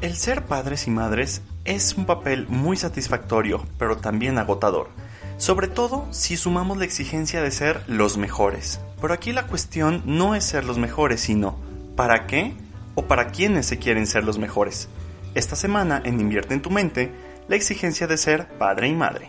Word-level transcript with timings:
El 0.00 0.16
ser 0.16 0.46
padres 0.46 0.86
y 0.86 0.90
madres 0.90 1.42
es 1.66 1.94
un 1.94 2.06
papel 2.06 2.46
muy 2.48 2.78
satisfactorio, 2.78 3.62
pero 3.78 3.98
también 3.98 4.38
agotador. 4.38 4.88
Sobre 5.36 5.68
todo 5.68 6.08
si 6.10 6.38
sumamos 6.38 6.78
la 6.78 6.86
exigencia 6.86 7.42
de 7.42 7.50
ser 7.50 7.82
los 7.86 8.16
mejores. 8.16 8.80
Pero 8.98 9.12
aquí 9.12 9.32
la 9.32 9.46
cuestión 9.46 10.02
no 10.06 10.34
es 10.34 10.44
ser 10.44 10.64
los 10.64 10.78
mejores, 10.78 11.20
sino 11.20 11.58
¿para 11.96 12.26
qué 12.26 12.54
o 12.94 13.08
para 13.08 13.30
quiénes 13.30 13.66
se 13.66 13.78
quieren 13.78 14.06
ser 14.06 14.24
los 14.24 14.38
mejores? 14.38 14.88
Esta 15.34 15.54
semana 15.54 16.00
en 16.02 16.18
Invierte 16.18 16.54
en 16.54 16.62
tu 16.62 16.70
mente, 16.70 17.12
la 17.48 17.56
exigencia 17.56 18.06
de 18.06 18.16
ser 18.16 18.48
padre 18.56 18.88
y 18.88 18.94
madre. 18.94 19.28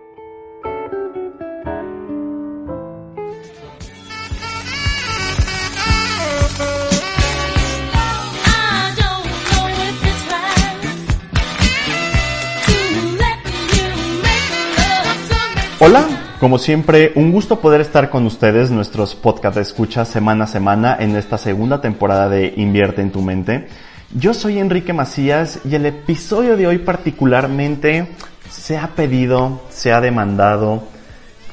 Hola, 15.83 16.05
como 16.39 16.59
siempre, 16.59 17.11
un 17.15 17.31
gusto 17.31 17.59
poder 17.59 17.81
estar 17.81 18.11
con 18.11 18.27
ustedes, 18.27 18.69
nuestros 18.69 19.15
podcast 19.15 19.55
de 19.55 19.63
escucha 19.63 20.05
semana 20.05 20.43
a 20.43 20.47
semana 20.47 20.95
en 20.99 21.15
esta 21.15 21.39
segunda 21.39 21.81
temporada 21.81 22.29
de 22.29 22.53
Invierte 22.55 23.01
en 23.01 23.11
tu 23.11 23.23
mente. 23.23 23.67
Yo 24.13 24.35
soy 24.35 24.59
Enrique 24.59 24.93
Macías 24.93 25.59
y 25.65 25.73
el 25.73 25.87
episodio 25.87 26.55
de 26.55 26.67
hoy 26.67 26.77
particularmente 26.77 28.09
se 28.47 28.77
ha 28.77 28.89
pedido, 28.89 29.63
se 29.71 29.91
ha 29.91 30.01
demandado, 30.01 30.83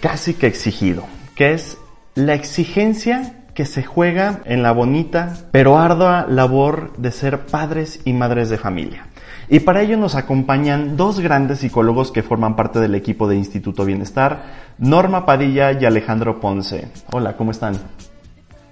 casi 0.00 0.34
que 0.34 0.46
exigido, 0.46 1.04
que 1.34 1.54
es 1.54 1.78
la 2.14 2.34
exigencia 2.34 3.46
que 3.54 3.64
se 3.64 3.82
juega 3.82 4.42
en 4.44 4.62
la 4.62 4.72
bonita 4.72 5.38
pero 5.52 5.78
ardua 5.78 6.26
labor 6.28 6.92
de 6.98 7.12
ser 7.12 7.46
padres 7.46 8.00
y 8.04 8.12
madres 8.12 8.50
de 8.50 8.58
familia. 8.58 9.07
Y 9.50 9.60
para 9.60 9.82
ello 9.82 9.96
nos 9.96 10.14
acompañan 10.14 10.96
dos 10.96 11.20
grandes 11.20 11.60
psicólogos 11.60 12.12
que 12.12 12.22
forman 12.22 12.54
parte 12.54 12.80
del 12.80 12.94
equipo 12.94 13.26
de 13.28 13.36
Instituto 13.36 13.86
Bienestar, 13.86 14.74
Norma 14.78 15.24
Padilla 15.24 15.72
y 15.72 15.86
Alejandro 15.86 16.38
Ponce. 16.38 16.88
Hola, 17.12 17.36
¿cómo 17.36 17.52
están? 17.52 17.78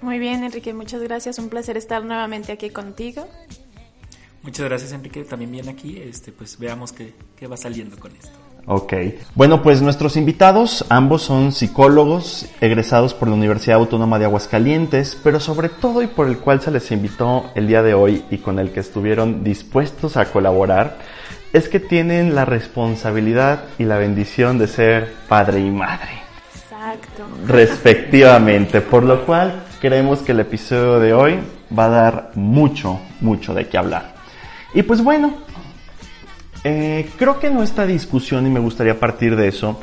Muy 0.01 0.19
bien, 0.19 0.43
Enrique, 0.43 0.73
muchas 0.75 1.01
gracias. 1.01 1.39
Un 1.39 1.49
placer 1.49 1.77
estar 1.77 2.03
nuevamente 2.05 2.51
aquí 2.51 2.69
contigo. 2.69 3.27
Muchas 4.43 4.67
gracias, 4.67 4.91
Enrique. 4.91 5.23
También 5.23 5.51
bien 5.51 5.67
aquí. 5.67 5.97
Este, 5.97 6.31
pues 6.31 6.59
veamos 6.59 6.93
qué, 6.93 7.13
qué 7.35 7.47
va 7.47 7.57
saliendo 7.57 7.97
con 7.97 8.11
esto. 8.15 8.46
Ok. 8.69 8.93
Bueno, 9.33 9.63
pues 9.63 9.81
nuestros 9.81 10.17
invitados, 10.17 10.85
ambos 10.89 11.21
son 11.21 11.53
psicólogos 11.53 12.47
egresados 12.59 13.13
por 13.13 13.29
la 13.29 13.35
Universidad 13.35 13.77
Autónoma 13.77 14.19
de 14.19 14.25
Aguascalientes, 14.25 15.17
pero 15.23 15.39
sobre 15.39 15.69
todo 15.69 16.01
y 16.01 16.07
por 16.07 16.27
el 16.27 16.39
cual 16.39 16.59
se 16.59 16.71
les 16.71 16.91
invitó 16.91 17.45
el 17.55 17.65
día 17.65 17.81
de 17.81 17.93
hoy 17.93 18.25
y 18.29 18.39
con 18.39 18.59
el 18.59 18.71
que 18.71 18.81
estuvieron 18.81 19.41
dispuestos 19.41 20.17
a 20.17 20.25
colaborar, 20.25 20.97
es 21.53 21.69
que 21.69 21.79
tienen 21.79 22.35
la 22.35 22.43
responsabilidad 22.43 23.63
y 23.79 23.85
la 23.85 23.97
bendición 23.99 24.57
de 24.57 24.67
ser 24.67 25.13
padre 25.29 25.61
y 25.61 25.71
madre. 25.71 26.09
Exacto. 26.53 27.25
Respectivamente, 27.47 28.81
por 28.81 29.03
lo 29.03 29.25
cual 29.25 29.63
creemos 29.79 30.19
que 30.19 30.33
el 30.33 30.41
episodio 30.41 30.99
de 30.99 31.13
hoy 31.13 31.39
va 31.77 31.85
a 31.85 31.89
dar 31.89 32.31
mucho, 32.35 32.99
mucho 33.21 33.53
de 33.53 33.69
qué 33.69 33.77
hablar. 33.77 34.13
Y 34.73 34.83
pues 34.83 35.01
bueno, 35.01 35.33
eh, 36.69 37.09
creo 37.15 37.39
que 37.39 37.49
nuestra 37.49 37.85
discusión, 37.85 38.45
y 38.45 38.49
me 38.49 38.59
gustaría 38.59 38.99
partir 38.99 39.37
de 39.37 39.47
eso, 39.47 39.79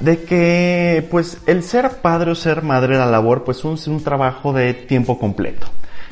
de 0.00 0.22
que 0.22 1.06
pues 1.10 1.36
el 1.46 1.62
ser 1.62 1.98
padre 2.00 2.30
o 2.30 2.34
ser 2.34 2.62
madre 2.62 2.96
la 2.96 3.04
labor 3.04 3.44
pues 3.44 3.58
es 3.58 3.86
un, 3.86 4.02
trabajo 4.02 4.54
de 4.54 4.72
tiempo 4.72 5.18
completo, 5.18 5.66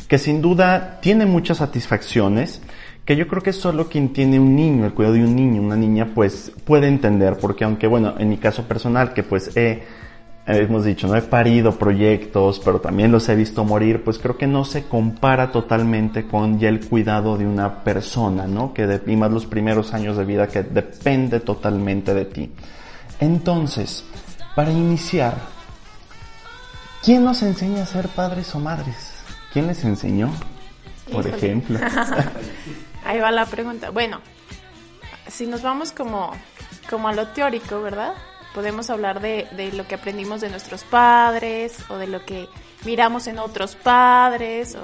que 0.08 0.18
sin 0.18 0.42
duda 0.42 1.00
tiene 1.00 1.24
muchas 1.24 1.58
satisfacciones, 1.58 2.60
que 3.06 3.16
yo 3.16 3.26
creo 3.26 3.42
que 3.42 3.54
solo 3.54 3.88
quien 3.88 4.12
tiene 4.12 4.38
un 4.38 4.54
niño, 4.54 4.84
el 4.84 4.92
cuidado 4.92 5.14
de 5.14 5.24
un 5.24 5.34
niño, 5.34 5.62
una 5.62 5.76
niña, 5.76 6.10
pues 6.14 6.52
puede 6.66 6.88
entender, 6.88 7.38
porque 7.40 7.64
aunque 7.64 7.86
bueno, 7.86 8.14
en 8.18 8.28
mi 8.28 8.36
caso 8.36 8.64
personal, 8.64 9.14
que 9.14 9.22
pues 9.22 9.56
he 9.56 9.82
hemos 10.46 10.84
dicho, 10.84 11.06
no 11.06 11.16
he 11.16 11.22
parido 11.22 11.78
proyectos, 11.78 12.60
pero 12.64 12.80
también 12.80 13.12
los 13.12 13.28
he 13.28 13.36
visto 13.36 13.64
morir, 13.64 14.02
pues 14.02 14.18
creo 14.18 14.36
que 14.36 14.46
no 14.46 14.64
se 14.64 14.84
compara 14.84 15.52
totalmente 15.52 16.26
con 16.26 16.58
ya 16.58 16.68
el 16.68 16.86
cuidado 16.86 17.36
de 17.36 17.46
una 17.46 17.84
persona, 17.84 18.46
¿no? 18.46 18.74
Que 18.74 18.86
de, 18.86 19.12
y 19.12 19.16
más 19.16 19.30
los 19.30 19.46
primeros 19.46 19.94
años 19.94 20.16
de 20.16 20.24
vida 20.24 20.48
que 20.48 20.62
depende 20.62 21.40
totalmente 21.40 22.12
de 22.12 22.24
ti. 22.24 22.52
Entonces, 23.20 24.04
para 24.56 24.72
iniciar, 24.72 25.36
¿quién 27.04 27.24
nos 27.24 27.42
enseña 27.42 27.84
a 27.84 27.86
ser 27.86 28.08
padres 28.08 28.52
o 28.54 28.58
madres? 28.58 29.12
¿Quién 29.52 29.68
les 29.68 29.84
enseñó? 29.84 30.32
Por 31.12 31.26
ejemplo. 31.26 31.78
Ahí 33.04 33.18
va 33.18 33.30
la 33.30 33.46
pregunta. 33.46 33.90
Bueno, 33.90 34.20
si 35.28 35.46
nos 35.46 35.62
vamos 35.62 35.92
como, 35.92 36.32
como 36.90 37.08
a 37.08 37.12
lo 37.12 37.28
teórico, 37.28 37.80
¿verdad? 37.80 38.14
Podemos 38.54 38.90
hablar 38.90 39.20
de, 39.20 39.48
de, 39.52 39.72
lo 39.72 39.86
que 39.86 39.94
aprendimos 39.94 40.40
de 40.40 40.50
nuestros 40.50 40.84
padres 40.84 41.76
o 41.88 41.96
de 41.96 42.06
lo 42.06 42.24
que 42.24 42.48
miramos 42.84 43.26
en 43.26 43.38
otros 43.38 43.76
padres. 43.76 44.76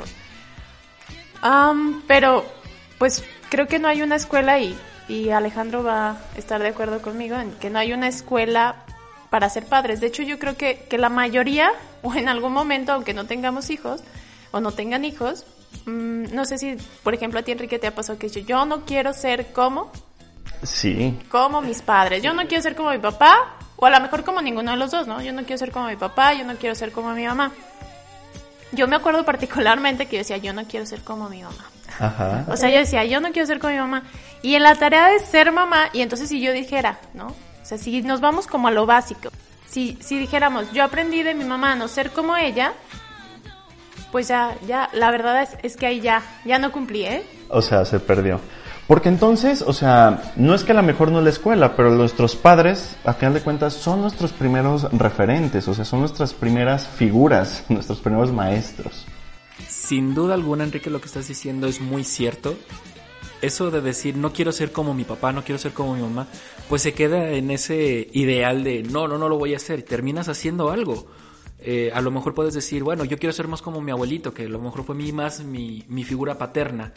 pero 2.06 2.44
pues 2.98 3.24
creo 3.50 3.66
que 3.66 3.78
no 3.78 3.88
hay 3.88 4.02
una 4.02 4.16
escuela 4.16 4.58
y, 4.58 4.76
y 5.08 5.30
Alejandro 5.30 5.82
va 5.82 6.10
a 6.10 6.18
estar 6.36 6.60
de 6.60 6.68
acuerdo 6.68 7.00
conmigo 7.02 7.36
en 7.36 7.52
que 7.52 7.70
no 7.70 7.78
hay 7.78 7.92
una 7.92 8.08
escuela 8.08 8.84
para 9.30 9.50
ser 9.50 9.66
padres. 9.66 10.00
De 10.00 10.06
hecho 10.06 10.22
yo 10.22 10.38
creo 10.38 10.56
que, 10.56 10.86
que 10.88 10.98
la 10.98 11.08
mayoría 11.10 11.70
o 12.02 12.14
en 12.14 12.28
algún 12.28 12.52
momento, 12.52 12.92
aunque 12.92 13.14
no 13.14 13.26
tengamos 13.26 13.70
hijos 13.70 14.02
o 14.50 14.60
no 14.60 14.72
tengan 14.72 15.04
hijos, 15.04 15.44
mm, 15.86 16.34
no 16.34 16.44
sé 16.44 16.58
si 16.58 16.76
por 17.02 17.14
ejemplo 17.14 17.40
a 17.40 17.42
ti 17.42 17.52
Enrique 17.52 17.78
te 17.78 17.86
ha 17.86 17.94
pasado 17.94 18.18
que 18.18 18.28
yo 18.28 18.64
no 18.64 18.84
quiero 18.84 19.12
ser 19.12 19.52
como 19.52 19.92
Sí. 20.62 21.18
Como 21.30 21.60
mis 21.60 21.82
padres. 21.82 22.22
Yo 22.22 22.32
no 22.32 22.46
quiero 22.46 22.62
ser 22.62 22.74
como 22.74 22.90
mi 22.90 22.98
papá, 22.98 23.57
o 23.80 23.86
a 23.86 23.90
lo 23.90 24.00
mejor 24.00 24.24
como 24.24 24.42
ninguno 24.42 24.72
de 24.72 24.76
los 24.76 24.90
dos, 24.90 25.06
¿no? 25.06 25.22
Yo 25.22 25.32
no 25.32 25.42
quiero 25.44 25.56
ser 25.56 25.70
como 25.70 25.86
mi 25.86 25.96
papá, 25.96 26.34
yo 26.34 26.44
no 26.44 26.56
quiero 26.56 26.74
ser 26.74 26.90
como 26.90 27.12
mi 27.14 27.24
mamá. 27.24 27.52
Yo 28.72 28.88
me 28.88 28.96
acuerdo 28.96 29.24
particularmente 29.24 30.06
que 30.06 30.16
yo 30.16 30.18
decía, 30.18 30.36
yo 30.36 30.52
no 30.52 30.64
quiero 30.64 30.84
ser 30.84 31.00
como 31.02 31.28
mi 31.28 31.42
mamá. 31.42 31.64
Ajá. 32.00 32.44
O 32.48 32.56
sea, 32.56 32.70
yo 32.70 32.78
decía, 32.78 33.04
yo 33.04 33.20
no 33.20 33.30
quiero 33.30 33.46
ser 33.46 33.60
como 33.60 33.72
mi 33.72 33.78
mamá. 33.78 34.02
Y 34.42 34.56
en 34.56 34.64
la 34.64 34.74
tarea 34.74 35.06
de 35.08 35.20
ser 35.20 35.52
mamá, 35.52 35.90
y 35.92 36.02
entonces 36.02 36.28
si 36.28 36.40
yo 36.40 36.52
dijera, 36.52 36.98
¿no? 37.14 37.28
O 37.28 37.64
sea, 37.64 37.78
si 37.78 38.02
nos 38.02 38.20
vamos 38.20 38.48
como 38.48 38.66
a 38.66 38.72
lo 38.72 38.84
básico, 38.84 39.30
si, 39.68 39.96
si 40.00 40.18
dijéramos, 40.18 40.72
yo 40.72 40.82
aprendí 40.82 41.22
de 41.22 41.34
mi 41.34 41.44
mamá 41.44 41.72
a 41.72 41.76
no 41.76 41.86
ser 41.86 42.10
como 42.10 42.36
ella, 42.36 42.72
pues 44.10 44.26
ya, 44.26 44.56
ya, 44.66 44.90
la 44.92 45.12
verdad 45.12 45.42
es, 45.42 45.56
es 45.62 45.76
que 45.76 45.86
ahí 45.86 46.00
ya, 46.00 46.22
ya 46.44 46.58
no 46.58 46.72
cumplí, 46.72 47.04
¿eh? 47.04 47.24
O 47.48 47.62
sea, 47.62 47.84
se 47.84 48.00
perdió. 48.00 48.40
Porque 48.88 49.10
entonces, 49.10 49.60
o 49.60 49.74
sea, 49.74 50.32
no 50.36 50.54
es 50.54 50.64
que 50.64 50.72
a 50.72 50.74
lo 50.74 50.82
mejor 50.82 51.12
no 51.12 51.20
la 51.20 51.28
escuela, 51.28 51.76
pero 51.76 51.90
nuestros 51.90 52.34
padres, 52.36 52.96
a 53.04 53.12
final 53.12 53.34
de 53.34 53.42
cuentas, 53.42 53.74
son 53.74 54.00
nuestros 54.00 54.32
primeros 54.32 54.90
referentes, 54.94 55.68
o 55.68 55.74
sea, 55.74 55.84
son 55.84 56.00
nuestras 56.00 56.32
primeras 56.32 56.88
figuras, 56.88 57.66
nuestros 57.68 57.98
primeros 58.00 58.32
maestros. 58.32 59.04
Sin 59.68 60.14
duda 60.14 60.32
alguna, 60.32 60.64
Enrique, 60.64 60.88
lo 60.88 61.02
que 61.02 61.06
estás 61.06 61.28
diciendo 61.28 61.66
es 61.66 61.82
muy 61.82 62.02
cierto. 62.02 62.56
Eso 63.42 63.70
de 63.70 63.82
decir, 63.82 64.16
no 64.16 64.32
quiero 64.32 64.52
ser 64.52 64.72
como 64.72 64.94
mi 64.94 65.04
papá, 65.04 65.32
no 65.32 65.44
quiero 65.44 65.58
ser 65.58 65.72
como 65.72 65.94
mi 65.94 66.00
mamá, 66.00 66.26
pues 66.70 66.80
se 66.80 66.94
queda 66.94 67.28
en 67.32 67.50
ese 67.50 68.08
ideal 68.12 68.64
de, 68.64 68.84
no, 68.84 69.06
no, 69.06 69.18
no 69.18 69.28
lo 69.28 69.36
voy 69.36 69.52
a 69.52 69.58
hacer, 69.58 69.82
terminas 69.82 70.30
haciendo 70.30 70.70
algo. 70.70 71.06
Eh, 71.60 71.90
a 71.92 72.00
lo 72.00 72.10
mejor 72.10 72.32
puedes 72.32 72.54
decir, 72.54 72.84
bueno, 72.84 73.04
yo 73.04 73.18
quiero 73.18 73.34
ser 73.34 73.48
más 73.48 73.60
como 73.60 73.82
mi 73.82 73.90
abuelito, 73.90 74.32
que 74.32 74.44
a 74.46 74.48
lo 74.48 74.58
mejor 74.58 74.84
fue 74.84 74.94
mi, 74.94 75.12
más 75.12 75.44
mi, 75.44 75.84
mi 75.88 76.04
figura 76.04 76.38
paterna 76.38 76.94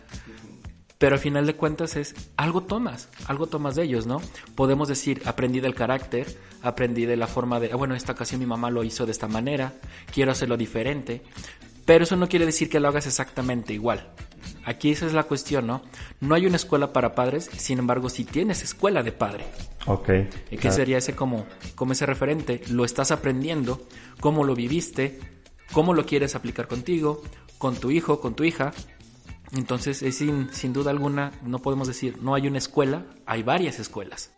pero 1.02 1.16
al 1.16 1.20
final 1.20 1.48
de 1.48 1.56
cuentas 1.56 1.96
es 1.96 2.14
algo 2.38 2.62
tomas, 2.62 3.10
algo 3.26 3.48
tomas 3.48 3.74
de 3.74 3.82
ellos, 3.82 4.06
¿no? 4.06 4.22
Podemos 4.54 4.88
decir, 4.88 5.24
aprendí 5.26 5.60
del 5.60 5.74
carácter, 5.74 6.28
aprendí 6.62 7.08
de 7.08 7.18
la 7.18 7.26
forma 7.26 7.60
de, 7.60 7.72
ah, 7.74 7.76
bueno, 7.76 7.96
esta 7.96 8.12
ocasión 8.12 8.40
mi 8.40 8.46
mamá 8.46 8.70
lo 8.70 8.84
hizo 8.84 9.08
de 9.08 9.12
esta 9.12 9.28
manera, 9.28 9.74
quiero 10.14 10.32
hacerlo 10.32 10.58
diferente, 10.58 11.24
pero 11.86 12.04
eso 12.04 12.16
no 12.18 12.30
quiere 12.30 12.46
decir 12.46 12.70
que 12.70 12.80
lo 12.80 12.88
hagas 12.88 13.08
exactamente 13.08 13.74
igual. 13.74 14.12
Aquí 14.64 14.92
esa 14.92 15.08
es 15.08 15.14
la 15.14 15.24
cuestión, 15.24 15.66
¿no? 15.66 15.82
No 16.20 16.36
hay 16.36 16.46
una 16.46 16.58
escuela 16.58 16.94
para 16.94 17.16
padres, 17.16 17.50
sin 17.58 17.80
embargo, 17.80 18.08
si 18.08 18.24
tienes 18.24 18.62
escuela 18.62 19.02
de 19.02 19.12
padre. 19.12 19.46
Ok. 19.88 20.08
¿Y 20.52 20.58
¿Qué 20.58 20.72
sería 20.72 21.00
ese 21.00 21.16
como, 21.16 21.48
como 21.74 21.94
ese 21.94 22.06
referente? 22.06 22.62
Lo 22.70 22.86
estás 22.86 23.10
aprendiendo, 23.10 23.82
cómo 24.20 24.44
lo 24.44 24.54
viviste, 24.54 25.20
cómo 25.74 25.96
lo 25.96 26.06
quieres 26.06 26.36
aplicar 26.36 26.68
contigo, 26.68 27.24
con 27.58 27.76
tu 27.76 27.90
hijo, 27.90 28.22
con 28.22 28.36
tu 28.36 28.44
hija. 28.44 28.72
Entonces, 29.56 30.02
es 30.02 30.18
sin, 30.18 30.52
sin 30.54 30.74
duda 30.74 30.92
alguna, 30.92 31.32
no 31.44 31.60
podemos 31.60 31.88
decir, 31.88 32.18
no 32.22 32.36
hay 32.36 32.48
una 32.48 32.58
escuela, 32.58 33.04
hay 33.26 33.44
varias 33.44 33.80
escuelas. 33.80 34.32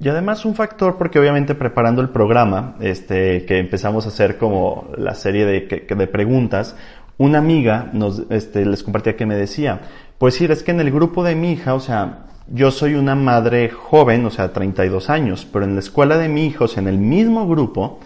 Y 0.00 0.08
además 0.08 0.44
un 0.44 0.54
factor, 0.54 0.96
porque 0.96 1.18
obviamente 1.18 1.54
preparando 1.54 2.00
el 2.00 2.08
programa, 2.08 2.76
este, 2.80 3.44
que 3.44 3.58
empezamos 3.58 4.06
a 4.06 4.08
hacer 4.08 4.38
como 4.38 4.90
la 4.96 5.14
serie 5.14 5.44
de, 5.44 5.86
de 5.88 6.06
preguntas, 6.06 6.74
una 7.18 7.38
amiga 7.38 7.90
nos, 7.92 8.22
este, 8.30 8.64
les 8.64 8.82
compartía 8.82 9.14
que 9.14 9.26
me 9.26 9.36
decía, 9.36 9.82
pues 10.16 10.34
sí, 10.34 10.46
es 10.46 10.62
que 10.62 10.70
en 10.70 10.80
el 10.80 10.90
grupo 10.90 11.22
de 11.22 11.34
mi 11.34 11.52
hija, 11.52 11.74
o 11.74 11.80
sea, 11.80 12.28
yo 12.48 12.70
soy 12.70 12.94
una 12.94 13.14
madre 13.14 13.68
joven, 13.68 14.24
o 14.24 14.30
sea, 14.30 14.54
32 14.54 15.10
años, 15.10 15.46
pero 15.52 15.66
en 15.66 15.74
la 15.74 15.80
escuela 15.80 16.16
de 16.16 16.30
mi 16.30 16.46
hijo, 16.46 16.64
o 16.64 16.68
sea, 16.68 16.82
en 16.82 16.88
el 16.88 16.98
mismo 16.98 17.46
grupo, 17.46 18.00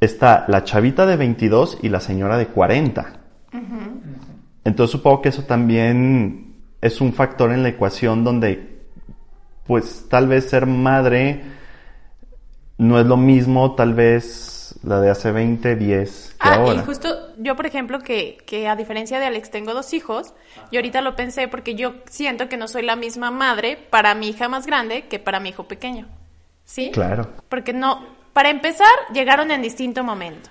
está 0.00 0.44
la 0.48 0.62
chavita 0.64 1.06
de 1.06 1.16
22 1.16 1.78
y 1.82 1.88
la 1.88 2.00
señora 2.00 2.36
de 2.36 2.48
40. 2.48 3.14
Entonces 4.68 4.92
supongo 4.92 5.22
que 5.22 5.30
eso 5.30 5.44
también 5.44 6.54
es 6.82 7.00
un 7.00 7.14
factor 7.14 7.52
en 7.52 7.62
la 7.62 7.70
ecuación 7.70 8.22
donde, 8.22 8.82
pues 9.66 10.06
tal 10.10 10.28
vez 10.28 10.50
ser 10.50 10.66
madre 10.66 11.42
no 12.76 13.00
es 13.00 13.06
lo 13.06 13.16
mismo, 13.16 13.74
tal 13.74 13.94
vez 13.94 14.78
la 14.82 15.00
de 15.00 15.08
hace 15.08 15.32
20, 15.32 15.74
10 15.74 16.36
que 16.38 16.48
ah, 16.48 16.56
ahora. 16.56 16.82
Y 16.82 16.84
justo 16.84 17.08
yo, 17.38 17.56
por 17.56 17.64
ejemplo, 17.64 18.00
que, 18.00 18.36
que 18.46 18.68
a 18.68 18.76
diferencia 18.76 19.18
de 19.18 19.24
Alex 19.24 19.50
tengo 19.50 19.72
dos 19.72 19.94
hijos, 19.94 20.34
y 20.70 20.76
ahorita 20.76 21.00
lo 21.00 21.16
pensé 21.16 21.48
porque 21.48 21.74
yo 21.74 21.94
siento 22.04 22.50
que 22.50 22.58
no 22.58 22.68
soy 22.68 22.82
la 22.82 22.94
misma 22.94 23.30
madre 23.30 23.78
para 23.88 24.14
mi 24.14 24.28
hija 24.28 24.50
más 24.50 24.66
grande 24.66 25.06
que 25.08 25.18
para 25.18 25.40
mi 25.40 25.48
hijo 25.48 25.64
pequeño. 25.64 26.08
¿Sí? 26.66 26.90
Claro. 26.92 27.26
Porque 27.48 27.72
no, 27.72 28.06
para 28.34 28.50
empezar, 28.50 28.86
llegaron 29.14 29.50
en 29.50 29.62
distinto 29.62 30.04
momento. 30.04 30.50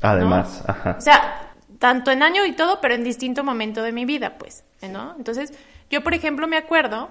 Además, 0.00 0.64
ajá. 0.66 0.96
O 0.98 1.00
sea, 1.02 1.51
tanto 1.82 2.12
en 2.12 2.22
año 2.22 2.46
y 2.46 2.52
todo, 2.52 2.80
pero 2.80 2.94
en 2.94 3.02
distinto 3.02 3.42
momento 3.42 3.82
de 3.82 3.90
mi 3.90 4.04
vida, 4.04 4.38
pues, 4.38 4.62
¿no? 4.88 5.16
Entonces, 5.18 5.52
yo, 5.90 6.04
por 6.04 6.14
ejemplo, 6.14 6.46
me 6.46 6.56
acuerdo 6.56 7.10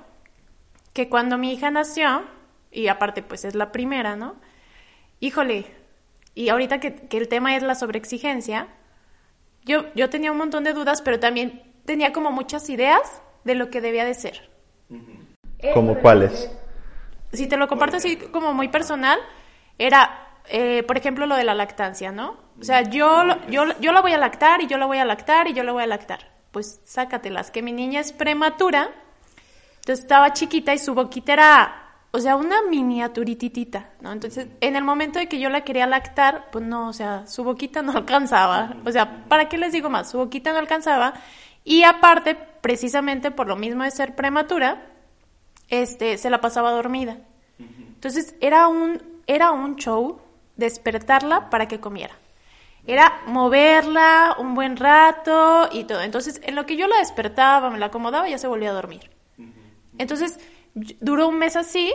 que 0.93 1.09
cuando 1.09 1.37
mi 1.37 1.51
hija 1.51 1.69
nació, 1.71 2.23
y 2.71 2.87
aparte, 2.87 3.21
pues 3.21 3.43
es 3.43 3.53
la 3.53 3.73
primera, 3.73 4.15
¿no? 4.15 4.35
Híjole, 5.19 5.65
y 6.35 6.47
ahorita 6.47 6.79
que, 6.79 7.05
el 7.11 7.27
tema 7.27 7.57
es 7.57 7.63
la 7.63 7.75
sobreexigencia, 7.75 8.69
yo, 9.65 9.93
yo 9.93 10.09
tenía 10.09 10.31
un 10.31 10.37
montón 10.37 10.63
de 10.63 10.71
dudas, 10.71 11.01
pero 11.01 11.19
también 11.19 11.63
tenía 11.83 12.13
como 12.13 12.31
muchas 12.31 12.69
ideas 12.69 13.21
de 13.43 13.55
lo 13.55 13.69
que 13.71 13.81
debía 13.81 14.05
de 14.05 14.13
ser. 14.13 14.49
¿Como 15.73 15.99
cuáles? 15.99 16.49
Si 17.33 17.45
te 17.47 17.57
lo 17.57 17.67
comparto 17.67 17.97
así 17.97 18.15
como 18.15 18.53
muy 18.53 18.69
personal, 18.69 19.19
era, 19.77 20.29
eh, 20.47 20.83
por 20.83 20.95
ejemplo, 20.97 21.25
lo 21.25 21.35
de 21.35 21.43
la 21.43 21.55
lactancia, 21.55 22.13
¿no? 22.13 22.37
O 22.61 22.63
sea, 22.63 22.83
yo, 22.83 23.23
yo, 23.49 23.65
yo 23.79 23.91
la 23.91 24.01
voy 24.01 24.13
a 24.13 24.17
lactar 24.17 24.61
y 24.61 24.67
yo 24.67 24.77
la 24.77 24.85
voy 24.85 24.99
a 24.99 25.05
lactar 25.05 25.47
y 25.47 25.53
yo 25.53 25.63
la 25.63 25.71
voy 25.71 25.83
a 25.83 25.87
lactar. 25.87 26.31
Pues 26.51 26.79
sácatelas, 26.85 27.49
que 27.49 27.61
mi 27.61 27.71
niña 27.71 27.99
es 27.99 28.13
prematura, 28.13 28.91
entonces 29.77 30.03
estaba 30.03 30.33
chiquita 30.33 30.73
y 30.73 30.77
su 30.77 30.93
boquita 30.93 31.33
era 31.33 31.81
o 32.13 32.19
sea, 32.19 32.35
una 32.35 32.61
miniaturititita, 32.61 33.91
¿no? 34.01 34.11
Entonces, 34.11 34.47
en 34.59 34.75
el 34.75 34.83
momento 34.83 35.17
de 35.17 35.27
que 35.27 35.39
yo 35.39 35.49
la 35.49 35.61
quería 35.61 35.87
lactar, 35.87 36.49
pues 36.51 36.63
no, 36.63 36.89
o 36.89 36.93
sea, 36.93 37.25
su 37.25 37.43
boquita 37.43 37.81
no 37.81 37.93
alcanzaba. 37.95 38.75
O 38.85 38.91
sea, 38.91 39.25
¿para 39.29 39.47
qué 39.47 39.57
les 39.57 39.71
digo 39.71 39.89
más? 39.89 40.11
Su 40.11 40.17
boquita 40.17 40.51
no 40.51 40.59
alcanzaba. 40.59 41.13
Y 41.63 41.83
aparte, 41.83 42.35
precisamente 42.35 43.31
por 43.31 43.47
lo 43.47 43.55
mismo 43.55 43.83
de 43.83 43.91
ser 43.91 44.13
prematura, 44.15 44.87
este, 45.69 46.17
se 46.17 46.29
la 46.29 46.41
pasaba 46.41 46.71
dormida. 46.71 47.17
Entonces, 47.59 48.35
era 48.41 48.67
un, 48.67 49.01
era 49.25 49.51
un 49.51 49.77
show 49.77 50.19
despertarla 50.57 51.49
para 51.49 51.67
que 51.67 51.79
comiera. 51.79 52.15
Era 52.87 53.21
moverla 53.27 54.35
un 54.39 54.55
buen 54.55 54.75
rato 54.75 55.69
y 55.71 55.83
todo. 55.83 56.01
Entonces, 56.01 56.41
en 56.43 56.55
lo 56.55 56.65
que 56.65 56.77
yo 56.77 56.87
la 56.87 56.97
despertaba, 56.97 57.69
me 57.69 57.79
la 57.79 57.87
acomodaba, 57.87 58.27
ya 58.27 58.37
se 58.37 58.47
volvía 58.47 58.71
a 58.71 58.73
dormir. 58.73 59.09
Entonces, 59.97 60.39
duró 60.73 61.27
un 61.27 61.37
mes 61.37 61.55
así 61.55 61.93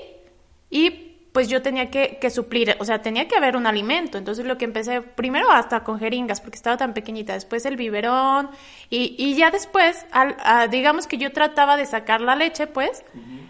y 0.71 1.07
pues 1.37 1.49
yo 1.49 1.61
tenía 1.61 1.91
que, 1.91 2.31
suplir, 2.31 2.77
o 2.79 2.85
sea, 2.87 3.03
tenía 3.03 3.29
que 3.29 3.37
haber 3.37 3.59
un 3.59 3.67
alimento. 3.67 4.17
Entonces 4.17 4.47
lo 4.47 4.57
que 4.57 4.65
empecé, 4.65 5.03
primero 5.03 5.51
hasta 5.51 5.85
con 5.85 5.99
jeringas, 5.99 6.41
porque 6.41 6.57
estaba 6.57 6.79
tan 6.79 6.95
pequeñita, 6.95 7.35
después 7.35 7.67
el 7.67 7.77
biberón, 7.77 8.49
y, 8.89 9.35
ya 9.35 9.51
después, 9.51 10.07
al, 10.13 10.35
digamos 10.71 11.07
que 11.07 11.19
yo 11.19 11.33
trataba 11.33 11.77
de 11.77 11.85
sacar 11.85 12.23
la 12.23 12.37
leche, 12.37 12.67
pues, 12.67 13.05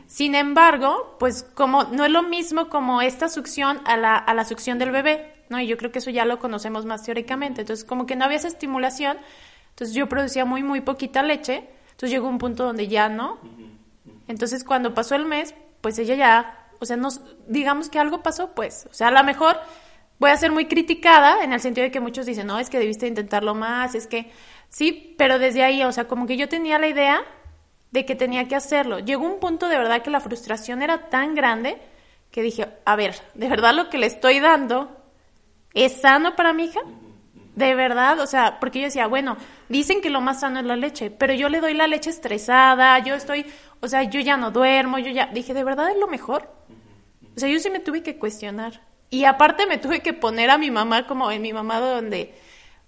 sin 0.08 0.34
embargo, 0.34 1.14
pues 1.20 1.44
como 1.54 1.84
no 1.84 2.04
es 2.04 2.10
lo 2.10 2.24
mismo 2.24 2.68
como 2.70 3.02
esta 3.02 3.28
succión 3.28 3.80
a 3.84 3.96
la, 3.96 4.16
a 4.16 4.34
la 4.34 4.44
succión 4.44 4.80
del 4.80 4.90
bebé, 4.90 5.35
¿no? 5.48 5.60
Y 5.60 5.66
yo 5.66 5.76
creo 5.76 5.92
que 5.92 5.98
eso 5.98 6.10
ya 6.10 6.24
lo 6.24 6.38
conocemos 6.38 6.84
más 6.86 7.02
teóricamente. 7.02 7.62
Entonces, 7.62 7.84
como 7.84 8.06
que 8.06 8.16
no 8.16 8.24
había 8.24 8.38
esa 8.38 8.48
estimulación, 8.48 9.18
entonces 9.70 9.94
yo 9.94 10.08
producía 10.08 10.44
muy, 10.44 10.62
muy 10.62 10.80
poquita 10.80 11.22
leche, 11.22 11.68
entonces 11.90 12.10
llegó 12.10 12.28
un 12.28 12.38
punto 12.38 12.64
donde 12.64 12.88
ya 12.88 13.08
no. 13.08 13.38
Entonces, 14.28 14.64
cuando 14.64 14.94
pasó 14.94 15.14
el 15.14 15.26
mes, 15.26 15.54
pues 15.80 15.98
ella 15.98 16.14
ya, 16.14 16.68
o 16.80 16.86
sea, 16.86 16.96
nos, 16.96 17.20
digamos 17.46 17.88
que 17.88 17.98
algo 17.98 18.22
pasó, 18.22 18.54
pues, 18.54 18.86
o 18.90 18.94
sea, 18.94 19.08
a 19.08 19.10
lo 19.10 19.22
mejor 19.24 19.56
voy 20.18 20.30
a 20.30 20.36
ser 20.36 20.50
muy 20.50 20.66
criticada 20.66 21.44
en 21.44 21.52
el 21.52 21.60
sentido 21.60 21.84
de 21.84 21.90
que 21.90 22.00
muchos 22.00 22.26
dicen, 22.26 22.46
no, 22.46 22.58
es 22.58 22.70
que 22.70 22.78
debiste 22.78 23.06
intentarlo 23.06 23.54
más, 23.54 23.94
es 23.94 24.06
que 24.06 24.30
sí, 24.68 25.14
pero 25.18 25.38
desde 25.38 25.62
ahí, 25.62 25.82
o 25.84 25.92
sea, 25.92 26.08
como 26.08 26.26
que 26.26 26.36
yo 26.36 26.48
tenía 26.48 26.78
la 26.78 26.88
idea 26.88 27.22
de 27.90 28.04
que 28.04 28.14
tenía 28.14 28.48
que 28.48 28.56
hacerlo. 28.56 28.98
Llegó 28.98 29.24
un 29.24 29.40
punto 29.40 29.68
de 29.68 29.78
verdad 29.78 30.02
que 30.02 30.10
la 30.10 30.20
frustración 30.20 30.82
era 30.82 31.08
tan 31.08 31.34
grande 31.34 31.78
que 32.30 32.42
dije, 32.42 32.66
a 32.84 32.96
ver, 32.96 33.14
¿de 33.34 33.48
verdad 33.48 33.74
lo 33.74 33.88
que 33.88 33.98
le 33.98 34.06
estoy 34.06 34.40
dando 34.40 35.05
es 35.76 36.00
sano 36.00 36.34
para 36.34 36.54
mi 36.54 36.64
hija? 36.64 36.80
De 37.54 37.74
verdad, 37.74 38.18
o 38.20 38.26
sea, 38.26 38.58
porque 38.58 38.80
yo 38.80 38.86
decía, 38.86 39.06
bueno, 39.06 39.36
dicen 39.68 40.00
que 40.00 40.10
lo 40.10 40.20
más 40.20 40.40
sano 40.40 40.60
es 40.60 40.66
la 40.66 40.76
leche, 40.76 41.10
pero 41.10 41.34
yo 41.34 41.48
le 41.48 41.60
doy 41.60 41.74
la 41.74 41.86
leche 41.86 42.10
estresada, 42.10 42.98
yo 43.00 43.14
estoy, 43.14 43.46
o 43.80 43.88
sea, 43.88 44.02
yo 44.02 44.20
ya 44.20 44.36
no 44.36 44.50
duermo, 44.50 44.98
yo 44.98 45.10
ya, 45.10 45.26
dije, 45.26 45.54
¿de 45.54 45.64
verdad 45.64 45.90
es 45.90 45.98
lo 45.98 46.06
mejor? 46.08 46.50
O 47.36 47.38
sea, 47.38 47.48
yo 47.48 47.58
sí 47.60 47.70
me 47.70 47.80
tuve 47.80 48.02
que 48.02 48.16
cuestionar. 48.16 48.80
Y 49.10 49.24
aparte 49.24 49.66
me 49.66 49.78
tuve 49.78 50.00
que 50.00 50.12
poner 50.12 50.50
a 50.50 50.58
mi 50.58 50.70
mamá 50.70 51.06
como 51.06 51.30
en 51.30 51.42
mi 51.42 51.52
mamá 51.52 51.78
donde, 51.78 52.34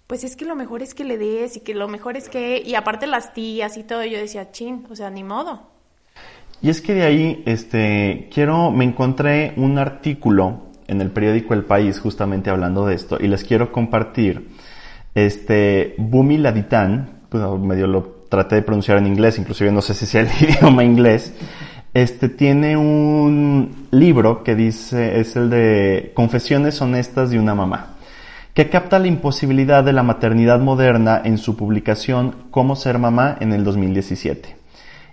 pues 0.07 0.25
es 0.25 0.35
que 0.35 0.47
lo 0.47 0.57
mejor 0.57 0.83
es 0.83 0.95
que 0.95 1.05
le 1.05 1.19
des 1.19 1.59
y 1.59 1.61
que 1.61 1.75
lo 1.75 1.89
mejor 1.89 2.17
es 2.17 2.29
que, 2.29 2.63
y 2.65 2.75
aparte 2.75 3.07
las 3.07 3.35
tías 3.35 3.77
y 3.77 3.85
todo, 3.85 4.05
yo 4.05 4.19
decía, 4.19 4.51
chin, 4.51 4.87
o 4.91 4.97
sea, 4.97 5.11
ni 5.11 5.25
modo. 5.25 5.71
Y 6.61 6.71
es 6.71 6.81
que 6.81 6.95
de 6.95 7.03
ahí, 7.03 7.43
este, 7.47 8.29
quiero, 8.33 8.71
me 8.71 8.85
encontré 8.85 9.53
un 9.57 9.79
artículo 9.79 10.68
en 10.89 11.01
el 11.01 11.11
periódico 11.11 11.55
El 11.55 11.65
País 11.65 12.01
justamente 12.01 12.51
hablando 12.51 12.87
de 12.87 12.95
esto 12.95 13.19
y 13.21 13.29
les 13.29 13.45
quiero 13.45 13.71
compartir 13.71 14.49
este, 15.15 15.95
Bumi 15.99 16.39
Laditan, 16.39 17.21
pues, 17.29 17.43
medio 17.61 17.87
lo 17.87 18.19
traté 18.29 18.57
de 18.57 18.63
pronunciar 18.63 18.99
en 18.99 19.07
inglés, 19.07 19.39
inclusive 19.39 19.73
no 19.73 19.81
sé 19.81 19.95
si 19.95 20.07
sea 20.07 20.23
el 20.23 20.29
idioma 20.49 20.85
inglés, 20.85 21.33
este 21.95 22.29
tiene 22.29 22.77
un 22.77 23.87
libro 23.91 24.45
que 24.45 24.55
dice, 24.55 25.21
es 25.21 25.37
el 25.37 25.51
de 25.51 26.13
Confesiones 26.15 26.81
honestas 26.83 27.31
de 27.31 27.39
una 27.39 27.55
mamá, 27.55 27.97
que 28.55 28.69
capta 28.69 28.99
la 28.99 29.07
imposibilidad 29.07 29.83
de 29.83 29.93
la 29.93 30.03
maternidad 30.03 30.61
moderna 30.61 31.21
en 31.25 31.39
su 31.39 31.57
publicación 31.57 32.35
Cómo 32.51 32.77
ser 32.77 32.99
mamá 32.99 33.37
en 33.41 33.53
el 33.53 33.65
2017. 33.65 34.58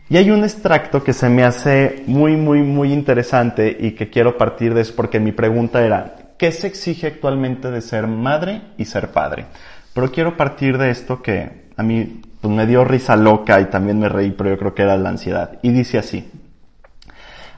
Y 0.07 0.17
hay 0.17 0.29
un 0.29 0.43
extracto 0.43 1.03
que 1.03 1.13
se 1.13 1.29
me 1.29 1.43
hace 1.43 2.03
muy, 2.05 2.35
muy, 2.35 2.61
muy 2.61 2.93
interesante 2.93 3.75
y 3.79 3.91
que 3.91 4.09
quiero 4.11 4.37
partir 4.37 4.73
de 4.73 4.81
eso 4.81 4.93
porque 4.95 5.19
mi 5.19 5.31
pregunta 5.31 5.83
era, 5.83 6.15
¿qué 6.37 6.51
se 6.51 6.67
exige 6.67 7.07
actualmente 7.07 7.71
de 7.71 7.81
ser 7.81 8.05
madre 8.05 8.61
y 8.77 8.85
ser 8.85 9.09
padre? 9.09 9.47
Pero 9.93 10.11
quiero 10.11 10.37
partir 10.37 10.77
de 10.77 10.91
esto 10.91 11.23
que 11.23 11.69
a 11.75 11.81
mí 11.81 12.21
pues, 12.39 12.53
me 12.53 12.67
dio 12.67 12.85
risa 12.85 13.15
loca 13.15 13.59
y 13.59 13.65
también 13.65 13.97
me 13.99 14.07
reí, 14.07 14.29
pero 14.29 14.51
yo 14.51 14.59
creo 14.59 14.75
que 14.75 14.83
era 14.83 14.95
la 14.95 15.09
ansiedad. 15.09 15.57
Y 15.63 15.71
dice 15.71 15.97
así, 15.97 16.29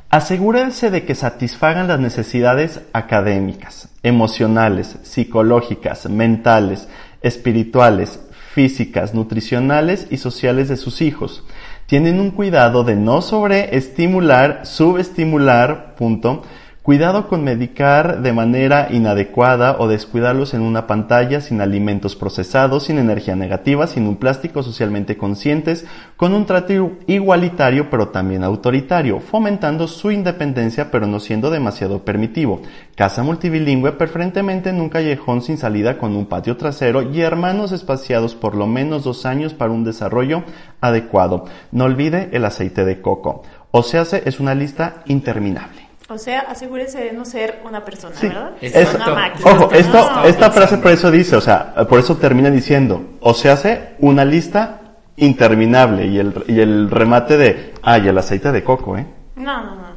asegúrense 0.10 0.90
de 0.90 1.04
que 1.04 1.16
satisfagan 1.16 1.90
las 1.90 2.00
necesidades 2.00 2.80
académicas, 2.94 3.90
emocionales, 4.04 5.00
psicológicas, 5.04 6.10
mentales, 6.10 6.88
espirituales, 7.22 8.22
físicas, 8.54 9.14
nutricionales 9.14 10.08
y 10.10 10.18
sociales 10.18 10.70
de 10.70 10.78
sus 10.78 11.02
hijos. 11.02 11.44
Tienen 11.88 12.20
un 12.20 12.32
cuidado 12.32 12.84
de 12.84 12.98
no 12.98 13.22
sobreestimular, 13.22 14.66
subestimular, 14.66 15.96
punto, 15.96 16.44
Cuidado 16.88 17.28
con 17.28 17.44
medicar 17.44 18.22
de 18.22 18.32
manera 18.32 18.88
inadecuada 18.90 19.76
o 19.78 19.90
descuidarlos 19.90 20.54
en 20.54 20.62
una 20.62 20.88
pantalla 20.88 21.42
sin 21.42 21.60
alimentos 21.60 22.16
procesados, 22.16 22.86
sin 22.86 22.98
energía 22.98 23.36
negativa, 23.36 23.88
sin 23.88 24.08
un 24.08 24.16
plástico 24.16 24.64
socialmente 24.64 25.18
conscientes, 25.18 25.86
con 26.16 26.34
un 26.34 26.46
trato 26.46 26.94
igualitario 27.08 27.90
pero 27.90 28.08
también 28.08 28.42
autoritario, 28.46 29.20
fomentando 29.20 29.86
su 29.90 30.12
independencia 30.12 30.90
pero 30.90 31.08
no 31.08 31.20
siendo 31.20 31.50
demasiado 31.50 32.06
permitivo. 32.06 32.62
Casa 32.96 33.22
multilingüe 33.22 33.92
preferentemente 33.92 34.70
en 34.70 34.80
un 34.80 34.88
callejón 34.88 35.42
sin 35.42 35.58
salida 35.58 35.98
con 35.98 36.16
un 36.16 36.28
patio 36.28 36.56
trasero 36.56 37.02
y 37.02 37.20
hermanos 37.20 37.74
espaciados 37.74 38.34
por 38.34 38.56
lo 38.56 38.66
menos 38.66 39.04
dos 39.04 39.26
años 39.26 39.54
para 39.54 39.74
un 39.74 39.84
desarrollo 39.84 40.44
adecuado. 40.80 41.48
No 41.74 41.84
olvide 41.84 42.30
el 42.32 42.46
aceite 42.46 42.86
de 42.86 43.02
coco. 43.02 43.44
O 43.72 43.84
sea, 43.84 44.04
es 44.04 44.40
una 44.40 44.56
lista 44.56 45.04
interminable. 45.08 45.87
O 46.10 46.18
sea, 46.18 46.42
asegúrese 46.42 47.00
de 47.04 47.12
no 47.12 47.26
ser 47.26 47.62
una 47.66 47.84
persona, 47.84 48.16
¿verdad? 48.22 48.52
Exacto. 48.62 49.12
Una 49.12 49.14
máquina. 49.14 49.52
Ojo, 49.52 49.72
esto, 49.74 50.12
No, 50.12 50.24
esta 50.24 50.52
frase 50.52 50.78
por 50.78 50.92
eso 50.92 51.12
dice, 51.12 51.36
o 51.36 51.42
sea, 51.42 51.76
por 51.90 52.00
eso 52.00 52.16
termina 52.16 52.50
diciendo, 52.50 53.18
o 53.20 53.34
se 53.34 53.50
hace 53.50 53.96
una 54.00 54.24
lista 54.24 54.82
interminable 55.18 56.06
y 56.06 56.20
el, 56.20 56.44
y 56.48 56.60
el 56.62 56.90
remate 56.90 57.36
de, 57.36 57.74
ay, 57.82 58.08
el 58.08 58.18
aceite 58.18 58.54
de 58.54 58.64
coco, 58.64 58.98
¿eh? 58.98 59.06
No, 59.36 59.64
no, 59.64 59.76
no. 59.76 59.88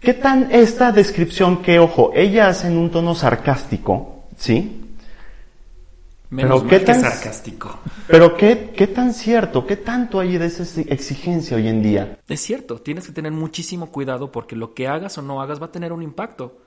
¿Qué 0.00 0.14
tan 0.14 0.48
esta 0.50 0.90
descripción 0.92 1.60
que, 1.60 1.78
ojo, 1.78 2.12
ella 2.14 2.48
hace 2.48 2.68
en 2.68 2.78
un 2.78 2.90
tono 2.90 3.14
sarcástico, 3.14 4.24
¿sí? 4.38 4.79
Menos 6.30 6.62
Pero 6.62 6.68
qué 6.70 6.80
tan- 6.86 7.00
sarcástico. 7.00 7.78
Pero 8.06 8.36
qué, 8.36 8.72
qué 8.76 8.86
tan 8.86 9.12
cierto, 9.12 9.66
qué 9.66 9.76
tanto 9.76 10.20
hay 10.20 10.38
de 10.38 10.46
esa 10.46 10.80
exigencia 10.82 11.56
hoy 11.56 11.66
en 11.68 11.82
día. 11.82 12.18
Es 12.28 12.40
cierto, 12.40 12.78
tienes 12.80 13.06
que 13.06 13.12
tener 13.12 13.32
muchísimo 13.32 13.90
cuidado 13.90 14.30
porque 14.30 14.54
lo 14.56 14.72
que 14.74 14.86
hagas 14.86 15.18
o 15.18 15.22
no 15.22 15.42
hagas 15.42 15.60
va 15.60 15.66
a 15.66 15.72
tener 15.72 15.92
un 15.92 16.02
impacto 16.02 16.58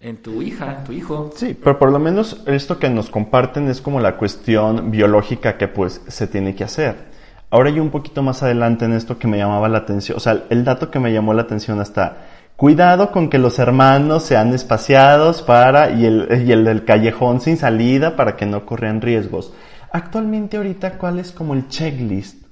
en 0.00 0.16
tu 0.22 0.40
hija, 0.42 0.78
en 0.78 0.84
tu 0.84 0.92
hijo. 0.92 1.30
Sí, 1.36 1.54
pero 1.62 1.78
por 1.78 1.92
lo 1.92 1.98
menos 1.98 2.42
esto 2.46 2.78
que 2.78 2.88
nos 2.90 3.10
comparten 3.10 3.68
es 3.68 3.80
como 3.80 4.00
la 4.00 4.16
cuestión 4.16 4.90
biológica 4.90 5.56
que 5.58 5.68
pues 5.68 6.00
se 6.08 6.26
tiene 6.26 6.54
que 6.54 6.64
hacer. 6.64 7.12
Ahora 7.50 7.68
yo 7.70 7.82
un 7.82 7.90
poquito 7.90 8.22
más 8.22 8.42
adelante 8.42 8.86
en 8.86 8.94
esto 8.94 9.18
que 9.18 9.28
me 9.28 9.36
llamaba 9.36 9.68
la 9.68 9.78
atención, 9.78 10.16
o 10.16 10.20
sea, 10.20 10.44
el 10.48 10.64
dato 10.64 10.90
que 10.90 10.98
me 10.98 11.12
llamó 11.12 11.34
la 11.34 11.42
atención 11.42 11.78
hasta, 11.80 12.16
cuidado 12.56 13.10
con 13.10 13.28
que 13.28 13.38
los 13.38 13.58
hermanos 13.58 14.24
sean 14.24 14.52
espaciados 14.54 15.42
para, 15.42 15.90
y 15.90 16.06
el, 16.06 16.44
y 16.46 16.52
el 16.52 16.64
del 16.64 16.84
callejón 16.84 17.40
sin 17.40 17.56
salida 17.56 18.16
para 18.16 18.36
que 18.36 18.46
no 18.46 18.64
corran 18.66 19.00
riesgos. 19.00 19.52
Actualmente 19.90 20.56
ahorita, 20.56 20.98
¿cuál 20.98 21.18
es 21.18 21.32
como 21.32 21.54
el 21.54 21.68
checklist 21.68 22.46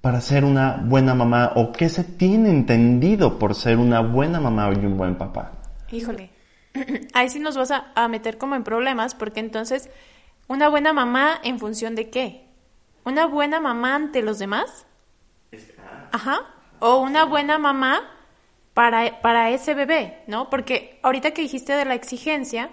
para 0.00 0.20
ser 0.20 0.44
una 0.44 0.82
buena 0.84 1.14
mamá 1.14 1.52
o 1.56 1.72
qué 1.72 1.88
se 1.88 2.04
tiene 2.04 2.50
entendido 2.50 3.38
por 3.38 3.54
ser 3.54 3.78
una 3.78 4.00
buena 4.00 4.40
mamá 4.40 4.70
y 4.72 4.84
un 4.84 4.96
buen 4.96 5.16
papá? 5.16 5.52
Híjole. 5.90 6.30
Ahí 7.14 7.28
sí 7.28 7.38
nos 7.38 7.56
vas 7.56 7.70
a, 7.70 7.92
a 7.94 8.08
meter 8.08 8.38
como 8.38 8.54
en 8.54 8.64
problemas, 8.64 9.14
porque 9.14 9.40
entonces, 9.40 9.90
¿una 10.48 10.68
buena 10.68 10.92
mamá 10.92 11.34
en 11.42 11.58
función 11.58 11.94
de 11.94 12.08
qué? 12.10 12.46
¿Una 13.04 13.26
buena 13.26 13.60
mamá 13.60 13.94
ante 13.94 14.22
los 14.22 14.38
demás? 14.38 14.86
Ajá. 16.12 16.40
O 16.78 16.98
una 16.98 17.24
buena 17.24 17.58
mamá 17.58 18.00
para, 18.74 19.20
para 19.20 19.50
ese 19.50 19.74
bebé, 19.74 20.22
¿no? 20.26 20.48
Porque 20.50 20.98
ahorita 21.02 21.32
que 21.32 21.42
dijiste 21.42 21.74
de 21.74 21.84
la 21.84 21.94
exigencia, 21.94 22.70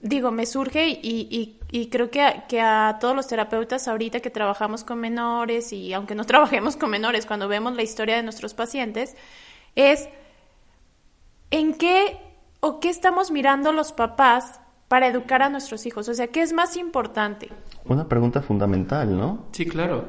digo, 0.00 0.30
me 0.30 0.46
surge 0.46 0.88
y, 0.88 0.98
y, 1.02 1.60
y 1.70 1.88
creo 1.88 2.10
que 2.10 2.22
a, 2.22 2.46
que 2.46 2.60
a 2.60 2.98
todos 3.00 3.14
los 3.14 3.26
terapeutas 3.26 3.86
ahorita 3.86 4.20
que 4.20 4.30
trabajamos 4.30 4.84
con 4.84 4.98
menores 4.98 5.72
y 5.72 5.92
aunque 5.92 6.14
no 6.14 6.24
trabajemos 6.26 6.76
con 6.76 6.90
menores, 6.90 7.26
cuando 7.26 7.48
vemos 7.48 7.74
la 7.74 7.82
historia 7.82 8.16
de 8.16 8.22
nuestros 8.22 8.54
pacientes, 8.54 9.16
es 9.76 10.08
en 11.50 11.74
qué 11.74 12.18
o 12.60 12.80
qué 12.80 12.88
estamos 12.88 13.30
mirando 13.30 13.72
los 13.72 13.92
papás 13.92 14.60
para 14.88 15.06
educar 15.06 15.42
a 15.42 15.50
nuestros 15.50 15.86
hijos. 15.86 16.08
O 16.08 16.14
sea, 16.14 16.28
¿qué 16.28 16.42
es 16.42 16.52
más 16.52 16.76
importante? 16.76 17.50
Una 17.84 18.08
pregunta 18.08 18.42
fundamental, 18.42 19.16
¿no? 19.16 19.46
Sí, 19.52 19.66
claro. 19.66 20.08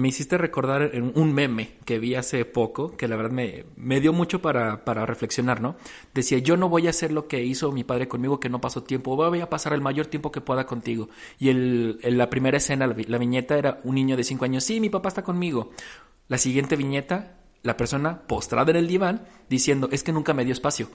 Me 0.00 0.08
hiciste 0.08 0.38
recordar 0.38 0.92
en 0.94 1.12
un 1.14 1.34
meme 1.34 1.74
que 1.84 1.98
vi 1.98 2.14
hace 2.14 2.46
poco, 2.46 2.96
que 2.96 3.06
la 3.06 3.16
verdad 3.16 3.32
me, 3.32 3.66
me 3.76 4.00
dio 4.00 4.14
mucho 4.14 4.40
para, 4.40 4.82
para 4.82 5.04
reflexionar, 5.04 5.60
¿no? 5.60 5.76
Decía, 6.14 6.38
yo 6.38 6.56
no 6.56 6.70
voy 6.70 6.86
a 6.86 6.90
hacer 6.90 7.12
lo 7.12 7.28
que 7.28 7.44
hizo 7.44 7.70
mi 7.70 7.84
padre 7.84 8.08
conmigo, 8.08 8.40
que 8.40 8.48
no 8.48 8.62
pasó 8.62 8.82
tiempo, 8.82 9.14
voy 9.14 9.40
a 9.40 9.50
pasar 9.50 9.74
el 9.74 9.82
mayor 9.82 10.06
tiempo 10.06 10.32
que 10.32 10.40
pueda 10.40 10.64
contigo. 10.64 11.10
Y 11.38 11.50
el, 11.50 11.98
en 12.02 12.16
la 12.16 12.30
primera 12.30 12.56
escena, 12.56 12.86
la, 12.86 12.94
vi- 12.94 13.04
la 13.04 13.18
viñeta 13.18 13.58
era 13.58 13.80
un 13.84 13.94
niño 13.94 14.16
de 14.16 14.24
cinco 14.24 14.46
años, 14.46 14.64
sí, 14.64 14.80
mi 14.80 14.88
papá 14.88 15.10
está 15.10 15.22
conmigo. 15.22 15.70
La 16.28 16.38
siguiente 16.38 16.76
viñeta, 16.76 17.36
la 17.62 17.76
persona 17.76 18.22
postrada 18.26 18.70
en 18.70 18.76
el 18.78 18.88
diván, 18.88 19.26
diciendo, 19.50 19.90
es 19.92 20.02
que 20.02 20.12
nunca 20.12 20.32
me 20.32 20.46
dio 20.46 20.54
espacio. 20.54 20.88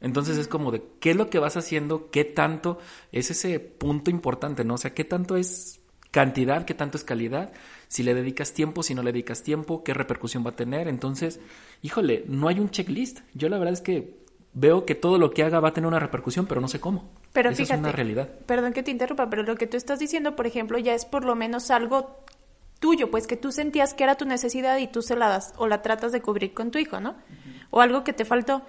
Entonces 0.00 0.36
es 0.36 0.48
como 0.48 0.72
de 0.72 0.82
qué 0.98 1.10
es 1.12 1.16
lo 1.16 1.30
que 1.30 1.38
vas 1.38 1.56
haciendo, 1.56 2.10
qué 2.10 2.24
tanto 2.24 2.78
es 3.12 3.30
ese 3.30 3.60
punto 3.60 4.10
importante, 4.10 4.64
¿no? 4.64 4.74
O 4.74 4.78
sea, 4.78 4.94
qué 4.94 5.04
tanto 5.04 5.36
es 5.36 5.80
cantidad, 6.10 6.64
qué 6.64 6.74
tanto 6.74 6.96
es 6.98 7.04
calidad, 7.04 7.52
si 7.96 8.02
le 8.02 8.12
dedicas 8.12 8.52
tiempo, 8.52 8.82
si 8.82 8.94
no 8.94 9.02
le 9.02 9.10
dedicas 9.10 9.42
tiempo, 9.42 9.82
qué 9.82 9.94
repercusión 9.94 10.44
va 10.44 10.50
a 10.50 10.54
tener. 10.54 10.86
Entonces, 10.86 11.40
híjole, 11.80 12.24
no 12.28 12.46
hay 12.48 12.60
un 12.60 12.68
checklist. 12.68 13.20
Yo 13.32 13.48
la 13.48 13.56
verdad 13.56 13.72
es 13.72 13.80
que 13.80 14.18
veo 14.52 14.84
que 14.84 14.94
todo 14.94 15.16
lo 15.16 15.30
que 15.30 15.42
haga 15.42 15.60
va 15.60 15.68
a 15.68 15.72
tener 15.72 15.88
una 15.88 15.98
repercusión, 15.98 16.44
pero 16.44 16.60
no 16.60 16.68
sé 16.68 16.78
cómo. 16.78 17.08
Pero 17.32 17.48
Esa 17.48 17.56
fíjate, 17.56 17.72
es 17.72 17.80
una 17.80 17.92
realidad. 17.92 18.28
perdón 18.44 18.74
que 18.74 18.82
te 18.82 18.90
interrumpa, 18.90 19.30
pero 19.30 19.44
lo 19.44 19.56
que 19.56 19.66
tú 19.66 19.78
estás 19.78 19.98
diciendo, 19.98 20.36
por 20.36 20.46
ejemplo, 20.46 20.76
ya 20.76 20.92
es 20.92 21.06
por 21.06 21.24
lo 21.24 21.34
menos 21.36 21.70
algo 21.70 22.22
tuyo, 22.80 23.10
pues 23.10 23.26
que 23.26 23.38
tú 23.38 23.50
sentías 23.50 23.94
que 23.94 24.04
era 24.04 24.16
tu 24.16 24.26
necesidad 24.26 24.76
y 24.76 24.88
tú 24.88 25.00
se 25.00 25.16
la 25.16 25.30
das 25.30 25.54
o 25.56 25.66
la 25.66 25.80
tratas 25.80 26.12
de 26.12 26.20
cubrir 26.20 26.52
con 26.52 26.70
tu 26.70 26.78
hijo, 26.78 27.00
¿no? 27.00 27.16
O 27.70 27.80
algo 27.80 28.04
que 28.04 28.12
te 28.12 28.26
faltó. 28.26 28.60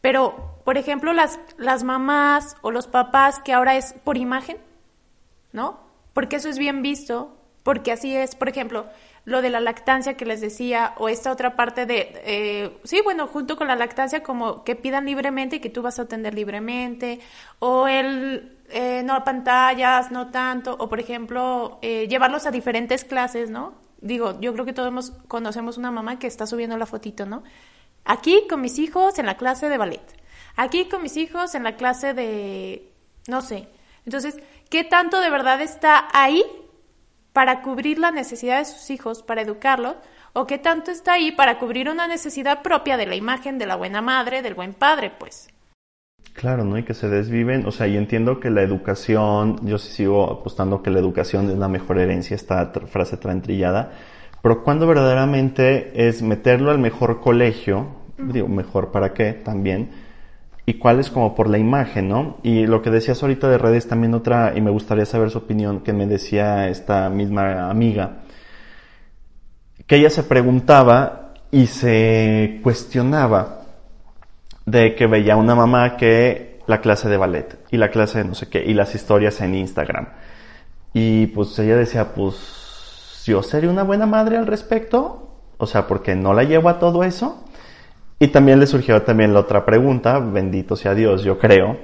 Pero, 0.00 0.60
por 0.64 0.78
ejemplo, 0.78 1.12
las, 1.12 1.40
las 1.58 1.82
mamás 1.82 2.54
o 2.62 2.70
los 2.70 2.86
papás 2.86 3.40
que 3.40 3.52
ahora 3.52 3.76
es 3.76 3.94
por 4.04 4.16
imagen, 4.16 4.58
¿no? 5.50 5.80
Porque 6.12 6.36
eso 6.36 6.48
es 6.48 6.56
bien 6.56 6.82
visto, 6.82 7.36
porque 7.66 7.90
así 7.90 8.14
es, 8.14 8.36
por 8.36 8.48
ejemplo, 8.48 8.86
lo 9.24 9.42
de 9.42 9.50
la 9.50 9.58
lactancia 9.58 10.16
que 10.16 10.24
les 10.24 10.40
decía, 10.40 10.94
o 10.98 11.08
esta 11.08 11.32
otra 11.32 11.56
parte 11.56 11.84
de, 11.84 12.12
eh, 12.24 12.78
sí, 12.84 13.00
bueno, 13.02 13.26
junto 13.26 13.56
con 13.56 13.66
la 13.66 13.74
lactancia, 13.74 14.22
como 14.22 14.62
que 14.62 14.76
pidan 14.76 15.04
libremente 15.04 15.56
y 15.56 15.58
que 15.58 15.68
tú 15.68 15.82
vas 15.82 15.98
a 15.98 16.02
atender 16.02 16.32
libremente, 16.32 17.18
o 17.58 17.88
el 17.88 18.56
eh, 18.68 19.02
no 19.04 19.24
pantallas, 19.24 20.12
no 20.12 20.30
tanto, 20.30 20.76
o 20.78 20.88
por 20.88 21.00
ejemplo, 21.00 21.80
eh, 21.82 22.06
llevarlos 22.06 22.46
a 22.46 22.52
diferentes 22.52 23.02
clases, 23.02 23.50
¿no? 23.50 23.74
Digo, 24.00 24.38
yo 24.40 24.52
creo 24.52 24.64
que 24.64 24.72
todos 24.72 25.10
conocemos 25.26 25.76
una 25.76 25.90
mamá 25.90 26.20
que 26.20 26.28
está 26.28 26.46
subiendo 26.46 26.76
la 26.76 26.86
fotito, 26.86 27.26
¿no? 27.26 27.42
Aquí 28.04 28.46
con 28.48 28.60
mis 28.60 28.78
hijos 28.78 29.18
en 29.18 29.26
la 29.26 29.36
clase 29.36 29.68
de 29.68 29.76
ballet, 29.76 30.22
aquí 30.54 30.84
con 30.88 31.02
mis 31.02 31.16
hijos 31.16 31.56
en 31.56 31.64
la 31.64 31.74
clase 31.74 32.14
de, 32.14 32.92
no 33.26 33.40
sé. 33.40 33.68
Entonces, 34.04 34.36
¿qué 34.70 34.84
tanto 34.84 35.18
de 35.20 35.30
verdad 35.30 35.60
está 35.60 36.06
ahí 36.12 36.44
para 37.36 37.60
cubrir 37.60 37.98
la 37.98 38.12
necesidad 38.12 38.60
de 38.60 38.64
sus 38.64 38.88
hijos, 38.88 39.22
para 39.22 39.42
educarlos? 39.42 39.96
¿O 40.32 40.46
qué 40.46 40.56
tanto 40.56 40.90
está 40.90 41.12
ahí 41.12 41.32
para 41.32 41.58
cubrir 41.58 41.90
una 41.90 42.08
necesidad 42.08 42.62
propia 42.62 42.96
de 42.96 43.04
la 43.04 43.14
imagen 43.14 43.58
de 43.58 43.66
la 43.66 43.76
buena 43.76 44.00
madre, 44.00 44.40
del 44.40 44.54
buen 44.54 44.72
padre, 44.72 45.12
pues? 45.18 45.50
Claro, 46.32 46.64
¿no? 46.64 46.78
Y 46.78 46.84
que 46.84 46.94
se 46.94 47.10
desviven, 47.10 47.66
o 47.66 47.72
sea, 47.72 47.88
y 47.88 47.98
entiendo 47.98 48.40
que 48.40 48.48
la 48.48 48.62
educación, 48.62 49.60
yo 49.66 49.76
sí 49.76 49.92
sigo 49.92 50.32
apostando 50.32 50.82
que 50.82 50.88
la 50.88 50.98
educación 50.98 51.50
es 51.50 51.58
la 51.58 51.68
mejor 51.68 51.98
herencia, 51.98 52.34
esta 52.34 52.72
frase 52.86 53.18
tan 53.18 53.42
trillada, 53.42 53.92
pero 54.40 54.64
cuando 54.64 54.86
verdaderamente 54.86 56.08
es 56.08 56.22
meterlo 56.22 56.70
al 56.70 56.78
mejor 56.78 57.20
colegio, 57.20 57.88
digo, 58.16 58.48
mejor 58.48 58.92
para 58.92 59.12
qué 59.12 59.34
también, 59.34 59.90
y 60.66 60.74
cuál 60.74 60.98
es 60.98 61.10
como 61.10 61.36
por 61.36 61.48
la 61.48 61.58
imagen, 61.58 62.08
¿no? 62.08 62.38
Y 62.42 62.66
lo 62.66 62.82
que 62.82 62.90
decías 62.90 63.22
ahorita 63.22 63.48
de 63.48 63.56
redes, 63.56 63.86
también 63.86 64.12
otra, 64.14 64.52
y 64.56 64.60
me 64.60 64.70
gustaría 64.70 65.06
saber 65.06 65.30
su 65.30 65.38
opinión, 65.38 65.80
que 65.80 65.92
me 65.92 66.06
decía 66.06 66.68
esta 66.68 67.08
misma 67.08 67.70
amiga, 67.70 68.18
que 69.86 69.96
ella 69.96 70.10
se 70.10 70.24
preguntaba 70.24 71.34
y 71.52 71.68
se 71.68 72.58
cuestionaba 72.64 73.62
de 74.64 74.96
que 74.96 75.06
veía 75.06 75.36
una 75.36 75.54
mamá 75.54 75.96
que 75.96 76.58
la 76.66 76.80
clase 76.80 77.08
de 77.08 77.16
ballet 77.16 77.58
y 77.70 77.76
la 77.76 77.90
clase 77.90 78.18
de 78.18 78.24
no 78.24 78.34
sé 78.34 78.48
qué 78.48 78.64
y 78.64 78.74
las 78.74 78.92
historias 78.96 79.40
en 79.40 79.54
Instagram. 79.54 80.08
Y 80.92 81.28
pues 81.28 81.56
ella 81.60 81.76
decía, 81.76 82.12
pues 82.12 83.22
yo 83.24 83.42
sería 83.44 83.70
una 83.70 83.84
buena 83.84 84.06
madre 84.06 84.36
al 84.36 84.46
respecto, 84.48 85.30
o 85.58 85.66
sea, 85.66 85.86
porque 85.86 86.16
no 86.16 86.34
la 86.34 86.42
llevo 86.42 86.68
a 86.68 86.80
todo 86.80 87.04
eso. 87.04 87.44
Y 88.18 88.28
también 88.28 88.58
le 88.58 88.66
surgió 88.66 89.02
también 89.02 89.34
la 89.34 89.40
otra 89.40 89.64
pregunta, 89.64 90.18
bendito 90.18 90.74
sea 90.76 90.94
Dios, 90.94 91.22
yo 91.22 91.38
creo, 91.38 91.78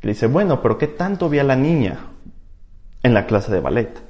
que 0.00 0.08
le 0.08 0.12
dice, 0.12 0.26
bueno, 0.26 0.60
pero 0.60 0.76
¿qué 0.76 0.88
tanto 0.88 1.28
vi 1.28 1.38
a 1.38 1.44
la 1.44 1.56
niña 1.56 1.98
en 3.02 3.14
la 3.14 3.26
clase 3.26 3.52
de 3.52 3.60
ballet? 3.60 4.08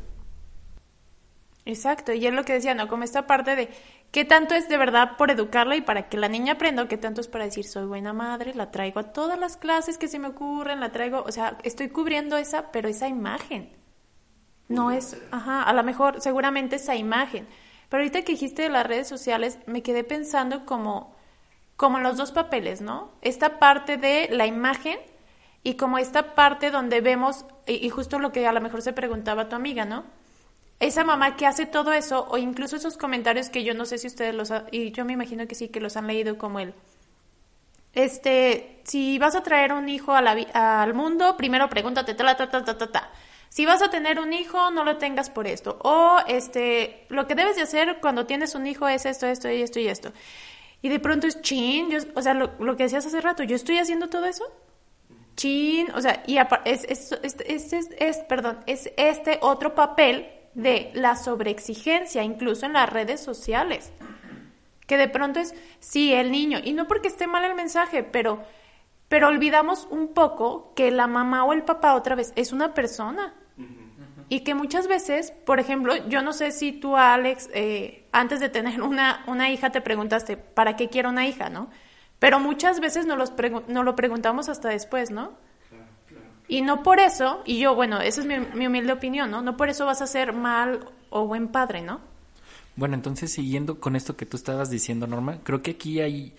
Exacto, 1.67 2.15
y 2.15 2.27
es 2.27 2.33
lo 2.33 2.45
que 2.45 2.55
decía, 2.55 2.75
¿no? 2.75 2.89
Como 2.89 3.05
esta 3.05 3.27
parte 3.27 3.55
de 3.55 3.69
qué 4.11 4.25
tanto 4.25 4.55
es 4.55 4.71
de 4.71 4.79
verdad 4.79 5.19
por 5.19 5.31
educarla 5.31 5.77
y 5.77 5.83
para 5.83 6.09
que 6.09 6.17
la 6.17 6.29
niña 6.29 6.55
aprenda, 6.55 6.83
o 6.83 6.89
qué 6.89 6.97
tanto 6.97 7.21
es 7.21 7.29
para 7.29 7.45
decir 7.45 7.67
soy 7.67 7.85
buena 7.85 8.15
madre, 8.15 8.55
la 8.55 8.71
traigo 8.71 9.01
a 9.01 9.13
todas 9.13 9.39
las 9.39 9.59
clases 9.59 9.99
que 9.99 10.09
se 10.09 10.19
me 10.19 10.29
ocurren, 10.29 10.81
la 10.81 10.93
traigo, 10.93 11.23
o 11.27 11.31
sea, 11.31 11.59
estoy 11.65 11.91
cubriendo 11.91 12.39
esa, 12.39 12.73
pero 12.73 12.89
esa 12.89 13.07
imagen. 13.07 13.77
No 14.69 14.91
es, 14.91 15.19
ajá, 15.31 15.63
a 15.63 15.73
lo 15.75 15.83
mejor 15.83 16.23
seguramente 16.23 16.77
esa 16.77 16.97
imagen. 16.97 17.47
Pero 17.91 18.03
ahorita 18.03 18.23
que 18.23 18.33
dijiste 18.33 18.63
de 18.63 18.71
las 18.71 18.87
redes 18.87 19.07
sociales, 19.07 19.59
me 19.67 19.83
quedé 19.83 20.05
pensando 20.05 20.65
como, 20.65 21.18
como 21.79 22.01
los 22.01 22.17
dos 22.17 22.33
papeles, 22.33 22.81
¿no? 22.81 23.13
Esta 23.23 23.61
parte 23.61 23.97
de 23.97 24.29
la 24.33 24.47
imagen 24.47 24.99
y 25.63 25.75
como 25.75 25.99
esta 25.99 26.35
parte 26.35 26.73
donde 26.73 27.01
vemos, 27.01 27.45
y, 27.67 27.89
justo 27.89 28.19
lo 28.19 28.33
que 28.33 28.49
a 28.49 28.53
lo 28.53 28.61
mejor 28.61 28.83
se 28.83 28.93
preguntaba 28.93 29.49
tu 29.49 29.55
amiga, 29.55 29.85
¿no? 29.85 30.05
Esa 30.81 31.05
mamá 31.05 31.37
que 31.37 31.47
hace 31.47 31.67
todo 31.67 31.93
eso, 31.93 32.27
o 32.31 32.37
incluso 32.37 32.75
esos 32.75 32.97
comentarios 32.97 33.49
que 33.49 33.63
yo 33.63 33.75
no 33.75 33.85
sé 33.85 33.99
si 33.99 34.09
ustedes 34.09 34.35
los, 34.35 34.53
y 34.73 34.91
yo 34.91 35.05
me 35.05 35.13
imagino 35.13 35.47
que 35.47 35.55
sí, 35.55 35.69
que 35.69 35.81
los 35.81 35.97
han 35.97 36.09
leído 36.09 36.37
como 36.37 36.59
el, 36.59 36.75
este, 37.95 38.81
si 38.83 39.21
vas 39.21 39.37
a 39.37 39.45
traer 39.45 39.73
un 39.73 39.89
hijo 39.89 40.15
al 40.15 40.95
mundo, 40.95 41.37
primero 41.37 41.69
pregúntate, 41.69 42.15
ta, 42.15 42.37
ta, 42.37 42.51
ta, 42.51 42.65
ta, 42.65 42.77
ta, 42.77 42.91
ta. 42.91 43.11
Si 43.51 43.65
vas 43.67 43.83
a 43.83 43.89
tener 43.89 44.21
un 44.21 44.33
hijo, 44.33 44.71
no 44.71 44.85
lo 44.85 44.99
tengas 44.99 45.31
por 45.31 45.47
esto. 45.47 45.79
O, 45.83 46.19
este, 46.27 47.07
lo 47.09 47.27
que 47.27 47.35
debes 47.35 47.57
de 47.57 47.63
hacer 47.63 47.99
cuando 48.01 48.27
tienes 48.27 48.55
un 48.55 48.67
hijo 48.67 48.89
es 48.89 49.07
esto, 49.07 49.27
esto 49.27 49.51
y 49.51 49.63
esto 49.63 49.81
y 49.81 49.89
esto. 49.89 50.13
Y 50.83 50.89
de 50.89 51.01
pronto 51.01 51.27
es 51.27 51.43
chin, 51.43 51.89
o 52.15 52.23
sea, 52.23 52.35
lo, 52.35 52.53
lo 52.61 52.77
que 52.77 52.85
decías 52.85 53.05
hace 53.05 53.21
rato, 53.21 53.43
¿yo 53.43 53.57
estoy 53.57 53.79
haciendo 53.79 54.09
todo 54.09 54.27
eso? 54.27 54.45
chin, 55.39 55.87
o 55.95 56.01
sea, 56.01 56.25
y 56.27 56.37
es, 56.65 56.85
es, 56.85 57.13
es, 57.23 57.73
es, 57.97 58.19
perdón, 58.29 58.59
es 58.67 58.91
este 58.97 59.39
otro 59.41 59.75
papel 59.75 60.29
de 60.55 60.91
la 60.95 61.15
sobreexigencia, 61.15 62.25
incluso 62.25 62.67
en 62.67 62.73
las 62.73 62.91
redes 62.91 63.21
sociales. 63.21 63.93
Que 64.87 64.97
de 64.97 65.09
pronto 65.09 65.39
es, 65.39 65.55
sí, 65.79 66.13
el 66.13 66.33
niño, 66.33 66.59
y 66.63 66.73
no 66.73 66.89
porque 66.89 67.07
esté 67.07 67.29
mal 67.29 67.45
el 67.45 67.55
mensaje, 67.55 68.03
pero, 68.03 68.43
pero 69.09 69.29
olvidamos 69.29 69.87
un 69.91 70.09
poco 70.13 70.75
que 70.75 70.91
la 70.91 71.07
mamá 71.07 71.45
o 71.45 71.53
el 71.53 71.63
papá 71.63 71.95
otra 71.95 72.17
vez 72.17 72.33
es 72.35 72.53
una 72.53 72.75
persona. 72.75 73.35
Y 74.29 74.41
que 74.41 74.55
muchas 74.55 74.89
veces, 74.89 75.33
por 75.47 75.59
ejemplo, 75.59 75.95
yo 76.09 76.23
no 76.23 76.33
sé 76.33 76.53
si 76.53 76.73
tú, 76.73 76.97
Alex, 76.97 77.49
eh, 77.55 78.07
antes 78.13 78.41
de 78.41 78.49
tener 78.49 78.83
una, 78.83 79.25
una 79.27 79.51
hija 79.51 79.71
te 79.71 79.81
preguntaste, 79.81 80.37
¿para 80.37 80.77
qué 80.77 80.89
quiero 80.89 81.09
una 81.09 81.27
hija, 81.27 81.49
no? 81.49 81.71
Pero 82.19 82.41
muchas 82.41 82.81
veces 82.81 83.07
no, 83.07 83.17
los 83.17 83.33
lo 83.69 83.97
preguntamos 83.97 84.49
hasta 84.49 84.69
después, 84.69 85.11
¿no? 85.11 85.33
Y 86.49 86.63
no 86.63 86.83
por 86.83 86.99
eso, 86.99 87.43
y 87.45 87.59
yo, 87.59 87.75
bueno, 87.75 88.01
esa 88.01 88.23
es 88.23 88.27
mi, 88.27 88.67
humilde 88.67 88.93
opinión, 88.93 89.31
¿no? 89.31 89.43
No 89.43 89.57
por 89.57 89.69
eso 89.69 89.85
vas 89.85 90.01
a 90.01 90.07
ser 90.07 90.33
mal 90.33 90.91
o 91.11 91.27
buen 91.27 91.49
padre, 91.49 91.83
¿no? 91.83 92.01
Bueno, 92.75 92.95
entonces 92.95 93.33
siguiendo 93.33 93.81
con 93.81 93.97
esto 93.97 94.17
que 94.17 94.25
tú 94.25 94.37
estabas 94.37 94.71
diciendo, 94.71 95.07
Norma, 95.07 95.39
creo 95.43 95.63
que 95.63 95.73
aquí 95.73 96.01
hay, 96.01 96.35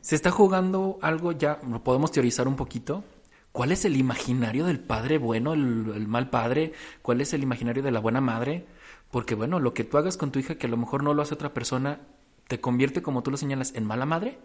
se 0.00 0.16
está 0.16 0.30
jugando 0.30 0.98
algo 1.00 1.32
ya, 1.32 1.60
lo 1.68 1.82
podemos 1.82 2.10
teorizar 2.10 2.48
un 2.48 2.56
poquito. 2.56 3.04
¿Cuál 3.52 3.70
es 3.70 3.84
el 3.84 3.96
imaginario 3.96 4.64
del 4.64 4.80
padre 4.80 5.18
bueno, 5.18 5.52
el, 5.52 6.08
mal 6.08 6.30
padre? 6.30 6.72
¿Cuál 7.02 7.20
es 7.20 7.34
el 7.34 7.42
imaginario 7.42 7.82
de 7.82 7.90
la 7.90 8.00
buena 8.00 8.22
madre? 8.22 8.66
Porque 9.10 9.34
bueno, 9.34 9.60
lo 9.60 9.74
que 9.74 9.84
tú 9.84 9.98
hagas 9.98 10.16
con 10.16 10.32
tu 10.32 10.38
hija, 10.38 10.54
que 10.54 10.66
a 10.66 10.70
lo 10.70 10.78
mejor 10.78 11.02
no 11.02 11.12
lo 11.12 11.20
hace 11.20 11.34
otra 11.34 11.52
persona, 11.52 12.00
te 12.48 12.60
convierte, 12.60 13.02
como 13.02 13.22
tú 13.22 13.30
lo 13.30 13.36
señalas, 13.36 13.74
en 13.74 13.84
mala 13.84 14.06
madre 14.06 14.38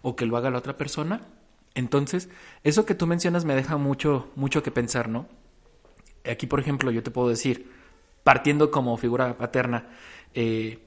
o 0.00 0.14
que 0.14 0.26
lo 0.26 0.36
haga 0.36 0.50
la 0.50 0.58
otra 0.58 0.76
persona. 0.76 1.22
Entonces, 1.74 2.28
eso 2.62 2.86
que 2.86 2.94
tú 2.94 3.06
mencionas 3.06 3.44
me 3.44 3.56
deja 3.56 3.76
mucho, 3.78 4.30
mucho 4.36 4.62
que 4.62 4.70
pensar, 4.70 5.08
¿no? 5.08 5.26
Aquí, 6.30 6.46
por 6.46 6.60
ejemplo, 6.60 6.92
yo 6.92 7.02
te 7.02 7.10
puedo 7.10 7.28
decir, 7.28 7.72
partiendo 8.22 8.70
como 8.70 8.96
figura 8.96 9.36
paterna, 9.36 9.88
eh, 10.34 10.78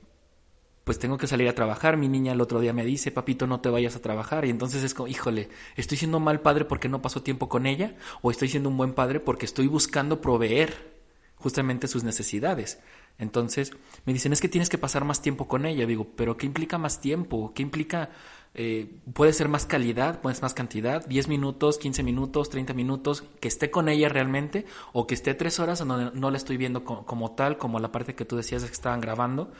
pues 0.85 0.99
tengo 0.99 1.17
que 1.17 1.27
salir 1.27 1.49
a 1.49 1.55
trabajar. 1.55 1.97
Mi 1.97 2.07
niña 2.07 2.31
el 2.31 2.39
otro 2.39 2.61
día 2.61 2.71
me 2.71 2.85
dice, 2.85 3.11
papito, 3.11 3.47
no 3.47 3.59
te 3.59 3.69
vayas 3.69 3.97
a 3.97 4.01
trabajar. 4.01 4.45
Y 4.45 4.51
entonces 4.51 4.83
es 4.83 4.93
como, 4.93 5.09
híjole, 5.09 5.49
¿estoy 5.75 5.97
siendo 5.97 6.21
mal 6.21 6.39
padre 6.39 6.63
porque 6.63 6.87
no 6.87 7.01
paso 7.01 7.21
tiempo 7.23 7.49
con 7.49 7.65
ella? 7.65 7.95
¿O 8.21 8.31
estoy 8.31 8.47
siendo 8.47 8.69
un 8.69 8.77
buen 8.77 8.93
padre 8.93 9.19
porque 9.19 9.45
estoy 9.45 9.67
buscando 9.67 10.21
proveer 10.21 10.93
justamente 11.35 11.87
sus 11.87 12.05
necesidades? 12.05 12.79
Entonces 13.17 13.71
me 14.05 14.13
dicen, 14.13 14.31
es 14.31 14.41
que 14.41 14.47
tienes 14.47 14.69
que 14.69 14.77
pasar 14.77 15.03
más 15.03 15.21
tiempo 15.21 15.47
con 15.47 15.65
ella. 15.65 15.85
Digo, 15.85 16.07
pero 16.15 16.37
¿qué 16.37 16.45
implica 16.45 16.77
más 16.77 17.01
tiempo? 17.01 17.51
¿Qué 17.55 17.63
implica 17.63 18.11
eh, 18.57 18.89
puede 19.13 19.33
ser 19.33 19.49
más 19.49 19.65
calidad, 19.65 20.21
puede 20.21 20.35
ser 20.35 20.43
más 20.43 20.53
cantidad, 20.53 21.05
10 21.05 21.27
minutos, 21.27 21.77
15 21.77 22.03
minutos, 22.03 22.49
30 22.49 22.73
minutos, 22.73 23.25
que 23.41 23.49
esté 23.49 23.69
con 23.69 23.89
ella 23.89 24.07
realmente, 24.07 24.65
o 24.93 25.07
que 25.07 25.13
esté 25.13 25.33
tres 25.33 25.59
horas 25.59 25.79
donde 25.79 26.17
no 26.17 26.31
la 26.31 26.37
estoy 26.37 26.55
viendo 26.55 26.85
como, 26.85 27.31
tal, 27.31 27.57
como 27.57 27.79
la 27.79 27.91
parte 27.91 28.15
que 28.15 28.23
tú 28.23 28.37
decías 28.37 28.63
que 28.63 28.71
estaban 28.71 29.01
grabando. 29.01 29.51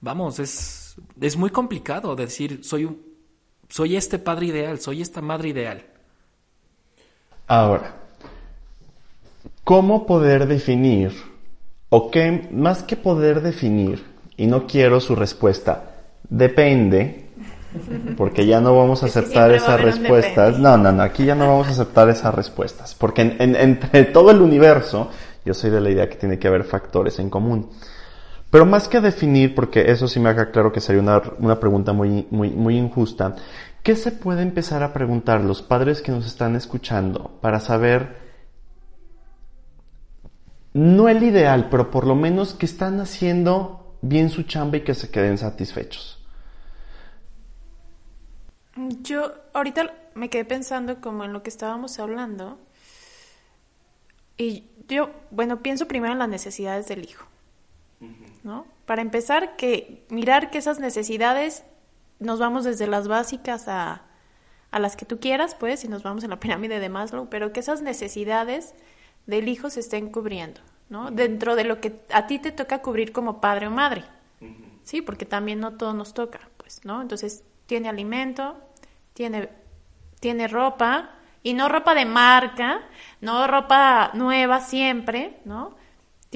Vamos, 0.00 0.38
es, 0.38 0.96
es 1.20 1.36
muy 1.36 1.50
complicado 1.50 2.14
decir, 2.14 2.60
soy, 2.62 2.84
un, 2.84 3.02
soy 3.68 3.96
este 3.96 4.18
padre 4.18 4.46
ideal, 4.46 4.78
soy 4.80 5.02
esta 5.02 5.20
madre 5.20 5.48
ideal. 5.50 5.82
Ahora, 7.46 7.94
¿cómo 9.64 10.06
poder 10.06 10.46
definir, 10.46 11.12
o 11.88 12.10
qué, 12.10 12.48
más 12.52 12.82
que 12.82 12.96
poder 12.96 13.40
definir, 13.40 14.04
y 14.36 14.46
no 14.46 14.66
quiero 14.66 15.00
su 15.00 15.14
respuesta, 15.14 15.94
depende, 16.28 17.26
porque 18.16 18.46
ya 18.46 18.60
no 18.60 18.76
vamos 18.76 19.02
a 19.02 19.06
aceptar 19.06 19.52
esas 19.52 19.80
respuestas. 19.80 20.58
No, 20.58 20.76
no, 20.76 20.92
no, 20.92 21.02
aquí 21.02 21.24
ya 21.24 21.34
no 21.34 21.46
vamos 21.46 21.68
a 21.68 21.70
aceptar 21.70 22.08
esas 22.08 22.34
respuestas, 22.34 22.94
porque 22.94 23.36
entre 23.38 24.04
todo 24.06 24.30
el 24.30 24.40
universo, 24.40 25.10
yo 25.44 25.54
soy 25.54 25.70
de 25.70 25.80
la 25.80 25.90
idea 25.90 26.08
que 26.08 26.16
tiene 26.16 26.38
que 26.38 26.48
haber 26.48 26.64
factores 26.64 27.18
en 27.18 27.30
común. 27.30 27.70
Pero 28.50 28.64
más 28.64 28.88
que 28.88 29.00
definir, 29.00 29.54
porque 29.54 29.90
eso 29.90 30.08
sí 30.08 30.20
me 30.20 30.28
haga 30.28 30.50
claro 30.50 30.72
que 30.72 30.80
sería 30.80 31.02
una, 31.02 31.20
una 31.38 31.58
pregunta 31.58 31.92
muy, 31.92 32.26
muy, 32.30 32.50
muy 32.50 32.76
injusta, 32.76 33.34
¿qué 33.82 33.96
se 33.96 34.12
puede 34.12 34.42
empezar 34.42 34.82
a 34.82 34.92
preguntar 34.92 35.40
los 35.42 35.62
padres 35.62 36.00
que 36.00 36.12
nos 36.12 36.26
están 36.26 36.56
escuchando 36.56 37.38
para 37.40 37.60
saber, 37.60 38.16
no 40.72 41.08
el 41.08 41.22
ideal, 41.22 41.68
pero 41.70 41.90
por 41.90 42.06
lo 42.06 42.14
menos 42.14 42.54
que 42.54 42.66
están 42.66 43.00
haciendo 43.00 43.96
bien 44.02 44.30
su 44.30 44.42
chamba 44.44 44.78
y 44.78 44.82
que 44.82 44.94
se 44.94 45.10
queden 45.10 45.38
satisfechos? 45.38 46.16
Yo 49.02 49.32
ahorita 49.54 49.90
me 50.14 50.28
quedé 50.28 50.44
pensando 50.44 51.00
como 51.00 51.24
en 51.24 51.32
lo 51.32 51.42
que 51.42 51.50
estábamos 51.50 51.98
hablando 51.98 52.58
y 54.36 54.70
yo, 54.86 55.10
bueno, 55.30 55.62
pienso 55.62 55.88
primero 55.88 56.12
en 56.12 56.18
las 56.18 56.28
necesidades 56.28 56.88
del 56.88 57.04
hijo, 57.04 57.26
¿no? 58.46 58.64
Para 58.86 59.02
empezar, 59.02 59.56
que 59.56 60.06
mirar 60.08 60.50
que 60.50 60.58
esas 60.58 60.78
necesidades 60.78 61.64
nos 62.20 62.38
vamos 62.38 62.64
desde 62.64 62.86
las 62.86 63.08
básicas 63.08 63.66
a, 63.66 64.02
a 64.70 64.78
las 64.78 64.96
que 64.96 65.04
tú 65.04 65.18
quieras, 65.18 65.56
pues, 65.56 65.84
y 65.84 65.88
nos 65.88 66.04
vamos 66.04 66.22
en 66.22 66.30
la 66.30 66.38
pirámide 66.38 66.78
de 66.78 66.88
Maslow, 66.88 67.28
pero 67.28 67.52
que 67.52 67.58
esas 67.58 67.82
necesidades 67.82 68.74
del 69.26 69.48
hijo 69.48 69.68
se 69.68 69.80
estén 69.80 70.10
cubriendo, 70.10 70.60
¿no? 70.88 71.10
Dentro 71.10 71.56
de 71.56 71.64
lo 71.64 71.80
que 71.80 72.00
a 72.12 72.28
ti 72.28 72.38
te 72.38 72.52
toca 72.52 72.82
cubrir 72.82 73.12
como 73.12 73.40
padre 73.40 73.66
o 73.66 73.72
madre, 73.72 74.04
¿sí? 74.84 75.02
Porque 75.02 75.26
también 75.26 75.58
no 75.58 75.72
todo 75.72 75.92
nos 75.92 76.14
toca, 76.14 76.38
pues, 76.56 76.84
¿no? 76.84 77.02
Entonces, 77.02 77.42
tiene 77.66 77.88
alimento, 77.88 78.56
tiene, 79.12 79.48
tiene 80.20 80.46
ropa, 80.46 81.10
y 81.42 81.54
no 81.54 81.68
ropa 81.68 81.94
de 81.94 82.04
marca, 82.04 82.80
no 83.20 83.46
ropa 83.48 84.12
nueva 84.14 84.60
siempre, 84.60 85.40
¿no? 85.44 85.74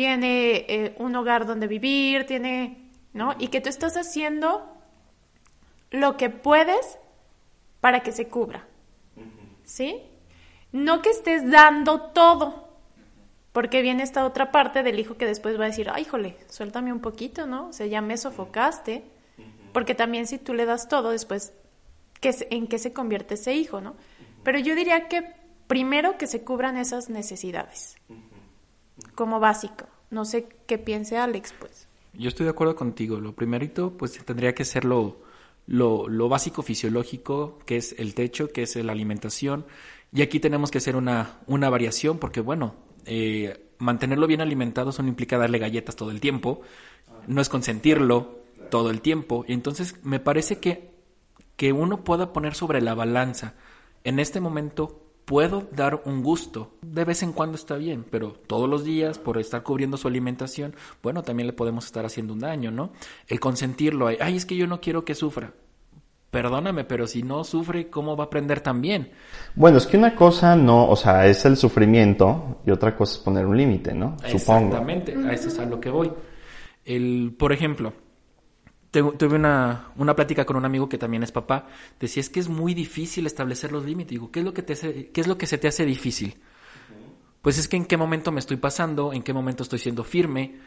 Tiene 0.00 0.64
eh, 0.66 0.94
un 0.96 1.14
hogar 1.14 1.44
donde 1.44 1.66
vivir, 1.66 2.24
tiene, 2.24 2.88
¿no? 3.12 3.34
Y 3.38 3.48
que 3.48 3.60
tú 3.60 3.68
estás 3.68 3.98
haciendo 3.98 4.66
lo 5.90 6.16
que 6.16 6.30
puedes 6.30 6.98
para 7.82 8.00
que 8.00 8.10
se 8.10 8.26
cubra, 8.26 8.66
¿sí? 9.62 10.00
No 10.72 11.02
que 11.02 11.10
estés 11.10 11.50
dando 11.50 12.00
todo, 12.00 12.78
porque 13.52 13.82
viene 13.82 14.02
esta 14.02 14.24
otra 14.24 14.50
parte 14.50 14.82
del 14.82 14.98
hijo 14.98 15.18
que 15.18 15.26
después 15.26 15.60
va 15.60 15.64
a 15.64 15.66
decir, 15.68 15.90
ay, 15.92 16.04
híjole, 16.04 16.38
suéltame 16.48 16.94
un 16.94 17.00
poquito, 17.00 17.46
¿no? 17.46 17.66
O 17.66 17.72
sea, 17.74 17.84
ya 17.84 18.00
me 18.00 18.16
sofocaste, 18.16 19.04
porque 19.74 19.94
también 19.94 20.26
si 20.26 20.38
tú 20.38 20.54
le 20.54 20.64
das 20.64 20.88
todo, 20.88 21.10
después 21.10 21.52
en 22.22 22.68
qué 22.68 22.78
se 22.78 22.94
convierte 22.94 23.34
ese 23.34 23.52
hijo, 23.52 23.82
¿no? 23.82 23.96
Pero 24.44 24.58
yo 24.60 24.74
diría 24.74 25.08
que 25.08 25.34
primero 25.66 26.16
que 26.16 26.26
se 26.26 26.42
cubran 26.42 26.78
esas 26.78 27.10
necesidades, 27.10 27.98
como 29.20 29.38
básico. 29.38 29.84
No 30.08 30.24
sé 30.24 30.48
qué 30.66 30.78
piense 30.78 31.18
Alex, 31.18 31.52
pues. 31.60 31.86
Yo 32.14 32.30
estoy 32.30 32.44
de 32.44 32.50
acuerdo 32.52 32.74
contigo. 32.74 33.20
Lo 33.20 33.34
primerito, 33.34 33.92
pues 33.98 34.12
tendría 34.24 34.54
que 34.54 34.64
ser 34.64 34.86
lo, 34.86 35.18
lo, 35.66 36.28
básico 36.30 36.62
fisiológico, 36.62 37.58
que 37.66 37.76
es 37.76 37.94
el 37.98 38.14
techo, 38.14 38.50
que 38.50 38.62
es 38.62 38.76
la 38.76 38.92
alimentación. 38.92 39.66
Y 40.10 40.22
aquí 40.22 40.40
tenemos 40.40 40.70
que 40.70 40.78
hacer 40.78 40.96
una, 40.96 41.40
una 41.46 41.68
variación, 41.68 42.16
porque 42.16 42.40
bueno, 42.40 42.76
eh, 43.04 43.68
mantenerlo 43.76 44.26
bien 44.26 44.40
alimentado 44.40 44.88
eso 44.88 45.02
no 45.02 45.10
implica 45.10 45.36
darle 45.36 45.58
galletas 45.58 45.96
todo 45.96 46.10
el 46.10 46.20
tiempo, 46.20 46.62
no 47.26 47.42
es 47.42 47.50
consentirlo 47.50 48.38
todo 48.70 48.88
el 48.88 49.02
tiempo. 49.02 49.44
Y 49.46 49.52
entonces 49.52 50.02
me 50.02 50.18
parece 50.18 50.60
que 50.60 50.88
que 51.56 51.74
uno 51.74 52.04
pueda 52.04 52.32
poner 52.32 52.54
sobre 52.54 52.80
la 52.80 52.94
balanza. 52.94 53.52
En 54.02 54.18
este 54.18 54.40
momento 54.40 55.09
puedo 55.30 55.68
dar 55.70 56.02
un 56.06 56.24
gusto. 56.24 56.72
De 56.82 57.04
vez 57.04 57.22
en 57.22 57.32
cuando 57.32 57.54
está 57.54 57.76
bien, 57.76 58.04
pero 58.10 58.32
todos 58.48 58.68
los 58.68 58.82
días, 58.82 59.16
por 59.16 59.38
estar 59.38 59.62
cubriendo 59.62 59.96
su 59.96 60.08
alimentación, 60.08 60.74
bueno, 61.04 61.22
también 61.22 61.46
le 61.46 61.52
podemos 61.52 61.84
estar 61.84 62.04
haciendo 62.04 62.32
un 62.32 62.40
daño, 62.40 62.72
¿no? 62.72 62.90
El 63.28 63.38
consentirlo, 63.38 64.08
ay, 64.08 64.36
es 64.36 64.44
que 64.44 64.56
yo 64.56 64.66
no 64.66 64.80
quiero 64.80 65.04
que 65.04 65.14
sufra. 65.14 65.52
Perdóname, 66.32 66.82
pero 66.82 67.06
si 67.06 67.22
no 67.22 67.44
sufre, 67.44 67.88
¿cómo 67.88 68.16
va 68.16 68.24
a 68.24 68.26
aprender 68.26 68.58
también? 68.58 69.12
Bueno, 69.54 69.78
es 69.78 69.86
que 69.86 69.96
una 69.96 70.16
cosa 70.16 70.56
no, 70.56 70.88
o 70.88 70.96
sea, 70.96 71.24
es 71.28 71.44
el 71.44 71.56
sufrimiento 71.56 72.58
y 72.66 72.72
otra 72.72 72.96
cosa 72.96 73.12
es 73.12 73.18
poner 73.20 73.46
un 73.46 73.56
límite, 73.56 73.94
¿no? 73.94 74.16
Supongo. 74.26 74.66
Exactamente, 74.66 75.14
a 75.14 75.32
eso 75.32 75.46
es 75.46 75.60
a 75.60 75.64
lo 75.64 75.78
que 75.78 75.90
voy. 75.90 76.10
El, 76.84 77.36
por 77.38 77.52
ejemplo, 77.52 77.92
tu- 78.90 79.12
tuve 79.12 79.36
una, 79.36 79.88
una 79.96 80.14
plática 80.16 80.44
con 80.44 80.56
un 80.56 80.64
amigo 80.64 80.88
que 80.88 80.98
también 80.98 81.22
es 81.22 81.32
papá. 81.32 81.68
Decía, 81.98 82.20
es 82.20 82.30
que 82.30 82.40
es 82.40 82.48
muy 82.48 82.74
difícil 82.74 83.26
establecer 83.26 83.72
los 83.72 83.84
límites. 83.84 84.10
Digo, 84.10 84.30
¿qué 84.30 84.40
es 84.40 84.44
lo 84.44 84.52
que, 84.54 84.62
te 84.62 84.72
hace- 84.74 85.10
qué 85.10 85.20
es 85.20 85.26
lo 85.26 85.38
que 85.38 85.46
se 85.46 85.58
te 85.58 85.68
hace 85.68 85.84
difícil? 85.84 86.36
Pues 87.42 87.58
es 87.58 87.68
que 87.68 87.76
en 87.76 87.86
qué 87.86 87.96
momento 87.96 88.32
me 88.32 88.40
estoy 88.40 88.58
pasando, 88.58 89.12
en 89.12 89.22
qué 89.22 89.32
momento 89.32 89.62
estoy 89.62 89.78
siendo 89.78 90.04
firme. 90.04 90.58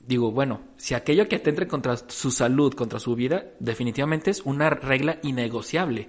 Digo, 0.00 0.30
bueno, 0.30 0.60
si 0.76 0.94
aquello 0.94 1.28
que 1.28 1.36
atente 1.36 1.66
contra 1.66 1.96
su 1.96 2.30
salud, 2.30 2.72
contra 2.74 2.98
su 3.00 3.14
vida, 3.16 3.44
definitivamente 3.58 4.30
es 4.30 4.40
una 4.42 4.70
regla 4.70 5.18
innegociable. 5.22 6.08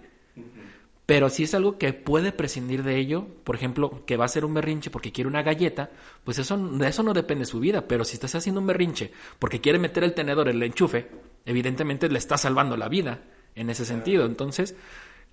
Pero 1.08 1.30
si 1.30 1.44
es 1.44 1.54
algo 1.54 1.78
que 1.78 1.94
puede 1.94 2.34
prescindir 2.34 2.84
de 2.84 2.98
ello, 2.98 3.28
por 3.46 3.56
ejemplo, 3.56 4.04
que 4.06 4.18
va 4.18 4.26
a 4.26 4.28
ser 4.28 4.44
un 4.44 4.54
berrinche 4.54 4.92
porque 4.92 5.14
quiere 5.14 5.30
una 5.30 5.42
galleta, 5.42 5.90
pues 6.26 6.38
eso, 6.38 6.58
de 6.58 6.86
eso 6.86 7.02
no 7.02 7.14
depende 7.14 7.46
su 7.46 7.62
vida. 7.62 7.88
Pero 7.88 8.04
si 8.04 8.16
estás 8.16 8.36
haciendo 8.36 8.60
un 8.60 8.68
berrinche 8.68 9.14
porque 9.40 9.62
quiere 9.62 9.80
meter 9.80 10.04
el 10.04 10.14
tenedor 10.14 10.50
en 10.50 10.58
el 10.58 10.64
enchufe, 10.64 11.08
evidentemente 11.46 12.10
le 12.10 12.20
está 12.20 12.38
salvando 12.38 12.76
la 12.76 12.90
vida 12.90 13.24
en 13.56 13.70
ese 13.70 13.86
sentido. 13.86 14.26
Entonces, 14.26 14.76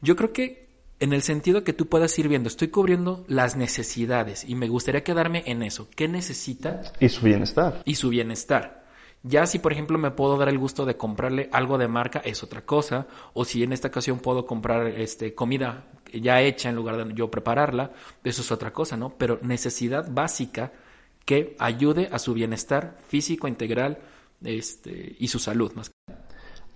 yo 0.01 0.15
creo 0.15 0.33
que 0.33 0.69
en 1.01 1.13
el 1.13 1.23
sentido 1.23 1.65
que 1.65 1.73
tú 1.73 1.89
puedas 1.89 2.17
ir 2.21 2.29
viendo, 2.29 2.49
estoy 2.49 2.69
cubriendo 2.69 3.25
las 3.27 3.57
necesidades 3.57 4.45
y 4.49 4.55
me 4.55 4.69
gustaría 4.69 5.03
quedarme 5.03 5.43
en 5.47 5.65
eso. 5.65 5.89
¿Qué 5.97 6.07
necesita? 6.07 6.83
Y 7.01 7.09
su 7.09 7.23
bienestar. 7.23 7.83
y 7.85 7.97
su 7.97 8.11
bienestar. 8.11 8.84
Ya 9.27 9.47
si 9.47 9.59
por 9.59 9.73
ejemplo 9.73 9.97
me 9.97 10.11
puedo 10.11 10.37
dar 10.37 10.51
el 10.51 10.59
gusto 10.59 10.85
de 10.85 10.99
comprarle 10.99 11.49
algo 11.51 11.79
de 11.79 11.89
marca 11.89 12.21
es 12.23 12.43
otra 12.43 12.61
cosa, 12.61 13.07
o 13.33 13.47
si 13.47 13.63
en 13.63 13.73
esta 13.73 13.89
ocasión 13.89 14.19
puedo 14.19 14.45
comprar 14.45 14.87
este 14.87 15.35
comida 15.35 15.85
ya 16.13 16.43
hecha 16.43 16.69
en 16.69 16.77
lugar 16.77 17.03
de 17.03 17.15
yo 17.15 17.31
prepararla, 17.31 17.91
eso 18.23 18.43
es 18.43 18.53
otra 18.53 18.71
cosa, 18.73 18.99
¿no? 18.99 19.15
Pero 19.17 19.39
necesidad 19.43 20.07
básica 20.11 20.73
que 21.25 21.57
ayude 21.59 22.09
a 22.13 22.19
su 22.19 22.35
bienestar 22.35 22.99
físico 23.09 23.49
integral 23.49 23.99
este 24.45 25.17
y 25.19 25.27
su 25.29 25.39
salud 25.39 25.73
más. 25.75 25.91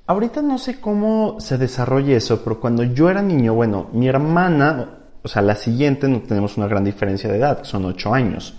Ahorita 0.06 0.40
no 0.40 0.56
sé 0.56 0.80
cómo 0.80 1.38
se 1.38 1.58
desarrolla 1.58 2.16
eso, 2.16 2.42
pero 2.42 2.58
cuando 2.58 2.82
yo 2.82 3.10
era 3.10 3.20
niño, 3.20 3.52
bueno, 3.52 3.90
mi 3.92 4.08
hermana, 4.08 5.00
o 5.22 5.28
sea, 5.28 5.42
la 5.42 5.54
siguiente, 5.54 6.08
no 6.08 6.22
tenemos 6.22 6.56
una 6.56 6.66
gran 6.66 6.82
diferencia 6.82 7.30
de 7.30 7.36
edad, 7.36 7.62
son 7.64 7.84
8 7.84 8.14
años. 8.14 8.54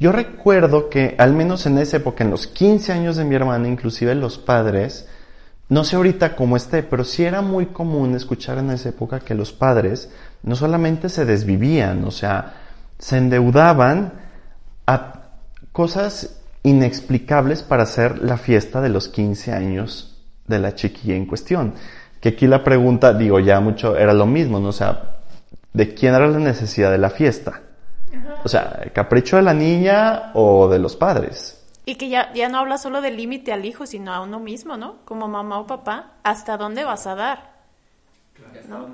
Yo 0.00 0.12
recuerdo 0.12 0.88
que, 0.88 1.14
al 1.18 1.34
menos 1.34 1.66
en 1.66 1.76
esa 1.76 1.98
época, 1.98 2.24
en 2.24 2.30
los 2.30 2.46
15 2.46 2.90
años 2.90 3.16
de 3.16 3.24
mi 3.26 3.34
hermana, 3.34 3.68
inclusive 3.68 4.14
los 4.14 4.38
padres, 4.38 5.06
no 5.68 5.84
sé 5.84 5.96
ahorita 5.96 6.36
cómo 6.36 6.56
esté, 6.56 6.82
pero 6.82 7.04
sí 7.04 7.22
era 7.22 7.42
muy 7.42 7.66
común 7.66 8.14
escuchar 8.14 8.56
en 8.56 8.70
esa 8.70 8.88
época 8.88 9.20
que 9.20 9.34
los 9.34 9.52
padres 9.52 10.10
no 10.42 10.56
solamente 10.56 11.10
se 11.10 11.26
desvivían, 11.26 12.02
o 12.04 12.10
sea, 12.10 12.54
se 12.98 13.18
endeudaban 13.18 14.14
a 14.86 15.24
cosas 15.70 16.40
inexplicables 16.62 17.62
para 17.62 17.82
hacer 17.82 18.20
la 18.20 18.38
fiesta 18.38 18.80
de 18.80 18.88
los 18.88 19.06
15 19.10 19.52
años 19.52 20.16
de 20.46 20.60
la 20.60 20.74
chiquilla 20.74 21.14
en 21.14 21.26
cuestión. 21.26 21.74
Que 22.22 22.30
aquí 22.30 22.46
la 22.46 22.64
pregunta, 22.64 23.12
digo, 23.12 23.38
ya 23.38 23.60
mucho 23.60 23.98
era 23.98 24.14
lo 24.14 24.24
mismo, 24.24 24.60
¿no? 24.60 24.68
O 24.68 24.72
sea, 24.72 25.18
¿de 25.74 25.92
quién 25.92 26.14
era 26.14 26.26
la 26.26 26.38
necesidad 26.38 26.90
de 26.90 26.96
la 26.96 27.10
fiesta? 27.10 27.60
O 28.44 28.48
sea, 28.48 28.80
¿capricho 28.92 29.36
de 29.36 29.42
la 29.42 29.54
niña 29.54 30.30
o 30.34 30.68
de 30.68 30.78
los 30.78 30.96
padres? 30.96 31.56
Y 31.84 31.96
que 31.96 32.08
ya, 32.08 32.32
ya 32.34 32.48
no 32.48 32.58
habla 32.58 32.78
solo 32.78 33.00
del 33.00 33.16
límite 33.16 33.52
al 33.52 33.64
hijo, 33.64 33.86
sino 33.86 34.12
a 34.12 34.20
uno 34.20 34.38
mismo, 34.38 34.76
¿no? 34.76 34.96
Como 35.04 35.28
mamá 35.28 35.58
o 35.58 35.66
papá, 35.66 36.12
¿hasta 36.22 36.56
dónde 36.56 36.84
vas 36.84 37.06
a 37.06 37.14
dar? 37.14 37.50
¿No? 38.68 38.88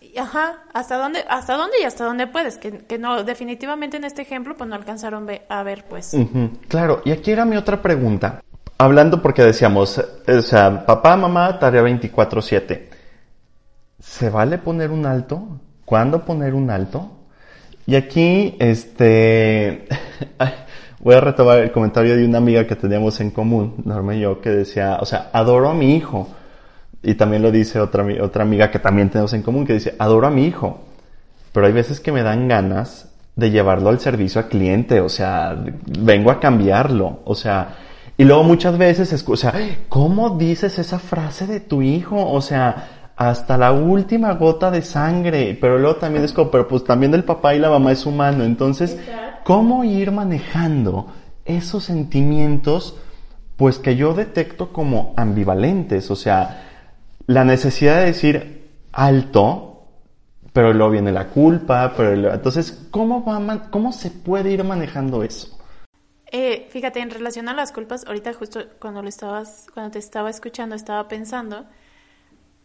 Y- 0.00 0.18
Ajá, 0.18 0.64
¿hasta 0.72 0.96
dónde, 0.96 1.24
hasta 1.28 1.56
dónde 1.56 1.80
y 1.80 1.84
hasta 1.84 2.04
dónde 2.04 2.26
puedes? 2.26 2.58
Que, 2.58 2.78
que 2.78 2.98
no, 2.98 3.22
definitivamente 3.24 3.96
en 3.96 4.04
este 4.04 4.22
ejemplo, 4.22 4.56
pues 4.56 4.68
no 4.68 4.74
alcanzaron 4.74 5.28
a 5.48 5.62
ver, 5.62 5.84
pues. 5.88 6.14
Claro, 6.68 7.02
y 7.04 7.10
aquí 7.12 7.30
era 7.32 7.44
mi 7.44 7.56
otra 7.56 7.80
pregunta. 7.82 8.42
Hablando 8.78 9.22
porque 9.22 9.42
decíamos, 9.42 9.98
eh, 9.98 10.34
o 10.36 10.42
sea, 10.42 10.84
papá, 10.84 11.16
mamá, 11.16 11.58
tarea 11.58 11.82
24/7. 11.82 12.90
¿Se 13.98 14.28
vale 14.30 14.58
poner 14.58 14.90
un 14.90 15.06
alto? 15.06 15.60
¿Cuándo 15.84 16.24
poner 16.24 16.54
un 16.54 16.70
alto? 16.70 17.15
Y 17.86 17.94
aquí, 17.94 18.56
este, 18.58 19.86
voy 21.00 21.14
a 21.14 21.20
retomar 21.20 21.58
el 21.58 21.70
comentario 21.70 22.16
de 22.16 22.24
una 22.24 22.38
amiga 22.38 22.66
que 22.66 22.74
teníamos 22.74 23.20
en 23.20 23.30
común, 23.30 23.74
Norma 23.84 24.16
y 24.16 24.20
yo, 24.20 24.40
que 24.40 24.50
decía, 24.50 24.98
o 25.00 25.06
sea, 25.06 25.30
adoro 25.32 25.70
a 25.70 25.74
mi 25.74 25.94
hijo. 25.94 26.28
Y 27.02 27.14
también 27.14 27.42
lo 27.42 27.52
dice 27.52 27.78
otra, 27.78 28.04
otra 28.20 28.42
amiga 28.42 28.70
que 28.70 28.80
también 28.80 29.08
tenemos 29.10 29.32
en 29.32 29.42
común, 29.42 29.64
que 29.64 29.74
dice, 29.74 29.94
adoro 29.98 30.26
a 30.26 30.30
mi 30.30 30.46
hijo. 30.46 30.80
Pero 31.52 31.66
hay 31.66 31.72
veces 31.72 32.00
que 32.00 32.10
me 32.10 32.24
dan 32.24 32.48
ganas 32.48 33.08
de 33.36 33.50
llevarlo 33.50 33.90
al 33.90 34.00
servicio 34.00 34.40
al 34.40 34.48
cliente, 34.48 35.00
o 35.00 35.08
sea, 35.08 35.56
vengo 36.00 36.30
a 36.30 36.40
cambiarlo, 36.40 37.20
o 37.24 37.34
sea, 37.34 37.76
y 38.16 38.24
luego 38.24 38.42
muchas 38.44 38.78
veces, 38.78 39.24
o 39.28 39.36
sea, 39.36 39.52
¿cómo 39.90 40.30
dices 40.38 40.78
esa 40.78 40.98
frase 40.98 41.46
de 41.46 41.60
tu 41.60 41.82
hijo? 41.82 42.30
O 42.30 42.40
sea, 42.40 43.05
hasta 43.16 43.56
la 43.56 43.72
última 43.72 44.34
gota 44.34 44.70
de 44.70 44.82
sangre, 44.82 45.56
pero 45.58 45.78
luego 45.78 45.96
también 45.96 46.24
es 46.24 46.32
como, 46.32 46.50
pero 46.50 46.68
pues 46.68 46.84
también 46.84 47.14
el 47.14 47.24
papá 47.24 47.54
y 47.54 47.58
la 47.58 47.70
mamá 47.70 47.92
es 47.92 48.04
humano, 48.04 48.44
entonces, 48.44 48.98
¿cómo 49.42 49.84
ir 49.84 50.12
manejando 50.12 51.06
esos 51.46 51.84
sentimientos, 51.84 52.96
pues 53.56 53.78
que 53.78 53.96
yo 53.96 54.12
detecto 54.12 54.72
como 54.72 55.14
ambivalentes, 55.16 56.10
o 56.10 56.16
sea, 56.16 56.62
la 57.26 57.44
necesidad 57.44 58.00
de 58.00 58.06
decir 58.06 58.68
alto, 58.92 59.84
pero 60.52 60.72
luego 60.72 60.92
viene 60.92 61.12
la 61.12 61.28
culpa, 61.28 61.94
pero 61.96 62.14
luego- 62.16 62.34
entonces, 62.34 62.86
¿cómo, 62.90 63.24
va 63.24 63.70
¿cómo 63.70 63.92
se 63.92 64.10
puede 64.10 64.50
ir 64.50 64.62
manejando 64.62 65.22
eso? 65.22 65.58
Eh, 66.32 66.66
fíjate, 66.70 67.00
en 67.00 67.10
relación 67.10 67.48
a 67.48 67.54
las 67.54 67.72
culpas, 67.72 68.04
ahorita 68.06 68.32
justo 68.34 68.60
cuando 68.80 69.00
lo 69.00 69.08
estabas, 69.08 69.68
cuando 69.72 69.92
te 69.92 70.00
estaba 70.00 70.28
escuchando, 70.28 70.74
estaba 70.74 71.08
pensando, 71.08 71.64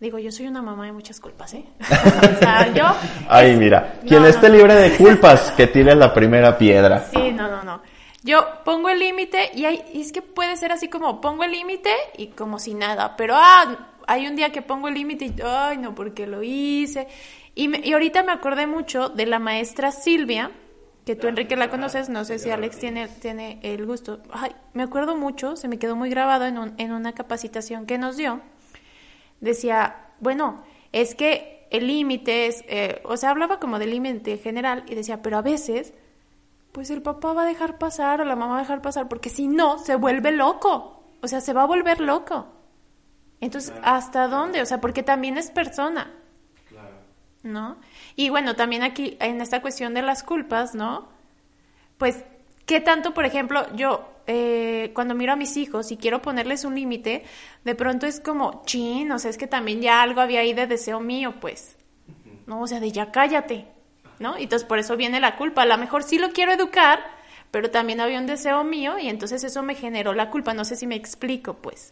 digo, 0.02 0.20
yo 0.20 0.32
soy 0.32 0.48
una 0.48 0.62
mamá 0.62 0.86
de 0.88 0.92
muchas 0.92 1.20
culpas, 1.20 1.54
¿eh? 1.54 1.64
o 1.80 2.40
sea, 2.40 2.74
yo... 2.74 2.86
Ay, 3.30 3.56
mira, 3.56 4.00
quien 4.06 4.24
No, 4.24 4.28
esté 4.28 4.50
no. 4.50 4.56
libre 4.56 4.74
de 4.76 4.98
culpas, 4.98 5.52
que 5.52 5.68
tire 5.68 5.96
la 5.96 6.14
primera 6.14 6.58
piedra. 6.58 7.06
Sí, 7.12 7.32
no, 7.32 7.48
no, 7.48 7.64
no. 7.64 7.82
Yo 8.24 8.46
pongo 8.66 8.90
el 8.90 9.00
límite 9.00 9.52
y, 9.56 9.66
hay, 9.66 9.84
y 9.94 10.02
es 10.02 10.12
que 10.12 10.22
puede 10.22 10.58
ser 10.58 10.72
así 10.72 10.90
como 10.90 11.22
pongo 11.22 11.44
el 11.44 11.52
límite 11.52 11.92
y 12.18 12.28
como 12.28 12.60
si 12.60 12.74
nada, 12.76 13.16
pero 13.16 13.36
ah, 13.38 13.90
hay 14.08 14.28
un 14.28 14.36
día 14.36 14.52
que 14.52 14.62
pongo 14.62 14.88
el 14.90 14.94
límite 14.96 15.26
y 15.26 15.36
ay, 15.44 15.78
no, 15.78 15.96
porque 15.96 16.28
lo 16.28 16.44
hice. 16.44 17.08
Y, 17.56 17.68
me- 17.68 17.80
y 17.84 17.94
ahorita 17.94 18.22
me 18.24 18.32
acordé 18.32 18.68
mucho 18.68 19.10
de 19.10 19.26
la 19.26 19.40
maestra 19.40 19.92
Silvia, 19.92 20.52
que 21.06 21.16
tú 21.16 21.28
Enrique 21.28 21.56
la 21.56 21.70
conoces, 21.72 22.10
no 22.10 22.24
sé 22.26 22.38
si 22.38 22.52
Alex 22.52 22.78
tiene, 22.78 23.08
tiene 23.08 23.60
el 23.64 23.86
gusto. 23.88 24.20
Ay, 24.32 24.52
me 24.74 24.84
acuerdo 24.84 25.16
mucho, 25.18 25.56
se 25.56 25.68
me 25.68 25.80
quedó 25.80 25.96
muy 25.96 26.10
grabado 26.12 26.46
en, 26.46 26.58
un- 26.60 26.74
en 26.78 26.92
una 26.92 27.14
capacitación 27.14 27.86
que 27.88 27.98
nos 27.98 28.18
dio. 28.18 28.40
Decía, 29.42 30.14
bueno, 30.20 30.64
es 30.94 31.14
que 31.14 31.68
el 31.72 31.88
límite 31.88 32.48
es, 32.48 32.64
eh, 32.68 33.02
o 33.04 33.18
sea, 33.18 33.32
hablaba 33.32 33.60
como 33.60 33.80
del 33.80 33.92
límite 33.92 34.38
general 34.38 34.86
y 34.88 34.96
decía, 34.96 35.22
pero 35.22 35.38
a 35.38 35.42
veces 35.42 35.94
pues 36.72 36.90
el 36.90 37.02
papá 37.02 37.34
va 37.34 37.44
a 37.44 37.46
dejar 37.46 37.78
pasar 37.78 38.22
o 38.22 38.26
la 38.26 38.36
mamá 38.36 38.54
va 38.54 38.60
a 38.60 38.62
dejar 38.62 38.82
pasar 38.82 39.10
porque 39.10 39.30
si 39.30 39.48
no 39.48 39.78
se 39.78 39.96
vuelve 39.96 40.32
loco, 40.32 41.04
o 41.22 41.28
sea, 41.28 41.42
se 41.42 41.54
va 41.54 41.64
a 41.64 41.68
volver 41.68 42.00
loco. 42.00 42.48
Entonces, 43.40 43.74
¿hasta 43.84 44.28
dónde? 44.28 44.62
O 44.62 44.66
sea, 44.66 44.80
porque 44.80 45.04
también 45.04 45.38
es 45.38 45.50
persona. 45.50 46.14
¿No? 47.44 47.78
Y 48.16 48.30
bueno, 48.30 48.56
también 48.56 48.84
aquí 48.84 49.18
en 49.20 49.42
esta 49.42 49.64
cuestión 49.64 49.96
de 49.96 50.04
las 50.04 50.22
culpas, 50.22 50.76
¿no? 50.76 51.10
Pues, 51.98 52.24
¿qué 52.72 52.80
tanto, 52.80 53.14
por 53.14 53.26
ejemplo, 53.26 53.66
yo 53.76 54.08
eh, 54.28 54.92
cuando 54.94 55.14
miro 55.14 55.34
a 55.34 55.36
mis 55.36 55.58
hijos 55.58 55.92
y 55.92 55.98
quiero 55.98 56.22
ponerles 56.22 56.64
un 56.64 56.74
límite, 56.74 57.26
de 57.66 57.76
pronto 57.76 58.06
es 58.06 58.22
como, 58.22 58.64
chin, 58.66 59.12
o 59.12 59.20
sea, 59.20 59.30
es 59.30 59.38
que 59.38 59.46
también 59.46 59.82
ya 59.82 60.02
algo 60.02 60.22
había 60.22 60.40
ahí 60.40 60.54
de 60.54 60.68
deseo 60.68 61.02
mío, 61.02 61.34
pues. 61.42 61.76
¿No? 62.48 62.62
O 62.62 62.68
sea, 62.68 62.80
de 62.80 62.90
ya 62.94 63.12
cállate, 63.12 63.68
¿no? 64.20 64.40
Y 64.40 64.44
entonces 64.44 64.66
por 64.66 64.80
eso 64.80 64.96
viene 64.96 65.20
la 65.20 65.36
culpa. 65.36 65.64
A 65.64 65.66
lo 65.66 65.78
mejor 65.78 66.04
sí 66.04 66.18
lo 66.18 66.32
quiero 66.32 66.54
educar, 66.54 67.02
pero 67.52 67.72
también 67.72 68.00
había 68.00 68.20
un 68.20 68.26
deseo 68.26 68.64
mío 68.64 68.98
y 68.98 69.10
entonces 69.10 69.44
eso 69.44 69.64
me 69.64 69.76
generó 69.76 70.14
la 70.14 70.30
culpa. 70.30 70.54
No 70.54 70.64
sé 70.64 70.78
si 70.78 70.88
me 70.88 70.96
explico, 70.96 71.56
pues. 71.56 71.92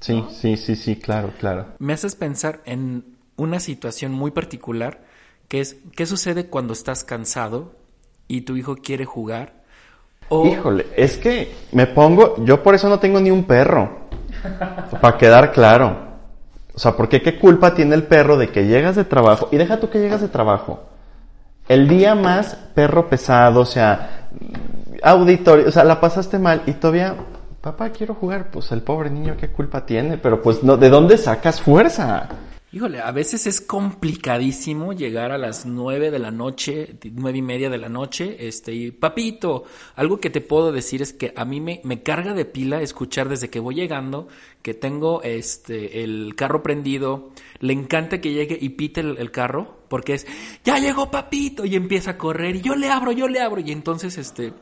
Sí, 0.00 0.24
sí, 0.30 0.56
sí, 0.56 0.74
sí, 0.74 0.96
claro, 0.96 1.34
claro. 1.38 1.74
Me 1.80 1.92
haces 1.92 2.16
pensar 2.16 2.62
en 2.64 3.18
una 3.36 3.60
situación 3.60 4.12
muy 4.12 4.30
particular 4.30 5.04
que 5.48 5.60
es 5.60 5.76
¿qué 5.94 6.06
sucede 6.06 6.46
cuando 6.46 6.72
estás 6.72 7.04
cansado 7.04 7.76
y 8.26 8.42
tu 8.42 8.56
hijo 8.56 8.76
quiere 8.76 9.04
jugar? 9.04 9.57
Híjole, 10.30 10.86
es 10.96 11.16
que 11.16 11.54
me 11.72 11.86
pongo, 11.86 12.36
yo 12.44 12.62
por 12.62 12.74
eso 12.74 12.88
no 12.88 12.98
tengo 12.98 13.20
ni 13.20 13.30
un 13.30 13.44
perro, 13.44 14.08
para 15.00 15.16
quedar 15.16 15.52
claro. 15.52 16.08
O 16.74 16.78
sea, 16.78 16.96
porque 16.96 17.22
qué 17.22 17.38
culpa 17.38 17.74
tiene 17.74 17.94
el 17.94 18.04
perro 18.04 18.36
de 18.36 18.50
que 18.50 18.66
llegas 18.66 18.96
de 18.96 19.04
trabajo, 19.04 19.48
y 19.50 19.56
deja 19.56 19.80
tú 19.80 19.90
que 19.90 19.98
llegas 19.98 20.20
de 20.20 20.28
trabajo, 20.28 20.84
el 21.68 21.88
día 21.88 22.14
más 22.14 22.54
perro 22.74 23.08
pesado, 23.08 23.60
o 23.60 23.66
sea, 23.66 24.28
auditorio, 25.02 25.68
o 25.68 25.72
sea, 25.72 25.84
la 25.84 26.00
pasaste 26.00 26.38
mal 26.38 26.62
y 26.66 26.72
todavía, 26.72 27.14
papá, 27.60 27.90
quiero 27.90 28.14
jugar, 28.14 28.50
pues 28.50 28.70
el 28.72 28.82
pobre 28.82 29.10
niño, 29.10 29.36
qué 29.38 29.48
culpa 29.48 29.84
tiene, 29.84 30.18
pero 30.18 30.40
pues 30.40 30.62
no, 30.62 30.76
¿de 30.76 30.88
dónde 30.88 31.18
sacas 31.18 31.60
fuerza? 31.60 32.28
Híjole, 32.70 33.00
a 33.00 33.12
veces 33.12 33.46
es 33.46 33.62
complicadísimo 33.62 34.92
llegar 34.92 35.32
a 35.32 35.38
las 35.38 35.64
nueve 35.64 36.10
de 36.10 36.18
la 36.18 36.30
noche, 36.30 36.98
nueve 37.14 37.38
y 37.38 37.42
media 37.42 37.70
de 37.70 37.78
la 37.78 37.88
noche, 37.88 38.46
este, 38.46 38.74
y 38.74 38.90
papito, 38.90 39.64
algo 39.96 40.20
que 40.20 40.28
te 40.28 40.42
puedo 40.42 40.70
decir 40.70 41.00
es 41.00 41.14
que 41.14 41.32
a 41.34 41.46
mí 41.46 41.62
me, 41.62 41.80
me 41.84 42.02
carga 42.02 42.34
de 42.34 42.44
pila 42.44 42.82
escuchar 42.82 43.30
desde 43.30 43.48
que 43.48 43.58
voy 43.58 43.74
llegando, 43.74 44.28
que 44.60 44.74
tengo 44.74 45.22
este, 45.22 46.04
el 46.04 46.34
carro 46.36 46.62
prendido, 46.62 47.30
le 47.60 47.72
encanta 47.72 48.20
que 48.20 48.34
llegue 48.34 48.58
y 48.60 48.68
pite 48.68 49.00
el, 49.00 49.16
el 49.16 49.30
carro, 49.30 49.78
porque 49.88 50.12
es, 50.12 50.26
ya 50.62 50.76
llegó 50.78 51.10
papito, 51.10 51.64
y 51.64 51.74
empieza 51.74 52.10
a 52.12 52.18
correr, 52.18 52.56
y 52.56 52.60
yo 52.60 52.76
le 52.76 52.90
abro, 52.90 53.12
yo 53.12 53.28
le 53.28 53.40
abro, 53.40 53.62
y 53.62 53.72
entonces, 53.72 54.18
este, 54.18 54.52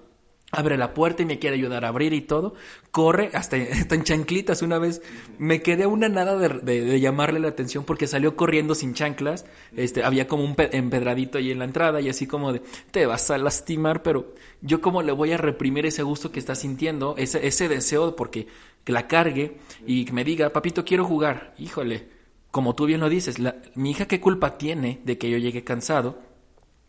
abre 0.52 0.76
la 0.76 0.94
puerta 0.94 1.22
y 1.22 1.26
me 1.26 1.38
quiere 1.38 1.56
ayudar 1.56 1.84
a 1.84 1.88
abrir 1.88 2.12
y 2.12 2.20
todo, 2.20 2.54
corre 2.90 3.30
hasta, 3.34 3.56
en 3.94 4.04
chanclitas. 4.04 4.62
Una 4.62 4.78
vez 4.78 5.02
me 5.38 5.60
quedé 5.62 5.84
a 5.84 5.88
una 5.88 6.08
nada 6.08 6.36
de, 6.36 6.60
de, 6.60 7.00
llamarle 7.00 7.40
la 7.40 7.48
atención 7.48 7.84
porque 7.84 8.06
salió 8.06 8.36
corriendo 8.36 8.74
sin 8.74 8.94
chanclas, 8.94 9.44
este, 9.76 10.04
había 10.04 10.26
como 10.28 10.44
un 10.44 10.54
empedradito 10.56 11.38
ahí 11.38 11.50
en 11.50 11.58
la 11.58 11.64
entrada 11.64 12.00
y 12.00 12.08
así 12.08 12.26
como 12.26 12.52
de, 12.52 12.62
te 12.90 13.06
vas 13.06 13.30
a 13.30 13.38
lastimar, 13.38 14.02
pero 14.02 14.34
yo 14.60 14.80
como 14.80 15.02
le 15.02 15.12
voy 15.12 15.32
a 15.32 15.36
reprimir 15.36 15.86
ese 15.86 16.02
gusto 16.02 16.30
que 16.30 16.38
está 16.38 16.54
sintiendo, 16.54 17.14
ese, 17.18 17.46
ese 17.46 17.68
deseo 17.68 18.16
porque 18.16 18.46
que 18.84 18.92
la 18.92 19.08
cargue 19.08 19.58
y 19.84 20.04
que 20.04 20.12
me 20.12 20.22
diga, 20.22 20.50
papito, 20.50 20.84
quiero 20.84 21.04
jugar, 21.04 21.54
híjole. 21.58 22.14
Como 22.52 22.74
tú 22.74 22.86
bien 22.86 23.00
lo 23.00 23.10
dices, 23.10 23.38
la, 23.38 23.56
mi 23.74 23.90
hija 23.90 24.06
qué 24.06 24.20
culpa 24.20 24.56
tiene 24.56 25.00
de 25.04 25.18
que 25.18 25.28
yo 25.28 25.36
llegue 25.36 25.64
cansado 25.64 26.20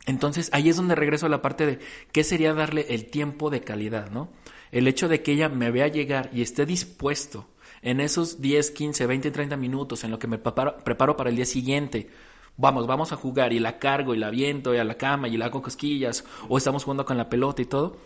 entonces 0.07 0.49
ahí 0.53 0.69
es 0.69 0.77
donde 0.77 0.95
regreso 0.95 1.25
a 1.25 1.29
la 1.29 1.41
parte 1.41 1.65
de 1.65 1.79
qué 2.13 2.23
sería 2.23 2.53
darle 2.53 2.87
el 2.89 3.07
tiempo 3.07 3.49
de 3.49 3.61
calidad, 3.61 4.09
¿no? 4.09 4.29
El 4.71 4.87
hecho 4.87 5.09
de 5.09 5.21
que 5.21 5.33
ella 5.33 5.49
me 5.49 5.69
vea 5.69 5.89
llegar 5.89 6.29
y 6.33 6.41
esté 6.41 6.65
dispuesto 6.65 7.45
en 7.81 7.99
esos 7.99 8.41
10, 8.41 8.71
15, 8.71 9.05
20, 9.05 9.31
30 9.31 9.57
minutos 9.57 10.03
en 10.05 10.11
lo 10.11 10.17
que 10.17 10.27
me 10.27 10.37
preparo, 10.39 11.17
para 11.17 11.29
el 11.29 11.35
día 11.35 11.45
siguiente, 11.45 12.09
vamos, 12.55 12.87
vamos 12.87 13.11
a 13.11 13.17
jugar 13.17 13.51
y 13.51 13.59
la 13.59 13.79
cargo 13.79 14.15
y 14.15 14.17
la 14.17 14.29
viento 14.29 14.73
y 14.73 14.77
a 14.77 14.85
la 14.85 14.95
cama 14.95 15.27
y 15.27 15.35
la 15.35 15.45
hago 15.45 15.61
cosquillas 15.61 16.23
o 16.47 16.57
estamos 16.57 16.85
jugando 16.85 17.05
con 17.05 17.17
la 17.17 17.29
pelota 17.29 17.61
y 17.61 17.65
todo, 17.65 17.97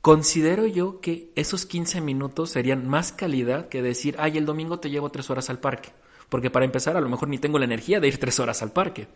considero 0.00 0.66
yo 0.66 1.00
que 1.00 1.32
esos 1.34 1.66
15 1.66 2.00
minutos 2.00 2.48
serían 2.48 2.88
más 2.88 3.12
calidad 3.12 3.68
que 3.68 3.82
decir, 3.82 4.16
ay, 4.18 4.38
el 4.38 4.46
domingo 4.46 4.80
te 4.80 4.88
llevo 4.88 5.10
tres 5.10 5.28
horas 5.28 5.50
al 5.50 5.60
parque. 5.60 5.90
Porque 6.30 6.50
para 6.50 6.64
empezar, 6.64 6.96
a 6.96 7.00
lo 7.02 7.10
mejor 7.10 7.28
ni 7.28 7.36
tengo 7.36 7.58
la 7.58 7.66
energía 7.66 8.00
de 8.00 8.08
ir 8.08 8.18
tres 8.18 8.40
horas 8.40 8.62
al 8.62 8.72
parque. 8.72 9.06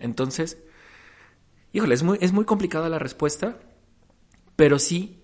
Entonces, 0.00 0.58
Híjole, 1.76 1.94
es 1.94 2.02
muy, 2.02 2.16
es 2.22 2.32
muy 2.32 2.46
complicada 2.46 2.88
la 2.88 2.98
respuesta, 2.98 3.58
pero 4.56 4.78
sí 4.78 5.22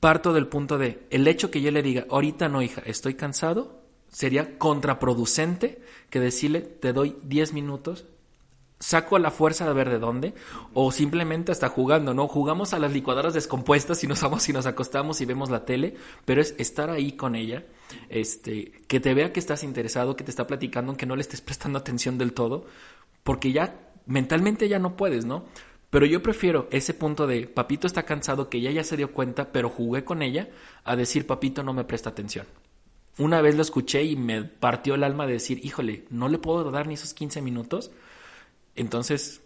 parto 0.00 0.32
del 0.32 0.48
punto 0.48 0.78
de 0.78 1.06
el 1.10 1.28
hecho 1.28 1.52
que 1.52 1.60
yo 1.60 1.70
le 1.70 1.80
diga, 1.80 2.06
ahorita 2.10 2.48
no, 2.48 2.60
hija, 2.60 2.82
estoy 2.86 3.14
cansado, 3.14 3.84
sería 4.08 4.58
contraproducente 4.58 5.80
que 6.10 6.18
decirle, 6.18 6.62
te 6.62 6.92
doy 6.92 7.16
10 7.22 7.52
minutos, 7.52 8.04
saco 8.80 9.16
la 9.20 9.30
fuerza 9.30 9.64
de 9.64 9.74
ver 9.74 9.88
de 9.88 10.00
dónde, 10.00 10.34
o 10.74 10.90
simplemente 10.90 11.52
hasta 11.52 11.68
jugando, 11.68 12.14
¿no? 12.14 12.26
Jugamos 12.26 12.74
a 12.74 12.80
las 12.80 12.92
licuadoras 12.92 13.34
descompuestas 13.34 14.02
y 14.02 14.08
nos 14.08 14.20
vamos 14.22 14.48
y 14.48 14.52
nos 14.52 14.66
acostamos 14.66 15.20
y 15.20 15.24
vemos 15.24 15.50
la 15.50 15.64
tele, 15.64 15.94
pero 16.24 16.40
es 16.40 16.56
estar 16.58 16.90
ahí 16.90 17.12
con 17.12 17.36
ella, 17.36 17.64
este, 18.08 18.72
que 18.88 18.98
te 18.98 19.14
vea 19.14 19.32
que 19.32 19.38
estás 19.38 19.62
interesado, 19.62 20.16
que 20.16 20.24
te 20.24 20.32
está 20.32 20.48
platicando, 20.48 20.90
aunque 20.90 21.06
no 21.06 21.14
le 21.14 21.22
estés 21.22 21.42
prestando 21.42 21.78
atención 21.78 22.18
del 22.18 22.32
todo, 22.32 22.66
porque 23.22 23.52
ya 23.52 23.86
mentalmente 24.06 24.68
ya 24.68 24.80
no 24.80 24.96
puedes, 24.96 25.24
¿no? 25.26 25.44
Pero 25.90 26.06
yo 26.06 26.22
prefiero 26.22 26.66
ese 26.70 26.94
punto 26.94 27.26
de 27.26 27.46
papito 27.46 27.86
está 27.86 28.02
cansado 28.02 28.50
que 28.50 28.58
ella 28.58 28.70
ya 28.70 28.84
se 28.84 28.96
dio 28.96 29.12
cuenta, 29.12 29.52
pero 29.52 29.68
jugué 29.68 30.04
con 30.04 30.22
ella, 30.22 30.48
a 30.84 30.96
decir 30.96 31.26
papito 31.26 31.62
no 31.62 31.72
me 31.72 31.84
presta 31.84 32.10
atención. 32.10 32.46
Una 33.18 33.40
vez 33.40 33.54
lo 33.54 33.62
escuché 33.62 34.02
y 34.02 34.16
me 34.16 34.44
partió 34.44 34.94
el 34.94 35.04
alma 35.04 35.26
de 35.26 35.34
decir, 35.34 35.64
híjole, 35.64 36.04
no 36.10 36.28
le 36.28 36.38
puedo 36.38 36.70
dar 36.70 36.86
ni 36.86 36.94
esos 36.94 37.14
15 37.14 37.40
minutos. 37.40 37.90
Entonces... 38.74 39.40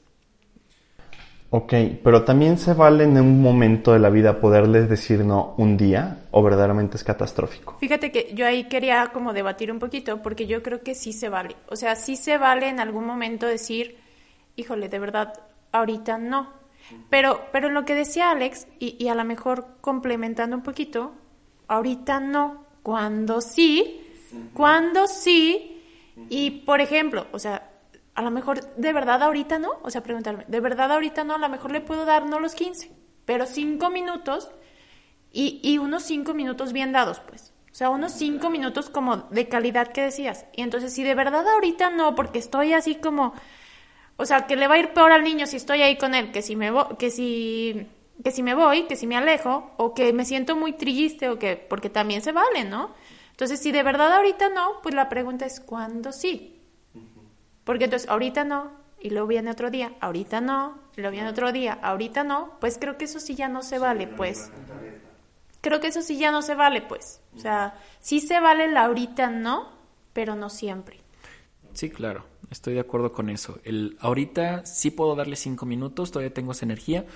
Ok, 1.53 1.73
pero 2.05 2.25
también 2.25 2.59
se 2.59 2.75
vale 2.75 3.05
en 3.05 3.19
un 3.21 3.43
momento 3.43 3.93
de 3.93 3.99
la 3.99 4.09
vida 4.09 4.41
poderles 4.41 4.89
decir 4.89 5.25
no 5.25 5.55
un 5.59 5.77
día 5.77 6.27
o 6.31 6.45
verdaderamente 6.45 6.97
es 6.97 7.03
catastrófico. 7.03 7.77
Fíjate 7.81 8.13
que 8.13 8.33
yo 8.35 8.47
ahí 8.47 8.69
quería 8.69 9.09
como 9.13 9.33
debatir 9.33 9.73
un 9.73 9.81
poquito 9.81 10.23
porque 10.23 10.47
yo 10.47 10.63
creo 10.63 10.83
que 10.83 10.95
sí 10.95 11.13
se 11.13 11.29
vale. 11.29 11.57
O 11.69 11.75
sea, 11.75 11.97
sí 11.97 12.15
se 12.15 12.39
vale 12.39 12.69
en 12.69 12.79
algún 12.79 13.05
momento 13.05 13.47
decir, 13.47 13.99
híjole, 14.55 14.89
de 14.89 15.01
verdad, 15.01 15.33
ahorita 15.73 16.19
no. 16.19 16.53
Pero, 17.09 17.47
pero 17.53 17.71
lo 17.71 17.85
que 17.85 17.95
decía 17.95 18.31
Alex, 18.31 18.67
y, 18.79 18.97
y 19.03 19.09
a 19.09 19.15
lo 19.15 19.25
mejor 19.25 19.77
complementando 19.81 20.57
un 20.57 20.63
poquito, 20.63 21.13
ahorita 21.69 22.21
no. 22.21 22.67
Cuando 22.83 23.41
sí, 23.41 24.01
cuando 24.55 25.07
sí, 25.07 25.83
y 26.29 26.51
por 26.51 26.81
ejemplo, 26.81 27.27
o 27.33 27.39
sea, 27.39 27.71
a 28.15 28.23
lo 28.23 28.31
mejor 28.31 28.75
de 28.77 28.93
verdad 28.93 29.23
ahorita 29.23 29.59
no, 29.59 29.71
o 29.83 29.91
sea, 29.91 30.03
preguntarme, 30.03 30.45
de 30.49 30.61
verdad 30.61 30.93
ahorita 30.93 31.25
no, 31.25 31.35
a 31.35 31.39
lo 31.39 31.49
mejor 31.49 31.73
le 31.73 31.81
puedo 31.81 32.05
dar 32.05 32.27
no 32.27 32.41
los 32.41 32.55
15, 32.55 32.91
pero 33.25 33.47
5 33.47 33.91
minutos 33.91 34.51
y, 35.33 35.61
y 35.63 35.79
unos 35.79 36.05
5 36.05 36.35
minutos 36.35 36.73
bien 36.73 36.93
dados, 36.93 37.21
pues. 37.21 37.53
O 37.71 37.75
sea, 37.75 37.91
unos 37.91 38.13
5 38.13 38.51
minutos 38.51 38.91
como 38.91 39.17
de 39.17 39.49
calidad 39.49 39.89
que 39.89 40.03
decías. 40.03 40.45
Y 40.55 40.63
entonces, 40.63 40.93
si 40.93 41.05
de 41.05 41.15
verdad 41.15 41.47
ahorita 41.49 41.91
no, 41.91 42.15
porque 42.15 42.41
estoy 42.41 42.73
así 42.73 42.97
como 42.97 43.33
o 44.21 44.27
sea, 44.27 44.47
que 44.47 44.55
le 44.55 44.69
va 44.69 44.75
a 44.75 44.79
ir 44.79 44.93
peor 44.93 45.13
al 45.13 45.25
niño 45.25 45.47
si 45.47 45.57
estoy 45.57 45.81
ahí 45.81 45.97
con 45.97 46.15
él, 46.15 46.31
que 46.31 46.43
si 46.43 46.55
me 46.55 46.71
voy, 46.71 46.85
que 46.99 47.11
si 47.11 47.89
que 48.23 48.31
si 48.31 48.43
me 48.43 48.55
voy, 48.55 48.83
que 48.83 48.97
si 48.97 49.07
me 49.07 49.17
alejo 49.17 49.71
o 49.79 49.95
que 49.95 50.13
me 50.13 50.27
siento 50.27 50.55
muy 50.55 50.75
triste 50.75 51.31
o 51.31 51.39
que 51.39 51.57
porque 51.57 51.89
también 51.89 52.21
se 52.21 52.33
vale, 52.33 52.65
¿no? 52.65 52.95
Entonces, 53.31 53.61
si 53.61 53.73
de 53.73 53.83
verdad 53.83 54.13
ahorita 54.13 54.51
no, 54.51 54.83
pues 54.83 54.95
la 54.95 55.09
pregunta 55.09 55.47
es 55.47 55.59
¿cuándo 55.59 56.13
sí? 56.13 56.61
Porque 57.65 57.85
entonces 57.85 58.11
ahorita 58.11 58.45
no 58.45 58.73
y 59.01 59.09
luego 59.09 59.27
viene 59.27 59.51
otro 59.51 59.71
día, 59.71 59.93
ahorita 60.01 60.43
no, 60.43 60.79
y 60.95 61.01
luego 61.01 61.13
viene 61.13 61.31
otro 61.31 61.51
día, 61.51 61.79
ahorita 61.81 62.23
no, 62.23 62.59
pues 62.61 62.77
creo 62.79 62.99
que 62.99 63.07
eso 63.07 63.21
sí 63.21 63.35
ya 63.35 63.49
no 63.49 63.63
se 63.63 63.79
vale, 63.79 64.07
pues. 64.07 64.53
Creo 65.63 65.81
que 65.81 65.87
eso 65.87 66.03
sí 66.03 66.19
ya 66.19 66.31
no 66.31 66.43
se 66.43 66.55
vale, 66.55 66.83
pues. 66.83 67.23
O 67.35 67.39
sea, 67.39 67.75
sí 68.01 68.21
se 68.21 68.39
vale 68.41 68.69
la 68.69 68.85
ahorita 68.85 69.31
no, 69.31 69.71
pero 70.13 70.35
no 70.35 70.51
siempre. 70.51 71.01
Sí, 71.73 71.89
claro 71.89 72.30
estoy 72.51 72.75
de 72.75 72.81
acuerdo 72.81 73.13
con 73.13 73.31
eso. 73.31 73.59
El, 73.65 73.97
ahorita 74.01 74.67
sí 74.67 74.91
puedo 74.91 75.15
darle 75.15 75.37
cinco 75.37 75.67
minutos, 75.67 76.11
todavía 76.11 76.35
tengo 76.35 76.53
esa 76.53 76.65
energía. 76.65 77.07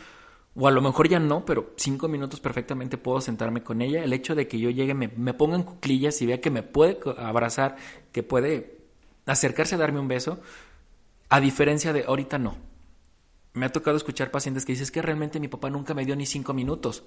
O 0.57 0.69
a 0.69 0.71
lo 0.71 0.81
mejor 0.81 1.09
ya 1.09 1.19
no, 1.19 1.45
pero 1.45 1.73
cinco 1.77 2.07
minutos 2.07 2.39
perfectamente 2.39 2.97
puedo 2.97 3.21
sentarme 3.21 3.65
con 3.65 3.83
ella. 3.83 4.05
El 4.05 4.13
hecho 4.13 4.37
de 4.37 4.47
que 4.47 4.59
yo 4.61 4.71
llegue, 4.71 4.95
me, 4.95 5.09
me 5.09 5.35
ponga 5.35 5.57
en 5.57 5.65
cuclillas 5.65 6.23
y 6.23 6.27
vea 6.27 6.41
que 6.41 6.51
me 6.51 6.63
puede 6.63 6.99
abrazar, 7.19 7.77
que 8.13 8.23
puede 8.23 8.79
acercarse 9.27 9.75
a 9.75 9.79
darme 9.79 9.99
un 9.99 10.07
beso, 10.09 10.41
a 11.29 11.41
diferencia 11.41 11.93
de 11.93 12.05
ahorita 12.05 12.39
no. 12.39 12.57
Me 13.53 13.67
ha 13.67 13.73
tocado 13.73 13.97
escuchar 13.97 14.31
pacientes 14.31 14.65
que 14.65 14.73
dicen 14.73 14.89
que 14.93 15.03
realmente 15.03 15.41
mi 15.41 15.49
papá 15.49 15.71
nunca 15.71 15.95
me 15.95 16.05
dio 16.05 16.15
ni 16.15 16.27
cinco 16.27 16.55
minutos. 16.55 17.05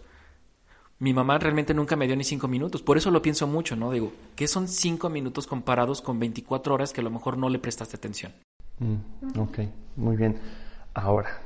Mi 1.00 1.14
mamá 1.14 1.38
realmente 1.38 1.74
nunca 1.74 1.96
me 1.96 2.08
dio 2.08 2.16
ni 2.16 2.24
cinco 2.24 2.48
minutos. 2.48 2.82
Por 2.82 2.98
eso 2.98 3.12
lo 3.12 3.22
pienso 3.22 3.46
mucho, 3.46 3.76
¿no? 3.76 3.92
Digo, 3.92 4.12
¿qué 4.36 4.48
son 4.48 4.68
cinco 4.68 5.10
minutos 5.10 5.46
comparados 5.46 6.02
con 6.02 6.20
24 6.20 6.74
horas 6.74 6.92
que 6.92 7.02
a 7.02 7.04
lo 7.04 7.12
mejor 7.12 7.38
no 7.38 7.50
le 7.50 7.60
prestaste 7.60 7.98
atención? 7.98 8.32
Mm, 8.80 9.40
ok, 9.40 9.60
muy 9.98 10.16
bien. 10.16 10.40
Ahora, 10.96 11.40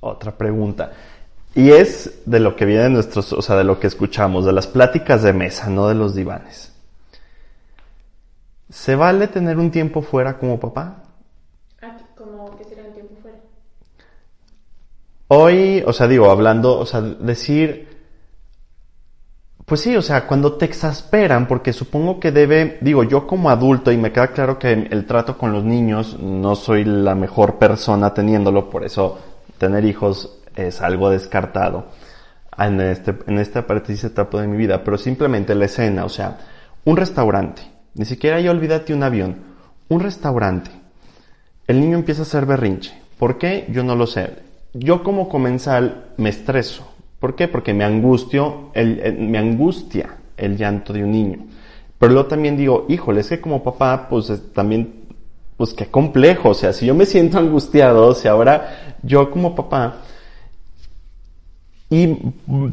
otra 0.00 0.36
pregunta. 0.36 0.92
Y 1.54 1.70
es 1.70 2.22
de 2.24 2.40
lo 2.40 2.56
que 2.56 2.64
viene 2.64 2.84
de 2.84 2.90
nuestros, 2.90 3.32
o 3.32 3.42
sea, 3.42 3.56
de 3.56 3.64
lo 3.64 3.78
que 3.78 3.86
escuchamos, 3.86 4.46
de 4.46 4.52
las 4.52 4.66
pláticas 4.66 5.22
de 5.22 5.32
mesa, 5.32 5.68
no 5.68 5.88
de 5.88 5.94
los 5.94 6.14
divanes. 6.14 6.72
¿Se 8.70 8.94
vale 8.94 9.28
tener 9.28 9.58
un 9.58 9.70
tiempo 9.70 10.02
fuera 10.02 10.38
como 10.38 10.60
papá? 10.60 11.02
¿Cómo 12.16 12.56
que 12.56 12.64
será 12.64 12.84
un 12.84 12.92
tiempo 12.92 13.14
fuera? 13.20 13.38
Hoy, 15.28 15.82
o 15.86 15.92
sea, 15.92 16.06
digo, 16.06 16.30
hablando, 16.30 16.78
o 16.78 16.86
sea, 16.86 17.00
decir, 17.00 17.87
pues 19.68 19.82
sí, 19.82 19.94
o 19.94 20.02
sea, 20.02 20.26
cuando 20.26 20.54
te 20.54 20.64
exasperan, 20.64 21.46
porque 21.46 21.74
supongo 21.74 22.18
que 22.18 22.32
debe, 22.32 22.78
digo, 22.80 23.04
yo 23.04 23.26
como 23.26 23.50
adulto, 23.50 23.92
y 23.92 23.98
me 23.98 24.12
queda 24.12 24.28
claro 24.28 24.58
que 24.58 24.72
el 24.72 25.04
trato 25.04 25.36
con 25.36 25.52
los 25.52 25.62
niños, 25.62 26.18
no 26.18 26.56
soy 26.56 26.84
la 26.84 27.14
mejor 27.14 27.58
persona 27.58 28.14
teniéndolo, 28.14 28.70
por 28.70 28.84
eso 28.84 29.18
tener 29.58 29.84
hijos 29.84 30.40
es 30.56 30.80
algo 30.80 31.10
descartado 31.10 31.86
en, 32.56 32.80
este, 32.80 33.14
en 33.26 33.38
esta 33.38 33.66
precisa 33.66 34.06
etapa 34.06 34.40
de 34.40 34.48
mi 34.48 34.56
vida, 34.56 34.82
pero 34.82 34.96
simplemente 34.96 35.54
la 35.54 35.66
escena, 35.66 36.06
o 36.06 36.08
sea, 36.08 36.38
un 36.84 36.96
restaurante, 36.96 37.62
ni 37.94 38.06
siquiera 38.06 38.40
yo 38.40 38.50
olvídate 38.50 38.94
un 38.94 39.02
avión, 39.02 39.36
un 39.88 40.00
restaurante, 40.00 40.70
el 41.66 41.80
niño 41.80 41.98
empieza 41.98 42.22
a 42.22 42.24
hacer 42.24 42.46
berrinche, 42.46 42.98
¿por 43.18 43.36
qué? 43.36 43.66
Yo 43.70 43.84
no 43.84 43.94
lo 43.94 44.06
sé. 44.06 44.48
Yo 44.72 45.02
como 45.02 45.28
comensal 45.28 46.06
me 46.16 46.30
estreso, 46.30 46.90
¿Por 47.20 47.34
qué? 47.34 47.48
Porque 47.48 47.74
me 47.74 47.84
angustio, 47.84 48.70
me 48.74 49.38
angustia 49.38 50.18
el 50.36 50.56
llanto 50.56 50.92
de 50.92 51.02
un 51.02 51.10
niño. 51.10 51.38
Pero 51.98 52.12
luego 52.12 52.28
también 52.28 52.56
digo, 52.56 52.86
híjole, 52.88 53.20
es 53.20 53.28
que 53.28 53.40
como 53.40 53.62
papá, 53.62 54.06
pues 54.08 54.32
también, 54.52 55.06
pues 55.56 55.74
qué 55.74 55.86
complejo. 55.86 56.50
O 56.50 56.54
sea, 56.54 56.72
si 56.72 56.86
yo 56.86 56.94
me 56.94 57.06
siento 57.06 57.38
angustiado, 57.38 58.06
o 58.06 58.14
sea, 58.14 58.32
ahora 58.32 58.96
yo 59.02 59.30
como 59.30 59.54
papá, 59.54 59.96
y 61.90 62.14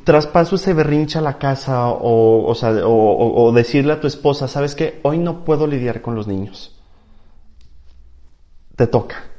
traspaso 0.04 0.58
ese 0.58 0.74
berrinche 0.74 1.18
a 1.18 1.22
la 1.22 1.38
casa, 1.38 1.88
o, 1.88 2.46
o, 2.46 2.54
sea, 2.56 2.72
o, 2.86 3.46
o 3.46 3.52
decirle 3.52 3.94
a 3.94 4.00
tu 4.02 4.08
esposa, 4.08 4.48
¿sabes 4.48 4.76
qué? 4.76 5.00
Hoy 5.04 5.18
no 5.18 5.44
puedo 5.46 5.66
lidiar 5.68 6.02
con 6.02 6.16
los 6.16 6.28
niños. 6.28 6.72
te 8.76 8.88
toca. 8.88 9.35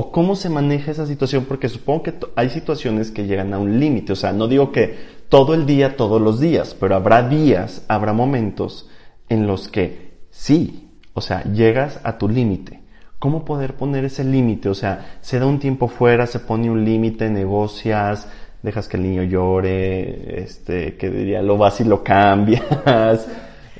¿O 0.00 0.10
cómo 0.12 0.34
se 0.34 0.48
maneja 0.48 0.92
esa 0.92 1.04
situación? 1.04 1.44
Porque 1.44 1.68
supongo 1.68 2.04
que 2.04 2.14
hay 2.34 2.48
situaciones 2.48 3.10
que 3.10 3.26
llegan 3.26 3.52
a 3.52 3.58
un 3.58 3.78
límite. 3.78 4.14
O 4.14 4.16
sea, 4.16 4.32
no 4.32 4.48
digo 4.48 4.72
que 4.72 4.96
todo 5.28 5.52
el 5.52 5.66
día, 5.66 5.94
todos 5.94 6.22
los 6.22 6.40
días, 6.40 6.74
pero 6.80 6.96
habrá 6.96 7.28
días, 7.28 7.84
habrá 7.86 8.14
momentos 8.14 8.88
en 9.28 9.46
los 9.46 9.68
que 9.68 10.22
sí, 10.30 10.88
o 11.12 11.20
sea, 11.20 11.44
llegas 11.44 12.00
a 12.02 12.16
tu 12.16 12.30
límite. 12.30 12.80
¿Cómo 13.18 13.44
poder 13.44 13.74
poner 13.74 14.06
ese 14.06 14.24
límite? 14.24 14.70
O 14.70 14.74
sea, 14.74 15.18
se 15.20 15.38
da 15.38 15.44
un 15.44 15.58
tiempo 15.58 15.86
fuera, 15.86 16.26
se 16.26 16.38
pone 16.40 16.70
un 16.70 16.82
límite, 16.82 17.28
negocias, 17.28 18.26
dejas 18.62 18.88
que 18.88 18.96
el 18.96 19.02
niño 19.02 19.24
llore, 19.24 20.40
este, 20.42 20.96
que 20.96 21.10
diría, 21.10 21.42
lo 21.42 21.58
vas 21.58 21.78
y 21.82 21.84
lo 21.84 22.02
cambias. 22.02 23.28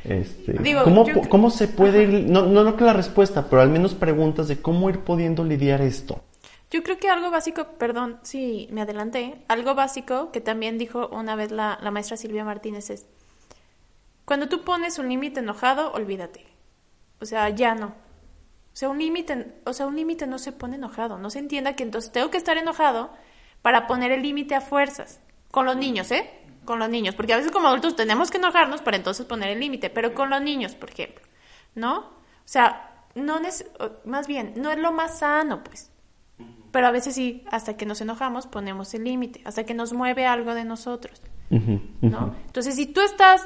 Este, 0.05 0.57
¿cómo, 0.83 1.05
¿Cómo 1.29 1.51
se 1.51 1.69
puede 1.69 2.05
ir? 2.05 2.31
No, 2.31 2.47
no, 2.47 2.65
no 2.65 2.77
que 2.77 2.85
la 2.85 2.93
respuesta, 2.93 3.49
pero 3.49 3.63
al 3.63 3.69
menos 3.69 3.95
preguntas 3.95 4.49
de 4.49 4.61
cómo 4.61 4.89
ir 4.89 5.01
pudiendo 5.01 5.45
lidiar 5.45 5.83
esto. 5.83 6.23
Yo 6.71 6.83
creo 6.83 6.99
que 6.99 7.09
algo 7.09 7.31
básico, 7.31 7.67
perdón 7.79 8.19
si 8.23 8.69
me 8.71 8.81
adelanté, 8.81 9.45
algo 9.49 9.75
básico 9.75 10.31
que 10.31 10.41
también 10.41 10.79
dijo 10.79 11.09
una 11.09 11.35
vez 11.35 11.51
la, 11.51 11.79
la 11.83 11.91
maestra 11.91 12.17
Silvia 12.17 12.45
Martínez 12.45 12.91
es, 12.91 13.07
cuando 14.25 14.49
tú 14.49 14.63
pones 14.63 14.99
un 15.01 15.09
límite 15.09 15.41
enojado, 15.41 15.93
olvídate. 15.93 16.47
O 17.21 17.27
sea, 17.27 17.49
ya 17.49 17.75
no. 17.75 17.89
O 17.89 18.77
sea, 18.77 18.89
un 18.89 18.99
límite, 18.99 19.55
o 19.65 19.73
sea, 19.73 19.87
un 19.87 19.97
límite 19.97 20.29
no 20.29 20.39
se 20.39 20.53
pone 20.53 20.77
enojado, 20.77 21.19
no 21.19 21.31
se 21.31 21.41
entienda 21.41 21.75
que 21.75 21.83
entonces 21.83 22.13
tengo 22.13 22.31
que 22.31 22.39
estar 22.39 22.57
enojado 22.57 23.11
para 23.63 23.89
poner 23.89 24.13
el 24.13 24.23
límite 24.23 24.55
a 24.55 24.61
fuerzas. 24.61 25.21
Con 25.51 25.67
los 25.67 25.77
niños, 25.77 26.13
¿eh? 26.13 26.31
Con 26.64 26.79
los 26.79 26.88
niños. 26.88 27.14
Porque 27.14 27.33
a 27.33 27.37
veces 27.37 27.53
como 27.53 27.68
adultos 27.68 27.96
tenemos 27.96 28.31
que 28.31 28.38
enojarnos 28.38 28.83
para 28.83 28.96
entonces 28.96 29.27
poner 29.27 29.51
el 29.51 29.61
límite. 29.61 29.90
Pero 29.90 30.14
con 30.14 30.31
los 30.31 30.42
niños, 30.42 30.75
por 30.75 30.90
ejemplo. 30.90 31.25
¿No? 31.75 31.99
O 31.99 32.09
sea, 32.44 33.05
no 33.14 33.38
es, 33.38 33.64
más 34.05 34.27
bien, 34.27 34.55
no 34.57 34.70
es 34.70 34.79
lo 34.79 34.92
más 34.92 35.18
sano, 35.18 35.62
pues. 35.64 35.90
Pero 36.70 36.87
a 36.87 36.90
veces 36.90 37.14
sí, 37.14 37.44
hasta 37.51 37.77
que 37.77 37.87
nos 37.87 38.01
enojamos, 38.01 38.46
ponemos 38.46 38.94
el 38.94 39.05
límite. 39.05 39.40
Hasta 39.44 39.64
que 39.64 39.75
nos 39.75 39.92
mueve 39.92 40.27
algo 40.27 40.55
de 40.55 40.64
nosotros. 40.64 41.23
¿No? 41.49 42.37
Entonces, 42.46 42.77
si 42.77 42.87
tú 42.87 43.01
estás 43.01 43.44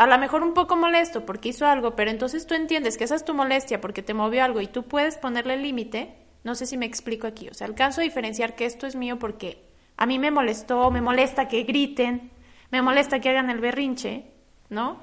a 0.00 0.06
lo 0.06 0.16
mejor 0.16 0.42
un 0.42 0.54
poco 0.54 0.76
molesto 0.76 1.26
porque 1.26 1.50
hizo 1.50 1.66
algo, 1.66 1.94
pero 1.94 2.10
entonces 2.10 2.46
tú 2.46 2.54
entiendes 2.54 2.96
que 2.96 3.04
esa 3.04 3.14
es 3.14 3.24
tu 3.24 3.34
molestia 3.34 3.82
porque 3.82 4.02
te 4.02 4.14
movió 4.14 4.42
algo 4.42 4.62
y 4.62 4.66
tú 4.66 4.84
puedes 4.84 5.18
ponerle 5.18 5.54
el 5.54 5.62
límite, 5.62 6.14
no 6.42 6.54
sé 6.54 6.64
si 6.64 6.78
me 6.78 6.86
explico 6.86 7.26
aquí, 7.26 7.50
o 7.50 7.54
sea, 7.54 7.66
alcanzo 7.66 8.00
a 8.00 8.04
diferenciar 8.04 8.54
que 8.54 8.64
esto 8.64 8.86
es 8.86 8.96
mío 8.96 9.18
porque 9.18 9.62
a 9.98 10.06
mí 10.06 10.18
me 10.18 10.30
molestó, 10.30 10.90
me 10.90 11.02
molesta 11.02 11.48
que 11.48 11.64
griten, 11.64 12.30
me 12.70 12.82
molesta 12.82 13.20
que 13.20 13.30
hagan 13.30 13.50
el 13.50 13.60
berrinche, 13.60 14.24
¿no? 14.68 15.00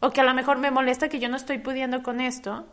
O 0.00 0.10
que 0.10 0.20
a 0.20 0.24
lo 0.24 0.34
mejor 0.34 0.58
me 0.58 0.70
molesta 0.70 1.08
que 1.08 1.18
yo 1.18 1.28
no 1.28 1.36
estoy 1.36 1.58
pudiendo 1.58 2.02
con 2.02 2.20
esto, 2.20 2.66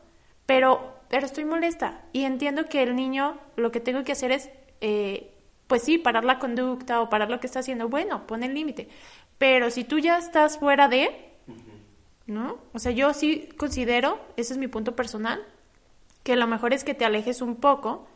pero, 0.45 0.99
pero 1.09 1.25
estoy 1.25 1.45
molesta 1.45 2.05
y 2.13 2.23
entiendo 2.23 2.65
que 2.65 2.81
el 2.81 2.95
niño 2.95 3.37
lo 3.55 3.71
que 3.71 3.79
tengo 3.79 4.03
que 4.03 4.13
hacer 4.13 4.31
es, 4.31 4.49
eh, 4.81 5.33
pues 5.67 5.83
sí, 5.83 5.97
parar 5.97 6.23
la 6.23 6.39
conducta 6.39 7.01
o 7.01 7.09
parar 7.09 7.29
lo 7.29 7.39
que 7.39 7.47
está 7.47 7.59
haciendo, 7.59 7.89
bueno, 7.89 8.25
pon 8.25 8.43
el 8.43 8.53
límite. 8.53 8.87
Pero 9.37 9.69
si 9.69 9.83
tú 9.83 9.99
ya 9.99 10.17
estás 10.17 10.57
fuera 10.57 10.87
de, 10.87 11.33
¿no? 12.25 12.59
O 12.73 12.79
sea, 12.79 12.91
yo 12.91 13.13
sí 13.13 13.49
considero, 13.57 14.19
ese 14.37 14.53
es 14.53 14.59
mi 14.59 14.67
punto 14.67 14.95
personal, 14.95 15.43
que 16.23 16.35
lo 16.35 16.47
mejor 16.47 16.73
es 16.73 16.83
que 16.83 16.93
te 16.93 17.05
alejes 17.05 17.41
un 17.41 17.57
poco, 17.57 18.07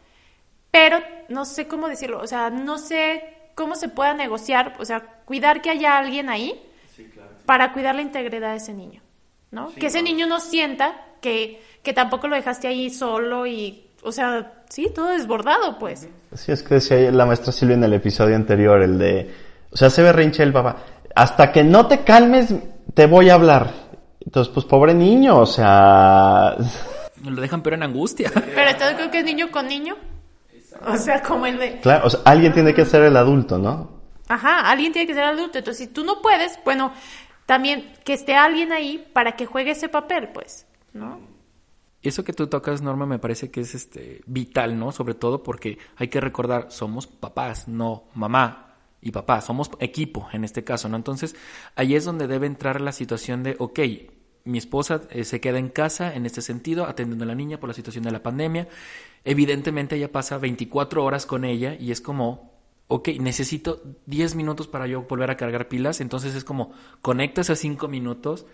pero 0.71 0.99
no 1.27 1.45
sé 1.45 1.67
cómo 1.67 1.87
decirlo, 1.87 2.19
o 2.19 2.27
sea, 2.27 2.49
no 2.49 2.77
sé 2.77 3.30
cómo 3.55 3.75
se 3.75 3.89
pueda 3.89 4.13
negociar, 4.13 4.75
o 4.79 4.85
sea, 4.85 5.01
cuidar 5.25 5.61
que 5.61 5.69
haya 5.69 5.97
alguien 5.97 6.29
ahí 6.29 6.61
para 7.45 7.73
cuidar 7.73 7.95
la 7.95 8.01
integridad 8.01 8.51
de 8.51 8.57
ese 8.57 8.73
niño, 8.73 9.01
¿no? 9.51 9.73
que 9.73 9.87
ese 9.87 10.01
niño 10.01 10.27
no 10.27 10.39
sienta 10.39 10.95
que, 11.21 11.61
que 11.83 11.93
tampoco 11.93 12.27
lo 12.27 12.35
dejaste 12.35 12.67
ahí 12.67 12.89
solo 12.89 13.45
y, 13.45 13.87
o 14.03 14.11
sea, 14.11 14.63
sí, 14.69 14.91
todo 14.93 15.07
desbordado, 15.07 15.77
pues. 15.77 16.07
Sí, 16.33 16.51
es 16.51 16.63
que 16.63 16.75
decía 16.75 16.97
la 17.11 17.25
maestra 17.25 17.51
Silvia 17.51 17.75
en 17.75 17.83
el 17.83 17.93
episodio 17.93 18.35
anterior, 18.35 18.81
el 18.81 18.97
de, 18.97 19.33
o 19.71 19.77
sea, 19.77 19.89
se 19.89 20.01
berrinche 20.01 20.43
el 20.43 20.53
papá, 20.53 20.77
hasta 21.15 21.51
que 21.51 21.63
no 21.63 21.87
te 21.87 22.03
calmes, 22.03 22.53
te 22.93 23.05
voy 23.05 23.29
a 23.29 23.35
hablar. 23.35 23.91
Entonces, 24.23 24.53
pues 24.53 24.65
pobre 24.65 24.93
niño, 24.93 25.39
o 25.39 25.45
sea... 25.45 26.55
Lo 27.23 27.41
dejan 27.41 27.61
pero 27.61 27.75
en 27.75 27.83
angustia. 27.83 28.31
Pero 28.33 28.69
entonces 28.69 28.95
creo 28.95 29.11
que 29.11 29.19
es 29.19 29.25
niño 29.25 29.51
con 29.51 29.67
niño. 29.67 29.95
O 30.87 30.97
sea, 30.97 31.21
como 31.21 31.45
el 31.45 31.57
de... 31.57 31.79
Claro, 31.79 32.07
o 32.07 32.09
sea, 32.09 32.21
alguien 32.25 32.53
tiene 32.53 32.73
que 32.73 32.85
ser 32.85 33.03
el 33.03 33.15
adulto, 33.15 33.57
¿no? 33.57 34.01
Ajá, 34.27 34.69
alguien 34.69 34.91
tiene 34.93 35.07
que 35.07 35.13
ser 35.13 35.23
el 35.23 35.37
adulto. 35.37 35.57
Entonces, 35.57 35.87
si 35.87 35.93
tú 35.93 36.03
no 36.03 36.21
puedes, 36.21 36.59
bueno, 36.63 36.91
también 37.45 37.93
que 38.03 38.13
esté 38.13 38.35
alguien 38.35 38.71
ahí 38.71 39.05
para 39.13 39.33
que 39.33 39.45
juegue 39.45 39.71
ese 39.71 39.89
papel, 39.89 40.29
pues, 40.33 40.65
¿no? 40.93 41.19
Eso 42.01 42.23
que 42.23 42.33
tú 42.33 42.47
tocas, 42.47 42.81
Norma, 42.81 43.05
me 43.05 43.19
parece 43.19 43.51
que 43.51 43.61
es 43.61 43.75
este 43.75 44.21
vital, 44.25 44.79
¿no? 44.79 44.91
Sobre 44.91 45.13
todo 45.13 45.43
porque 45.43 45.77
hay 45.97 46.07
que 46.07 46.19
recordar, 46.19 46.71
somos 46.71 47.05
papás, 47.05 47.67
no 47.67 48.05
mamá 48.15 48.75
y 49.01 49.11
papá, 49.11 49.41
somos 49.41 49.69
equipo 49.79 50.27
en 50.31 50.43
este 50.43 50.63
caso, 50.63 50.89
¿no? 50.89 50.97
Entonces, 50.97 51.35
ahí 51.75 51.95
es 51.95 52.05
donde 52.05 52.27
debe 52.27 52.47
entrar 52.47 52.81
la 52.81 52.91
situación 52.91 53.43
de, 53.43 53.55
ok, 53.59 53.79
mi 54.43 54.57
esposa 54.57 55.01
eh, 55.09 55.23
se 55.23 55.39
queda 55.39 55.59
en 55.59 55.69
casa 55.69 56.13
en 56.15 56.25
este 56.25 56.41
sentido, 56.41 56.85
atendiendo 56.85 57.23
a 57.23 57.27
la 57.27 57.35
niña 57.35 57.59
por 57.59 57.69
la 57.69 57.73
situación 57.73 58.03
de 58.03 58.11
la 58.11 58.23
pandemia. 58.23 58.67
Evidentemente 59.23 59.95
ella 59.95 60.11
pasa 60.11 60.37
24 60.37 61.03
horas 61.03 61.25
con 61.25 61.45
ella 61.45 61.75
y 61.79 61.91
es 61.91 62.01
como, 62.01 62.51
ok, 62.87 63.09
necesito 63.19 63.81
10 64.07 64.35
minutos 64.35 64.67
para 64.67 64.87
yo 64.87 65.03
volver 65.03 65.31
a 65.31 65.37
cargar 65.37 65.67
pilas, 65.67 66.01
entonces 66.01 66.35
es 66.35 66.43
como, 66.43 66.73
conectas 67.01 67.49
a 67.49 67.55
5 67.55 67.87
minutos 67.87 68.45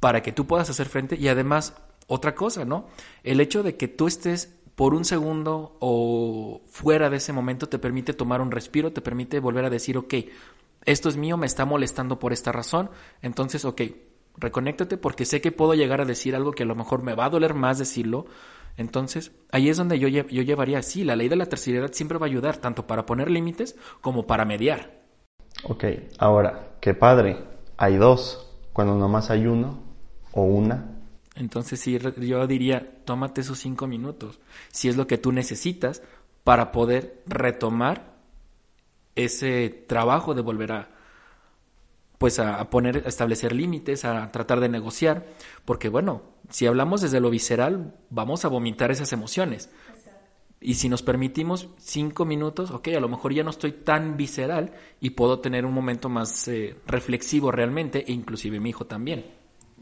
para 0.00 0.22
que 0.22 0.32
tú 0.32 0.46
puedas 0.46 0.68
hacer 0.68 0.88
frente 0.88 1.16
y 1.16 1.28
además, 1.28 1.74
otra 2.06 2.34
cosa, 2.34 2.64
¿no? 2.64 2.88
El 3.22 3.40
hecho 3.40 3.62
de 3.62 3.76
que 3.76 3.88
tú 3.88 4.06
estés 4.06 4.54
por 4.74 4.94
un 4.94 5.04
segundo 5.04 5.76
o 5.80 6.62
fuera 6.66 7.10
de 7.10 7.18
ese 7.18 7.32
momento 7.32 7.68
te 7.68 7.78
permite 7.78 8.12
tomar 8.12 8.40
un 8.40 8.50
respiro, 8.50 8.92
te 8.92 9.00
permite 9.00 9.40
volver 9.40 9.64
a 9.64 9.70
decir, 9.70 9.96
ok, 9.96 10.14
esto 10.84 11.08
es 11.08 11.16
mío, 11.16 11.36
me 11.36 11.46
está 11.46 11.64
molestando 11.64 12.18
por 12.18 12.32
esta 12.32 12.52
razón, 12.52 12.90
entonces, 13.20 13.64
ok, 13.64 13.82
reconéctate 14.36 14.96
porque 14.96 15.24
sé 15.24 15.40
que 15.40 15.52
puedo 15.52 15.74
llegar 15.74 16.00
a 16.00 16.04
decir 16.04 16.34
algo 16.34 16.52
que 16.52 16.62
a 16.62 16.66
lo 16.66 16.74
mejor 16.74 17.02
me 17.02 17.14
va 17.14 17.26
a 17.26 17.30
doler 17.30 17.54
más 17.54 17.78
decirlo. 17.78 18.26
Entonces, 18.76 19.32
ahí 19.50 19.68
es 19.68 19.76
donde 19.76 19.98
yo, 19.98 20.08
yo 20.08 20.42
llevaría, 20.42 20.82
sí, 20.82 21.04
la 21.04 21.16
ley 21.16 21.28
de 21.28 21.36
la 21.36 21.46
terceridad 21.46 21.92
siempre 21.92 22.18
va 22.18 22.26
a 22.26 22.30
ayudar, 22.30 22.56
tanto 22.56 22.86
para 22.86 23.04
poner 23.04 23.30
límites 23.30 23.76
como 24.00 24.26
para 24.26 24.44
mediar. 24.44 25.02
Ok, 25.64 25.84
ahora, 26.18 26.76
qué 26.80 26.94
padre, 26.94 27.36
hay 27.76 27.96
dos, 27.96 28.50
cuando 28.72 28.94
nomás 28.94 29.30
hay 29.30 29.46
uno 29.46 29.82
o 30.32 30.42
una. 30.42 30.98
Entonces, 31.34 31.80
sí, 31.80 31.98
yo 32.18 32.46
diría, 32.46 33.04
tómate 33.04 33.42
esos 33.42 33.58
cinco 33.58 33.86
minutos, 33.86 34.40
si 34.70 34.88
es 34.88 34.96
lo 34.96 35.06
que 35.06 35.18
tú 35.18 35.32
necesitas 35.32 36.02
para 36.44 36.72
poder 36.72 37.22
retomar 37.26 38.16
ese 39.14 39.68
trabajo 39.86 40.34
de 40.34 40.42
volver 40.42 40.72
a, 40.72 40.88
pues 42.22 42.38
a, 42.38 42.70
poner, 42.70 43.02
a 43.04 43.08
establecer 43.08 43.52
límites, 43.52 44.04
a 44.04 44.30
tratar 44.30 44.60
de 44.60 44.68
negociar, 44.68 45.26
porque 45.64 45.88
bueno, 45.88 46.22
si 46.50 46.68
hablamos 46.68 47.00
desde 47.00 47.18
lo 47.18 47.30
visceral, 47.30 47.96
vamos 48.10 48.44
a 48.44 48.48
vomitar 48.48 48.92
esas 48.92 49.12
emociones. 49.12 49.70
Y 50.60 50.74
si 50.74 50.88
nos 50.88 51.02
permitimos 51.02 51.68
cinco 51.78 52.24
minutos, 52.24 52.70
ok, 52.70 52.90
a 52.96 53.00
lo 53.00 53.08
mejor 53.08 53.34
ya 53.34 53.42
no 53.42 53.50
estoy 53.50 53.72
tan 53.72 54.16
visceral 54.16 54.72
y 55.00 55.10
puedo 55.10 55.40
tener 55.40 55.66
un 55.66 55.74
momento 55.74 56.08
más 56.08 56.46
eh, 56.46 56.76
reflexivo 56.86 57.50
realmente, 57.50 58.04
e 58.06 58.12
inclusive 58.12 58.60
mi 58.60 58.70
hijo 58.70 58.86
también. 58.86 59.26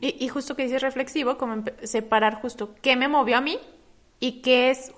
Y, 0.00 0.24
y 0.24 0.28
justo 0.28 0.56
que 0.56 0.62
dices 0.62 0.80
reflexivo, 0.80 1.36
como 1.36 1.62
separar 1.82 2.40
justo 2.40 2.74
qué 2.80 2.96
me 2.96 3.08
movió 3.08 3.36
a 3.36 3.42
mí 3.42 3.58
y 4.18 4.40
qué 4.40 4.70
es 4.70 4.92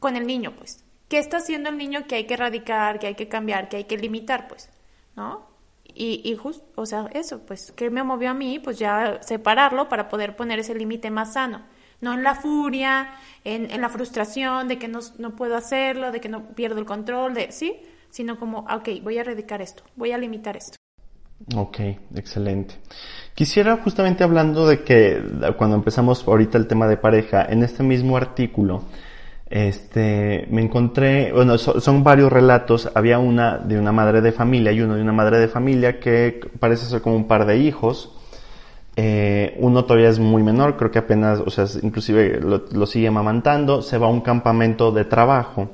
con 0.00 0.16
el 0.16 0.26
niño, 0.26 0.54
pues. 0.56 0.82
¿Qué 1.10 1.18
está 1.18 1.36
haciendo 1.36 1.68
el 1.68 1.76
niño 1.76 2.06
que 2.06 2.14
hay 2.14 2.26
que 2.26 2.32
erradicar, 2.32 2.98
que 2.98 3.08
hay 3.08 3.16
que 3.16 3.28
cambiar, 3.28 3.68
que 3.68 3.76
hay 3.76 3.84
que 3.84 3.98
limitar, 3.98 4.48
pues? 4.48 4.70
¿No? 5.14 5.55
Y, 5.98 6.20
y 6.24 6.36
justo, 6.36 6.62
o 6.74 6.84
sea, 6.84 7.06
eso, 7.12 7.40
pues, 7.46 7.72
¿qué 7.72 7.88
me 7.88 8.02
movió 8.02 8.30
a 8.30 8.34
mí? 8.34 8.58
Pues 8.58 8.78
ya 8.78 9.18
separarlo 9.22 9.88
para 9.88 10.10
poder 10.10 10.36
poner 10.36 10.58
ese 10.58 10.74
límite 10.74 11.10
más 11.10 11.32
sano. 11.32 11.62
No 12.02 12.12
en 12.12 12.22
la 12.22 12.34
furia, 12.34 13.14
en, 13.44 13.70
en 13.70 13.80
la 13.80 13.88
frustración 13.88 14.68
de 14.68 14.78
que 14.78 14.88
no, 14.88 15.00
no, 15.16 15.34
puedo 15.34 15.56
hacerlo, 15.56 16.12
de 16.12 16.20
que 16.20 16.28
no 16.28 16.48
pierdo 16.54 16.78
el 16.78 16.84
control, 16.84 17.32
de, 17.32 17.50
¿sí? 17.50 17.80
Sino 18.10 18.38
como, 18.38 18.66
ok, 18.70 19.02
voy 19.02 19.16
a 19.16 19.22
erradicar 19.22 19.62
esto, 19.62 19.84
voy 19.96 20.12
a 20.12 20.18
limitar 20.18 20.58
esto. 20.58 20.76
Ok, 21.54 21.78
excelente. 22.14 22.74
Quisiera 23.34 23.78
justamente 23.78 24.22
hablando 24.22 24.66
de 24.66 24.84
que 24.84 25.22
cuando 25.56 25.76
empezamos 25.76 26.26
ahorita 26.28 26.58
el 26.58 26.66
tema 26.66 26.86
de 26.88 26.98
pareja, 26.98 27.46
en 27.48 27.62
este 27.62 27.82
mismo 27.82 28.18
artículo, 28.18 28.84
este, 29.48 30.46
me 30.50 30.62
encontré, 30.62 31.32
bueno, 31.32 31.56
son, 31.58 32.02
varios 32.02 32.32
relatos, 32.32 32.90
había 32.94 33.18
una 33.18 33.58
de 33.58 33.78
una 33.78 33.92
madre 33.92 34.20
de 34.20 34.32
familia 34.32 34.72
y 34.72 34.80
uno 34.80 34.96
de 34.96 35.02
una 35.02 35.12
madre 35.12 35.38
de 35.38 35.46
familia 35.46 36.00
que 36.00 36.40
parece 36.58 36.86
ser 36.86 37.00
como 37.00 37.14
un 37.14 37.28
par 37.28 37.46
de 37.46 37.58
hijos, 37.58 38.12
eh, 38.96 39.56
uno 39.60 39.84
todavía 39.84 40.08
es 40.08 40.18
muy 40.18 40.42
menor, 40.42 40.76
creo 40.76 40.90
que 40.90 40.98
apenas, 40.98 41.40
o 41.40 41.50
sea, 41.50 41.66
inclusive 41.82 42.40
lo, 42.40 42.86
sigue 42.86 43.06
amamantando, 43.06 43.82
se 43.82 43.98
va 43.98 44.08
a 44.08 44.10
un 44.10 44.20
campamento 44.20 44.90
de 44.90 45.04
trabajo, 45.04 45.70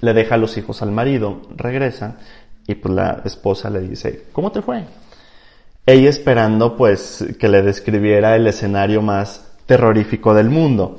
le 0.00 0.12
deja 0.12 0.36
los 0.36 0.56
hijos 0.56 0.82
al 0.82 0.90
marido, 0.90 1.42
regresa 1.54 2.16
y 2.66 2.74
pues 2.74 2.92
la 2.92 3.22
esposa 3.24 3.70
le 3.70 3.80
dice, 3.80 4.24
¿cómo 4.32 4.50
te 4.50 4.60
fue? 4.60 4.84
Ella 5.84 6.10
esperando 6.10 6.76
pues 6.76 7.24
que 7.38 7.48
le 7.48 7.62
describiera 7.62 8.34
el 8.34 8.48
escenario 8.48 9.02
más 9.02 9.52
terrorífico 9.66 10.34
del 10.34 10.50
mundo. 10.50 10.98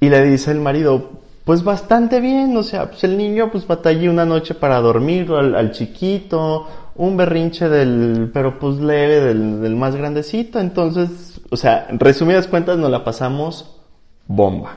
Y 0.00 0.08
le 0.08 0.22
dice 0.24 0.52
el 0.52 0.60
marido, 0.60 1.10
pues 1.44 1.64
bastante 1.64 2.20
bien, 2.20 2.56
o 2.56 2.62
sea, 2.62 2.90
pues 2.90 3.04
el 3.04 3.16
niño 3.16 3.50
pues 3.50 3.66
batallé 3.66 4.08
una 4.08 4.24
noche 4.24 4.54
para 4.54 4.80
dormir 4.80 5.30
al, 5.32 5.70
chiquito, 5.72 6.68
un 6.96 7.16
berrinche 7.16 7.68
del, 7.68 8.30
pero 8.32 8.58
pues 8.58 8.76
leve 8.76 9.20
del, 9.20 9.62
del 9.62 9.74
más 9.74 9.96
grandecito, 9.96 10.60
entonces, 10.60 11.40
o 11.50 11.56
sea, 11.56 11.86
en 11.88 11.98
resumidas 11.98 12.46
cuentas 12.46 12.76
nos 12.76 12.90
la 12.90 13.02
pasamos 13.02 13.80
bomba. 14.26 14.76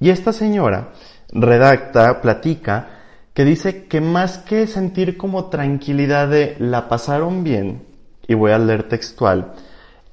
Y 0.00 0.10
esta 0.10 0.32
señora 0.32 0.90
redacta, 1.32 2.20
platica, 2.20 2.90
que 3.34 3.44
dice 3.44 3.86
que 3.86 4.00
más 4.00 4.38
que 4.38 4.66
sentir 4.66 5.16
como 5.16 5.46
tranquilidad 5.46 6.28
de 6.28 6.56
la 6.58 6.88
pasaron 6.88 7.44
bien, 7.44 7.82
y 8.26 8.34
voy 8.34 8.52
a 8.52 8.58
leer 8.58 8.88
textual, 8.88 9.52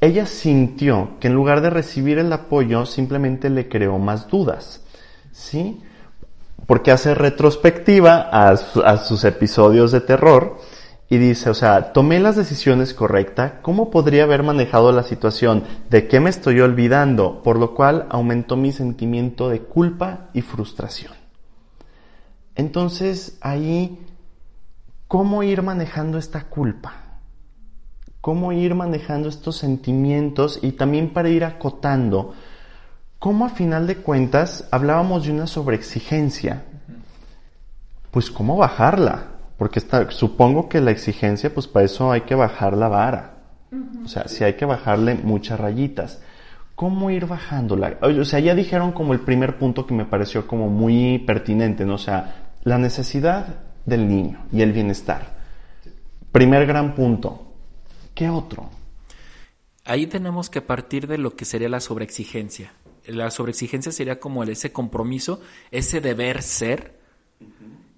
ella 0.06 0.26
sintió 0.26 1.20
que 1.20 1.28
en 1.28 1.34
lugar 1.34 1.62
de 1.62 1.70
recibir 1.70 2.18
el 2.18 2.32
apoyo 2.32 2.86
simplemente 2.86 3.50
le 3.50 3.68
creó 3.68 3.98
más 3.98 4.28
dudas. 4.28 4.82
¿Sí? 5.32 5.82
Porque 6.66 6.92
hace 6.92 7.14
retrospectiva 7.14 8.30
a, 8.32 8.50
a 8.50 8.98
sus 8.98 9.24
episodios 9.24 9.92
de 9.92 10.02
terror 10.02 10.58
y 11.10 11.18
dice, 11.18 11.50
o 11.50 11.54
sea, 11.54 11.94
tomé 11.94 12.20
las 12.20 12.36
decisiones 12.36 12.94
correctas, 12.94 13.54
¿cómo 13.62 13.92
podría 13.92 14.24
haber 14.24 14.42
manejado 14.42 14.92
la 14.92 15.04
situación? 15.04 15.64
¿De 15.90 16.08
qué 16.08 16.20
me 16.20 16.32
estoy 16.32 16.62
olvidando? 16.62 17.44
Por 17.44 17.60
lo 17.60 17.76
cual 17.76 18.08
aumentó 18.10 18.56
mi 18.58 18.72
sentimiento 18.72 19.50
de 19.50 19.62
culpa 19.62 20.30
y 20.34 20.42
frustración. 20.42 21.14
Entonces, 22.56 23.38
ahí, 23.42 24.00
¿cómo 25.08 25.44
ir 25.44 25.62
manejando 25.62 26.18
esta 26.18 26.46
culpa? 26.46 27.05
Cómo 28.26 28.52
ir 28.52 28.74
manejando 28.74 29.30
estos 29.30 29.58
sentimientos 29.58 30.58
y 30.64 30.72
también 30.72 31.10
para 31.10 31.30
ir 31.30 31.44
acotando 31.44 32.34
cómo 33.20 33.46
a 33.46 33.50
final 33.50 33.86
de 33.86 33.98
cuentas 33.98 34.68
hablábamos 34.72 35.26
de 35.26 35.32
una 35.32 35.46
sobreexigencia. 35.46 36.64
Pues 38.10 38.32
cómo 38.32 38.58
bajarla, 38.58 39.28
porque 39.60 39.78
está, 39.78 40.10
supongo 40.10 40.68
que 40.70 40.82
la 40.82 40.90
exigencia, 40.90 41.54
pues 41.54 41.68
para 41.68 41.86
eso 41.86 42.12
hay 42.12 42.22
que 42.22 42.34
bajar 42.34 42.76
la 42.76 42.88
vara. 42.88 43.34
O 44.04 44.08
sea, 44.08 44.28
si 44.28 44.44
hay 44.44 44.54
que 44.54 44.66
bajarle 44.66 45.14
muchas 45.14 45.60
rayitas. 45.60 46.20
¿Cómo 46.74 47.12
ir 47.12 47.28
bajándola? 47.28 48.00
O 48.02 48.26
sea, 48.26 48.40
ya 48.40 48.56
dijeron 48.56 48.92
como 48.92 49.14
el 49.14 49.20
primer 49.20 49.60
punto 49.60 49.86
que 49.86 49.94
me 49.94 50.06
pareció 50.06 50.48
como 50.48 50.68
muy 50.68 51.20
pertinente, 51.20 51.86
¿no? 51.86 51.94
O 51.94 52.00
sea, 52.00 52.48
la 52.64 52.80
necesidad 52.80 53.46
del 53.86 54.08
niño 54.08 54.48
y 54.52 54.64
el 54.64 54.72
bienestar. 54.74 55.28
Primer 56.32 56.66
gran 56.66 56.96
punto. 56.96 57.45
¿Qué 58.16 58.30
otro? 58.30 58.70
Ahí 59.84 60.08
tenemos 60.08 60.50
que 60.50 60.62
partir 60.62 61.06
de 61.08 61.18
lo 61.20 61.36
que 61.36 61.46
sería 61.46 61.70
la 61.70 61.80
sobreexigencia. 61.80 62.74
La 63.06 63.30
sobreexigencia 63.30 63.92
sería 63.92 64.20
como 64.20 64.42
el- 64.42 64.50
ese 64.50 64.72
compromiso, 64.72 65.42
ese 65.70 66.02
deber 66.02 66.42
ser, 66.42 66.96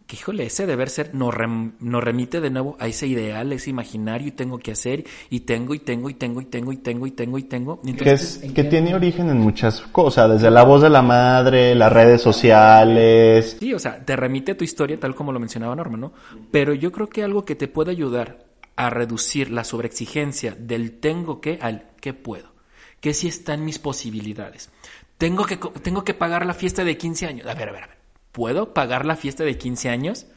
que 0.05 0.15
híjole, 0.15 0.45
ese 0.45 0.65
deber 0.65 0.89
ser 0.89 1.13
nos, 1.13 1.34
rem- 1.34 1.74
nos 1.80 2.03
remite 2.03 2.41
de 2.41 2.49
nuevo 2.49 2.76
a 2.80 2.88
ese 2.88 3.07
ideal, 3.07 3.51
ese 3.53 3.70
imaginario 3.70 4.28
y 4.30 4.32
tengo 4.32 4.57
que 4.57 4.72
hacer 4.72 5.05
y 5.30 5.41
tengo 5.41 5.74
y 5.76 5.80
tengo 5.80 6.09
y 6.09 6.13
tengo 6.13 6.41
y 6.41 6.45
tengo 6.45 6.74
y 6.74 6.78
tengo 6.78 7.07
y 7.07 7.11
tengo 7.11 7.38
y 7.38 7.43
tengo. 7.43 7.82
Que, 7.82 7.89
entonces, 7.91 8.38
es, 8.38 8.43
¿en 8.43 8.53
que 8.53 8.63
tiene 8.65 8.95
origen 8.95 9.30
en 9.30 9.38
muchas 9.38 9.82
cosas, 9.82 10.30
desde 10.32 10.49
la 10.51 10.63
voz 10.63 10.82
de 10.82 10.89
la 10.89 11.01
madre, 11.01 11.74
las 11.76 11.91
redes 11.91 12.22
sociales. 12.22 13.55
Sí, 13.59 13.74
o 13.74 13.80
sea, 13.80 14.03
te 14.03 14.15
remite 14.15 14.53
a 14.53 14.57
tu 14.57 14.63
historia 14.65 14.99
tal 14.99 15.13
como 15.15 15.32
lo 15.32 15.39
mencionaba 15.39 15.76
Norma, 15.76 15.97
¿no? 15.97 16.11
Pero 16.51 16.74
yo 16.74 16.91
creo 16.91 17.07
que 17.07 17.24
algo 17.24 17.45
que 17.45 17.55
te 17.55 17.68
puede 17.70 17.91
ayudar 17.91 18.47
a 18.78 18.89
reducir 18.89 19.51
la 19.51 19.63
sobreexigencia 19.63 20.55
del 20.57 20.99
tengo 20.99 21.41
que 21.41 21.59
al 21.61 21.89
que 21.99 22.13
puedo. 22.13 22.53
Que 23.01 23.13
si 23.13 23.28
están 23.28 23.65
mis 23.65 23.80
posibilidades. 23.80 24.69
Tengo 25.17 25.45
que, 25.45 25.57
tengo 25.57 26.03
que 26.03 26.13
pagar 26.13 26.45
la 26.45 26.53
fiesta 26.53 26.84
de 26.84 26.95
15 26.95 27.25
años. 27.25 27.47
A 27.47 27.55
ver, 27.55 27.69
a 27.69 27.71
ver, 27.73 27.84
a 27.84 27.88
ver. 27.88 27.97
¿Puedo 28.32 28.73
pagar 28.73 29.05
la 29.05 29.15
fiesta 29.15 29.43
de 29.43 29.57
15 29.57 29.89
años? 29.89 30.28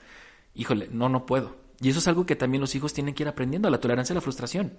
Híjole, 0.54 0.88
no, 0.90 1.08
no 1.10 1.26
puedo. 1.26 1.56
Y 1.80 1.90
eso 1.90 1.98
es 1.98 2.08
algo 2.08 2.24
que 2.26 2.34
también 2.34 2.62
los 2.62 2.74
hijos 2.74 2.94
tienen 2.94 3.14
que 3.14 3.22
ir 3.22 3.28
aprendiendo, 3.28 3.70
la 3.70 3.80
tolerancia 3.80 4.14
a 4.14 4.16
la 4.16 4.20
frustración. 4.22 4.72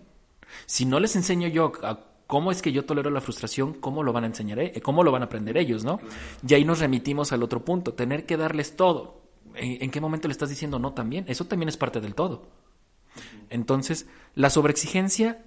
Si 0.65 0.85
no 0.85 0.99
les 0.99 1.15
enseño 1.15 1.47
yo 1.47 1.71
a 1.83 1.99
cómo 2.25 2.51
es 2.51 2.63
que 2.63 2.71
yo 2.71 2.85
tolero 2.85 3.11
la 3.11 3.21
frustración, 3.21 3.75
¿cómo 3.75 4.01
lo 4.01 4.11
van 4.11 4.23
a 4.23 4.27
enseñar? 4.27 4.59
eh? 4.59 4.81
¿Cómo 4.81 5.03
lo 5.03 5.11
van 5.11 5.21
a 5.21 5.25
aprender 5.25 5.57
ellos, 5.57 5.83
no? 5.83 5.99
Y 6.47 6.53
ahí 6.55 6.65
nos 6.65 6.79
remitimos 6.79 7.31
al 7.31 7.43
otro 7.43 7.63
punto, 7.63 7.93
tener 7.93 8.25
que 8.25 8.37
darles 8.37 8.75
todo. 8.75 9.21
¿En, 9.53 9.83
en 9.83 9.91
qué 9.91 10.01
momento 10.01 10.27
le 10.27 10.31
estás 10.31 10.49
diciendo 10.49 10.79
no 10.79 10.93
también? 10.93 11.25
Eso 11.27 11.45
también 11.45 11.69
es 11.69 11.77
parte 11.77 12.01
del 12.01 12.15
todo. 12.15 12.47
Entonces, 13.49 14.07
la 14.35 14.49
sobreexigencia 14.49 15.43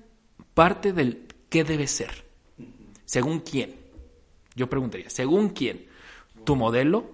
parte 0.55 0.93
del 0.93 1.27
qué 1.49 1.65
debe 1.65 1.87
ser. 1.87 2.25
¿Según 3.05 3.41
quién? 3.41 3.77
Yo 4.55 4.69
preguntaría, 4.69 5.11
¿según 5.11 5.51
quién? 5.51 5.87
¿Tu 6.45 6.57
modelo? 6.57 7.11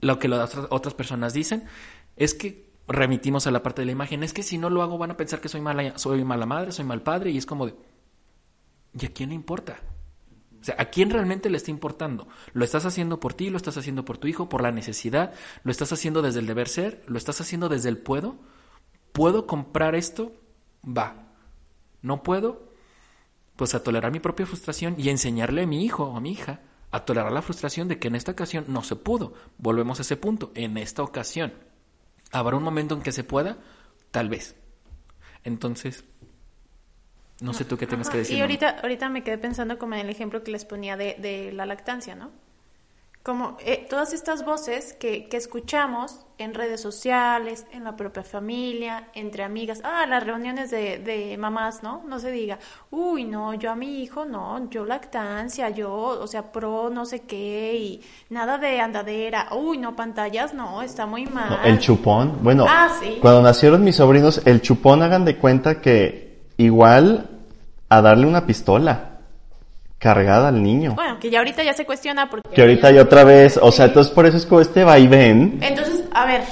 Lo 0.00 0.18
que 0.18 0.28
las 0.28 0.56
otras- 0.70 0.94
personas 0.94 1.32
dicen 1.32 1.64
es 2.16 2.34
que 2.34 2.70
remitimos 2.88 3.46
a 3.46 3.50
la 3.50 3.62
parte 3.62 3.82
de 3.82 3.86
la 3.86 3.92
imagen. 3.92 4.22
Es 4.22 4.32
que 4.32 4.42
si 4.42 4.58
no 4.58 4.68
lo 4.68 4.82
hago 4.82 4.98
van 4.98 5.12
a 5.12 5.16
pensar 5.16 5.40
que 5.40 5.48
soy 5.48 5.60
mala, 5.60 5.98
soy 5.98 6.24
mala 6.24 6.46
madre, 6.46 6.72
soy 6.72 6.84
mal 6.84 7.02
padre 7.02 7.30
y 7.30 7.38
es 7.38 7.46
como 7.46 7.66
de... 7.66 7.74
¿Y 8.98 9.06
a 9.06 9.12
quién 9.12 9.30
le 9.30 9.34
importa? 9.34 9.80
O 10.60 10.64
sea, 10.64 10.76
¿a 10.78 10.86
quién 10.86 11.10
realmente 11.10 11.50
le 11.50 11.56
está 11.56 11.70
importando? 11.70 12.28
¿Lo 12.52 12.64
estás 12.64 12.84
haciendo 12.84 13.18
por 13.18 13.34
ti? 13.34 13.50
¿Lo 13.50 13.56
estás 13.56 13.76
haciendo 13.78 14.04
por 14.04 14.18
tu 14.18 14.28
hijo? 14.28 14.48
¿Por 14.48 14.62
la 14.62 14.70
necesidad? 14.70 15.32
¿Lo 15.64 15.70
estás 15.72 15.92
haciendo 15.92 16.22
desde 16.22 16.40
el 16.40 16.46
deber 16.46 16.68
ser? 16.68 17.02
¿Lo 17.06 17.16
estás 17.18 17.40
haciendo 17.40 17.68
desde 17.68 17.88
el 17.88 17.98
puedo? 17.98 18.36
¿Puedo 19.12 19.46
comprar 19.46 19.94
esto? 19.94 20.32
Va. 20.86 21.14
¿No 22.00 22.22
puedo? 22.22 22.72
Pues 23.56 23.74
a 23.74 23.82
tolerar 23.82 24.10
mi 24.10 24.20
propia 24.20 24.46
frustración 24.46 24.94
y 24.98 25.10
enseñarle 25.10 25.62
a 25.62 25.66
mi 25.66 25.84
hijo 25.84 26.04
o 26.04 26.16
a 26.16 26.20
mi 26.20 26.32
hija 26.32 26.60
a 26.90 27.04
tolerar 27.04 27.32
la 27.32 27.42
frustración 27.42 27.88
de 27.88 27.98
que 27.98 28.08
en 28.08 28.16
esta 28.16 28.32
ocasión 28.32 28.66
no 28.68 28.82
se 28.82 28.96
pudo. 28.96 29.32
Volvemos 29.58 29.98
a 29.98 30.02
ese 30.02 30.16
punto. 30.16 30.52
En 30.54 30.76
esta 30.76 31.02
ocasión. 31.02 31.52
¿Habrá 32.32 32.56
un 32.56 32.62
momento 32.62 32.94
en 32.94 33.02
que 33.02 33.12
se 33.12 33.24
pueda? 33.24 33.58
Tal 34.10 34.28
vez. 34.28 34.56
Entonces, 35.44 36.04
no 37.40 37.52
sé 37.54 37.64
tú 37.64 37.76
qué 37.76 37.86
tengas 37.86 38.10
que 38.10 38.18
decir. 38.18 38.36
Y 38.36 38.40
ahorita, 38.40 38.80
ahorita 38.82 39.08
me 39.08 39.24
quedé 39.24 39.38
pensando 39.38 39.78
como 39.78 39.94
en 39.94 40.00
el 40.00 40.10
ejemplo 40.10 40.42
que 40.44 40.50
les 40.50 40.64
ponía 40.64 40.96
de, 40.96 41.16
de 41.18 41.52
la 41.52 41.66
lactancia, 41.66 42.14
¿no? 42.14 42.30
Como 43.22 43.56
eh, 43.64 43.86
todas 43.88 44.12
estas 44.12 44.44
voces 44.44 44.94
que, 44.94 45.28
que 45.28 45.36
escuchamos 45.36 46.18
en 46.38 46.54
redes 46.54 46.80
sociales, 46.80 47.66
en 47.70 47.84
la 47.84 47.94
propia 47.94 48.24
familia, 48.24 49.10
entre 49.14 49.44
amigas, 49.44 49.80
ah, 49.84 50.04
las 50.08 50.24
reuniones 50.26 50.72
de, 50.72 50.98
de 50.98 51.36
mamás, 51.38 51.84
¿no? 51.84 52.02
No 52.08 52.18
se 52.18 52.32
diga, 52.32 52.58
uy, 52.90 53.22
no, 53.22 53.54
yo 53.54 53.70
a 53.70 53.76
mi 53.76 54.02
hijo, 54.02 54.24
no, 54.24 54.68
yo 54.70 54.84
lactancia, 54.84 55.70
yo, 55.70 55.92
o 55.92 56.26
sea, 56.26 56.50
pro 56.50 56.90
no 56.90 57.04
sé 57.06 57.20
qué, 57.20 57.74
y 57.76 58.00
nada 58.28 58.58
de 58.58 58.80
andadera, 58.80 59.50
uy, 59.52 59.78
no, 59.78 59.94
pantallas, 59.94 60.52
no, 60.52 60.82
está 60.82 61.06
muy 61.06 61.24
mal. 61.26 61.60
El 61.64 61.78
chupón. 61.78 62.38
Bueno, 62.42 62.66
Ah, 62.68 62.88
sí. 63.00 63.18
cuando 63.22 63.40
nacieron 63.42 63.84
mis 63.84 63.94
sobrinos, 63.94 64.42
el 64.46 64.62
chupón 64.62 65.00
hagan 65.00 65.24
de 65.24 65.36
cuenta 65.36 65.80
que 65.80 66.42
igual 66.56 67.30
a 67.88 68.02
darle 68.02 68.26
una 68.26 68.46
pistola 68.46 69.10
cargada 70.02 70.48
al 70.48 70.60
niño. 70.60 70.94
Bueno, 70.96 71.20
que 71.20 71.30
ya 71.30 71.38
ahorita 71.38 71.62
ya 71.62 71.74
se 71.74 71.86
cuestiona 71.86 72.28
porque... 72.28 72.50
Que 72.50 72.60
ahorita 72.60 72.88
hay 72.88 72.98
otra 72.98 73.22
vez, 73.22 73.56
o 73.56 73.70
sea, 73.70 73.86
entonces 73.86 74.12
por 74.12 74.26
eso 74.26 74.36
es 74.36 74.46
como 74.46 74.60
este 74.60 74.82
vaivén. 74.82 75.60
Entonces, 75.62 76.02
a 76.12 76.26
ver, 76.26 76.42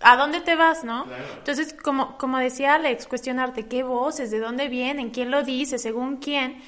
¿a 0.00 0.16
dónde 0.16 0.40
te 0.40 0.56
vas, 0.56 0.82
no? 0.82 1.06
Entonces, 1.38 1.76
como, 1.80 2.18
como 2.18 2.38
decía 2.38 2.74
Alex, 2.74 3.06
cuestionarte 3.06 3.66
qué 3.68 3.84
voces, 3.84 4.32
de 4.32 4.40
dónde 4.40 4.66
vienen, 4.66 5.10
quién 5.10 5.30
lo 5.30 5.44
dice, 5.44 5.78
según 5.78 6.16
quién. 6.16 6.60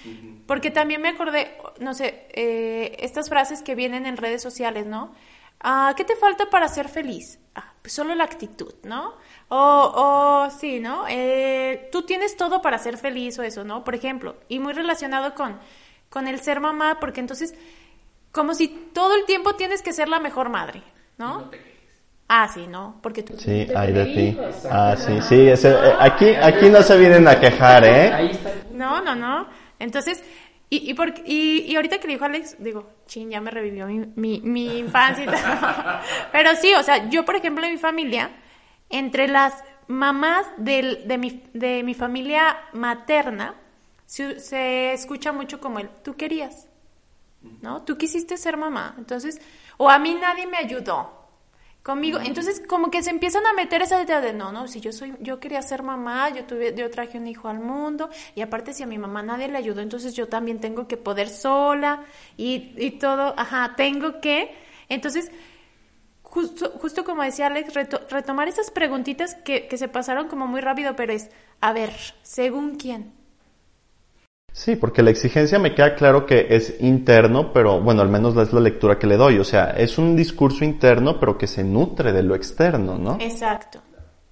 Porque 0.47 0.70
también 0.70 1.03
me 1.03 1.09
acordé, 1.09 1.59
no 1.81 1.95
sé, 1.95 2.28
eh, 2.33 2.97
estas 3.01 3.28
frases 3.28 3.62
que 3.62 3.74
vienen 3.74 4.07
en 4.07 4.16
redes 4.16 4.41
sociales, 4.41 4.87
¿no? 4.87 5.12
Ah, 5.61 5.95
¿Qué 5.97 6.05
te 6.05 6.14
falta 6.14 6.49
para 6.49 6.68
ser 6.68 6.89
feliz? 6.89 7.41
Ah, 7.57 7.72
pues 7.83 7.93
solo 7.93 8.14
la 8.14 8.22
actitud, 8.22 8.72
¿no? 8.85 9.14
O, 9.49 10.47
o 10.47 10.51
sí, 10.51 10.78
¿no? 10.78 11.07
Eh, 11.09 11.89
tú 11.91 12.03
tienes 12.03 12.37
todo 12.37 12.62
para 12.62 12.78
ser 12.78 12.97
feliz 12.99 13.37
o 13.41 13.43
eso, 13.43 13.64
¿no? 13.64 13.83
Por 13.83 13.97
ejemplo, 13.97 14.37
y 14.49 14.61
muy 14.61 14.72
relacionado 14.72 15.35
con, 15.35 15.59
con 16.11 16.29
el 16.29 16.41
ser 16.41 16.61
mamá, 16.61 16.99
porque 17.01 17.21
entonces, 17.21 17.55
como 18.33 18.53
si 18.55 18.69
todo 18.93 19.15
el 19.15 19.25
tiempo 19.25 19.55
tienes 19.55 19.81
que 19.81 19.93
ser 19.95 20.09
la 20.09 20.21
mejor 20.21 20.51
madre, 20.51 20.83
¿no? 21.17 21.51
Ah, 22.29 22.49
sí, 22.53 22.67
¿no? 22.69 22.99
Porque 23.03 23.23
tú... 23.25 23.37
Sí, 23.39 23.67
hay 23.75 23.93
de 23.93 24.05
ti. 24.05 24.39
Ah, 24.71 24.95
sí, 24.97 25.21
sí. 25.23 25.49
ese- 25.49 25.71
eh, 25.73 25.95
aquí, 25.99 26.29
aquí 26.35 26.69
no 26.69 26.83
se 26.83 26.97
vienen 26.99 27.27
a 27.27 27.41
quejar, 27.41 27.85
¿eh? 27.85 28.33
No, 28.73 29.01
no, 29.01 29.17
no. 29.17 29.49
Entonces, 29.81 30.23
y, 30.69 30.91
y, 30.91 30.95
por- 30.95 31.13
y, 31.27 31.63
y 31.63 31.75
ahorita 31.75 31.99
que 31.99 32.07
le 32.07 32.13
dijo 32.15 32.25
Alex, 32.27 32.57
digo, 32.61 32.89
chin, 33.07 33.31
ya 33.31 33.41
me 33.41 33.51
revivió 33.51 33.87
mi, 33.87 34.07
mi, 34.15 34.41
mi 34.43 34.79
infancia 34.79 35.25
y 35.25 35.27
tal. 35.27 36.01
Pero 36.33 36.55
sí, 36.55 36.73
o 36.75 36.83
sea, 36.85 37.09
yo, 37.09 37.25
por 37.25 37.35
ejemplo, 37.35 37.65
en 37.65 37.73
mi 37.73 37.79
familia, 37.79 38.31
entre 38.91 39.27
las 39.27 39.65
mamás 39.89 40.47
del- 40.57 41.09
de, 41.09 41.19
mi, 41.19 41.43
de 41.53 41.83
mi 41.83 41.95
familia 41.95 42.57
materna, 42.73 43.55
se, 44.11 44.41
se 44.41 44.93
escucha 44.93 45.33
mucho 45.33 45.61
como 45.61 45.79
el, 45.79 45.89
tú 46.03 46.17
querías, 46.17 46.67
¿no? 47.63 47.85
Tú 47.85 47.99
quisiste 47.99 48.37
ser 48.37 48.57
mamá. 48.57 48.95
Entonces, 48.99 49.41
o 49.79 49.91
a 49.91 49.99
mí 49.99 50.15
nadie 50.15 50.47
me 50.47 50.59
ayudó. 50.59 51.19
Conmigo, 51.83 52.19
entonces 52.23 52.63
como 52.69 52.91
que 52.91 53.03
se 53.03 53.11
empiezan 53.11 53.47
a 53.47 53.55
meter 53.55 53.83
esa 53.83 54.03
idea 54.03 54.21
de 54.21 54.35
no, 54.35 54.53
no, 54.53 54.69
si 54.69 54.81
yo 54.81 54.93
soy, 54.93 55.15
yo 55.21 55.41
quería 55.41 55.63
ser 55.63 55.83
mamá, 55.83 56.31
yo 56.31 56.45
tuve, 56.45 56.75
yo 56.75 56.91
traje 56.91 57.19
un 57.19 57.27
hijo 57.29 57.49
al 57.49 57.61
mundo, 57.61 58.11
y 58.35 58.43
aparte 58.43 58.75
si 58.75 58.83
a 58.83 58.87
mi 58.87 58.99
mamá 58.99 59.23
nadie 59.23 59.49
le 59.49 59.59
ayudó, 59.59 59.81
entonces 59.83 60.15
yo 60.15 60.29
también 60.29 60.61
tengo 60.61 60.89
que 60.89 60.99
poder 60.99 61.29
sola, 61.31 62.05
y, 62.37 62.75
y 62.77 62.93
todo, 62.93 63.35
ajá, 63.39 63.75
tengo 63.77 64.21
que, 64.21 64.55
entonces, 64.91 65.33
justo, 66.23 66.71
justo 66.81 67.05
como 67.05 67.23
decía 67.23 67.47
Alex, 67.49 67.75
reto- 67.75 68.07
retomar 68.11 68.49
esas 68.49 68.71
preguntitas 68.71 69.35
que, 69.37 69.69
que 69.69 69.79
se 69.79 69.89
pasaron 69.89 70.29
como 70.29 70.47
muy 70.47 70.61
rápido, 70.61 70.97
pero 70.97 71.13
es, 71.13 71.31
a 71.61 71.73
ver, 71.73 71.93
¿según 72.23 72.77
quién? 72.77 73.13
Sí, 74.53 74.77
porque 74.77 75.03
la 75.03 75.11
exigencia 75.11 75.59
me 75.59 75.75
queda 75.75 75.95
claro 75.95 76.27
que 76.27 76.47
es 76.51 76.75
interno, 76.81 77.53
pero 77.53 77.81
bueno, 77.81 78.03
al 78.03 78.09
menos 78.09 78.37
es 78.37 78.53
la 78.53 78.61
lectura 78.61 78.99
que 78.99 79.07
le 79.07 79.17
doy. 79.17 79.39
O 79.39 79.45
sea, 79.45 79.71
es 79.71 79.97
un 79.99 80.17
discurso 80.17 80.65
interno, 80.65 81.19
pero 81.21 81.39
que 81.39 81.47
se 81.47 81.63
nutre 81.65 82.13
de 82.13 82.23
lo 82.23 82.35
externo, 82.35 82.99
¿no? 82.99 83.17
Exacto. 83.21 83.81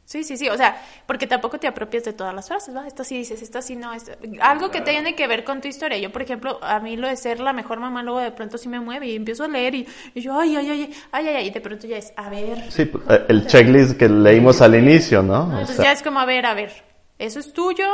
Sí, 0.04 0.24
sí, 0.24 0.38
sí, 0.38 0.48
o 0.48 0.56
sea, 0.56 0.74
porque 1.06 1.26
tampoco 1.26 1.58
te 1.58 1.66
apropias 1.66 2.02
de 2.04 2.14
todas 2.14 2.34
las 2.34 2.48
frases, 2.48 2.74
¿va? 2.74 2.86
Esta 2.86 3.04
sí 3.04 3.18
dices, 3.18 3.42
esta 3.42 3.60
sí 3.60 3.76
no, 3.76 3.92
esta- 3.92 4.12
algo 4.40 4.70
que 4.70 4.80
tiene 4.80 5.14
que 5.14 5.26
ver 5.28 5.44
con 5.44 5.60
tu 5.60 5.68
historia. 5.68 5.98
Yo, 5.98 6.10
por 6.10 6.22
ejemplo, 6.22 6.58
a 6.62 6.80
mí 6.80 6.96
lo 6.96 7.06
de 7.08 7.14
ser 7.16 7.40
la 7.40 7.52
mejor 7.52 7.78
mamá 7.78 8.02
luego 8.02 8.20
de 8.20 8.30
pronto 8.32 8.56
sí 8.56 8.70
me 8.70 8.80
mueve 8.80 9.06
y 9.08 9.16
empiezo 9.16 9.44
a 9.44 9.48
leer 9.48 9.74
y, 9.74 9.86
y 10.14 10.22
yo, 10.22 10.40
ay, 10.40 10.56
ay, 10.56 10.70
ay, 10.70 10.82
ay, 11.12 11.26
ay, 11.26 11.34
ay, 11.36 11.46
y 11.48 11.50
de 11.50 11.60
pronto 11.60 11.86
ya 11.86 11.98
es, 11.98 12.14
a 12.16 12.30
ver. 12.30 12.72
Sí, 12.72 12.90
eh, 13.10 13.24
el 13.28 13.46
checklist 13.46 13.98
que 13.98 14.08
leímos 14.08 14.62
al 14.62 14.76
inicio, 14.76 15.22
¿no? 15.22 15.40
O 15.42 15.50
Entonces 15.50 15.76
sea, 15.76 15.84
ya 15.84 15.92
es 15.92 16.02
como, 16.02 16.20
a 16.20 16.24
ver, 16.24 16.46
a 16.46 16.54
ver, 16.54 16.72
eso 17.18 17.40
es 17.40 17.52
tuyo, 17.52 17.86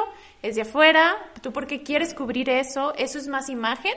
es 0.43 0.57
de 0.57 0.63
afuera, 0.63 1.17
tú 1.43 1.53
por 1.53 1.67
qué 1.67 1.83
quieres 1.83 2.15
cubrir 2.15 2.49
eso, 2.51 2.95
eso 2.97 3.19
es 3.19 3.29
más 3.29 3.49
imagen 3.49 3.95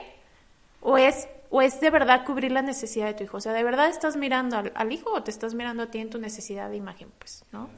o 0.80 0.96
es 0.96 1.28
o 1.50 1.62
es 1.62 1.80
de 1.80 1.90
verdad 1.90 2.24
cubrir 2.26 2.52
la 2.52 2.62
necesidad 2.62 3.06
de 3.06 3.14
tu 3.14 3.24
hijo, 3.24 3.38
o 3.38 3.40
sea, 3.40 3.52
de 3.52 3.64
verdad 3.64 3.88
estás 3.88 4.16
mirando 4.16 4.58
al, 4.58 4.72
al 4.74 4.92
hijo 4.92 5.12
o 5.12 5.22
te 5.22 5.30
estás 5.30 5.54
mirando 5.54 5.84
a 5.84 5.86
ti 5.86 5.98
en 5.98 6.10
tu 6.10 6.18
necesidad 6.18 6.68
de 6.68 6.76
imagen, 6.76 7.08
pues, 7.18 7.44
¿no? 7.52 7.70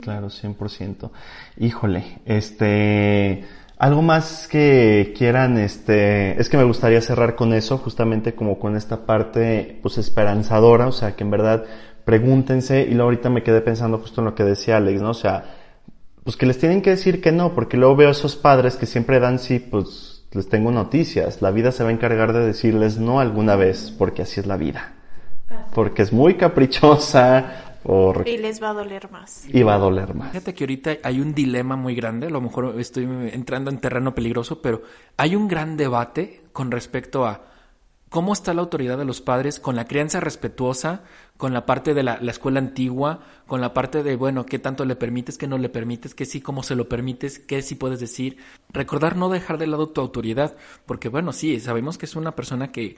Claro, 0.00 0.28
100%. 0.28 1.10
Híjole, 1.58 2.20
este, 2.24 3.44
algo 3.76 4.02
más 4.02 4.48
que 4.48 5.14
quieran, 5.16 5.58
este, 5.58 6.40
es 6.40 6.48
que 6.48 6.56
me 6.56 6.64
gustaría 6.64 7.00
cerrar 7.00 7.36
con 7.36 7.52
eso, 7.52 7.78
justamente 7.78 8.34
como 8.34 8.58
con 8.58 8.76
esta 8.76 9.06
parte, 9.06 9.78
pues, 9.82 9.98
esperanzadora, 9.98 10.86
o 10.86 10.92
sea, 10.92 11.14
que 11.14 11.24
en 11.24 11.30
verdad 11.30 11.64
pregúntense, 12.04 12.82
y 12.82 12.90
luego 12.90 13.04
ahorita 13.04 13.30
me 13.30 13.42
quedé 13.42 13.60
pensando 13.60 13.98
justo 13.98 14.20
en 14.20 14.26
lo 14.26 14.34
que 14.34 14.44
decía 14.44 14.78
Alex, 14.78 15.00
¿no? 15.00 15.10
O 15.10 15.14
sea, 15.14 15.63
pues 16.24 16.36
que 16.36 16.46
les 16.46 16.58
tienen 16.58 16.82
que 16.82 16.90
decir 16.90 17.20
que 17.20 17.32
no, 17.32 17.54
porque 17.54 17.76
luego 17.76 17.96
veo 17.96 18.08
a 18.08 18.12
esos 18.12 18.34
padres 18.34 18.76
que 18.76 18.86
siempre 18.86 19.20
dan 19.20 19.38
sí, 19.38 19.58
pues, 19.58 20.24
les 20.32 20.48
tengo 20.48 20.72
noticias, 20.72 21.42
la 21.42 21.50
vida 21.50 21.70
se 21.70 21.84
va 21.84 21.90
a 21.90 21.92
encargar 21.92 22.32
de 22.32 22.40
decirles 22.40 22.98
no 22.98 23.20
alguna 23.20 23.56
vez, 23.56 23.94
porque 23.96 24.22
así 24.22 24.40
es 24.40 24.46
la 24.46 24.56
vida. 24.56 24.94
Porque 25.74 26.02
es 26.02 26.12
muy 26.12 26.34
caprichosa, 26.34 27.78
por... 27.82 28.26
Y 28.26 28.38
les 28.38 28.62
va 28.62 28.70
a 28.70 28.72
doler 28.72 29.10
más. 29.10 29.44
y 29.46 29.62
va 29.62 29.74
a 29.74 29.78
doler 29.78 30.14
más. 30.14 30.30
Fíjate 30.32 30.54
que 30.54 30.64
ahorita 30.64 30.96
hay 31.02 31.20
un 31.20 31.34
dilema 31.34 31.76
muy 31.76 31.94
grande, 31.94 32.28
a 32.28 32.30
lo 32.30 32.40
mejor 32.40 32.74
estoy 32.80 33.04
entrando 33.32 33.70
en 33.70 33.78
terreno 33.78 34.14
peligroso, 34.14 34.62
pero 34.62 34.82
hay 35.18 35.36
un 35.36 35.46
gran 35.46 35.76
debate 35.76 36.40
con 36.52 36.70
respecto 36.70 37.26
a 37.26 37.53
cómo 38.14 38.32
está 38.32 38.54
la 38.54 38.60
autoridad 38.60 38.96
de 38.96 39.04
los 39.04 39.20
padres 39.20 39.58
con 39.58 39.74
la 39.74 39.86
crianza 39.86 40.20
respetuosa, 40.20 41.02
con 41.36 41.52
la 41.52 41.66
parte 41.66 41.94
de 41.94 42.04
la, 42.04 42.20
la 42.20 42.30
escuela 42.30 42.60
antigua, 42.60 43.24
con 43.48 43.60
la 43.60 43.74
parte 43.74 44.04
de, 44.04 44.14
bueno, 44.14 44.46
qué 44.46 44.60
tanto 44.60 44.84
le 44.84 44.94
permites, 44.94 45.36
qué 45.36 45.48
no 45.48 45.58
le 45.58 45.68
permites, 45.68 46.14
qué 46.14 46.24
sí, 46.24 46.40
cómo 46.40 46.62
se 46.62 46.76
lo 46.76 46.88
permites, 46.88 47.40
qué 47.40 47.60
sí 47.60 47.74
puedes 47.74 47.98
decir. 47.98 48.36
Recordar 48.68 49.16
no 49.16 49.30
dejar 49.30 49.58
de 49.58 49.66
lado 49.66 49.88
tu 49.88 50.00
autoridad, 50.00 50.56
porque 50.86 51.08
bueno, 51.08 51.32
sí, 51.32 51.58
sabemos 51.58 51.98
que 51.98 52.06
es 52.06 52.14
una 52.14 52.36
persona 52.36 52.70
que 52.70 52.96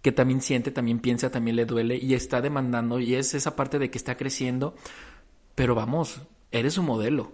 que 0.00 0.12
también 0.12 0.40
siente, 0.40 0.70
también 0.70 1.00
piensa, 1.00 1.30
también 1.30 1.56
le 1.56 1.66
duele 1.66 1.98
y 1.98 2.14
está 2.14 2.40
demandando 2.40 3.00
y 3.00 3.16
es 3.16 3.34
esa 3.34 3.54
parte 3.54 3.78
de 3.78 3.90
que 3.90 3.98
está 3.98 4.16
creciendo, 4.16 4.74
pero 5.56 5.74
vamos, 5.74 6.22
eres 6.52 6.78
un 6.78 6.86
modelo. 6.86 7.32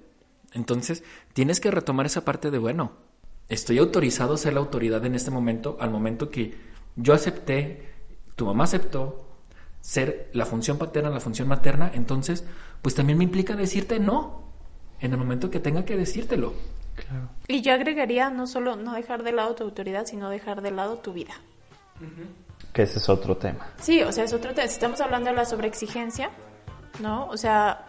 Entonces, 0.53 1.05
tienes 1.33 1.61
que 1.61 1.71
retomar 1.71 2.07
esa 2.07 2.25
parte 2.25 2.51
de, 2.51 2.59
bueno, 2.59 2.91
estoy 3.49 3.79
autorizado 3.79 4.35
a 4.35 4.39
ser 4.39 4.55
la 4.55 4.61
autoridad 4.61 5.07
en 5.07 5.15
este 5.15 5.31
momento, 5.31 5.77
al 5.79 5.93
momento 5.93 6.29
que 6.29 6.74
yo 6.97 7.15
acepté, 7.15 7.89
tu 8.37 8.47
mamá 8.47 8.65
aceptó 8.65 9.29
ser 9.81 10.31
la 10.33 10.47
función 10.47 10.79
paterna, 10.79 11.11
la 11.11 11.21
función 11.21 11.49
materna, 11.49 11.91
entonces, 11.95 12.45
pues 12.83 12.95
también 12.95 13.19
me 13.19 13.25
implica 13.25 13.55
decirte 13.57 13.99
no, 13.99 14.43
en 15.01 15.13
el 15.13 15.19
momento 15.19 15.51
que 15.51 15.61
tenga 15.61 15.85
que 15.85 15.97
decírtelo. 15.97 16.55
Y 17.49 17.61
yo 17.61 17.73
agregaría 17.75 18.31
no 18.31 18.47
solo 18.47 18.77
no 18.77 18.95
dejar 18.95 19.23
de 19.25 19.33
lado 19.33 19.55
tu 19.55 19.65
autoridad, 19.65 20.07
sino 20.07 20.31
dejar 20.31 20.63
de 20.63 20.71
lado 20.71 20.99
tu 20.99 21.13
vida. 21.13 21.35
Que 22.73 22.83
ese 22.83 22.99
es 22.99 23.09
otro 23.09 23.37
tema. 23.37 23.67
Sí, 23.81 24.03
o 24.03 24.11
sea, 24.13 24.25
es 24.25 24.33
otro 24.33 24.55
tema. 24.55 24.67
Si 24.69 24.75
estamos 24.75 25.01
hablando 25.01 25.31
de 25.31 25.37
la 25.37 25.45
sobreexigencia, 25.45 26.31
¿no? 27.01 27.27
O 27.27 27.37
sea, 27.37 27.87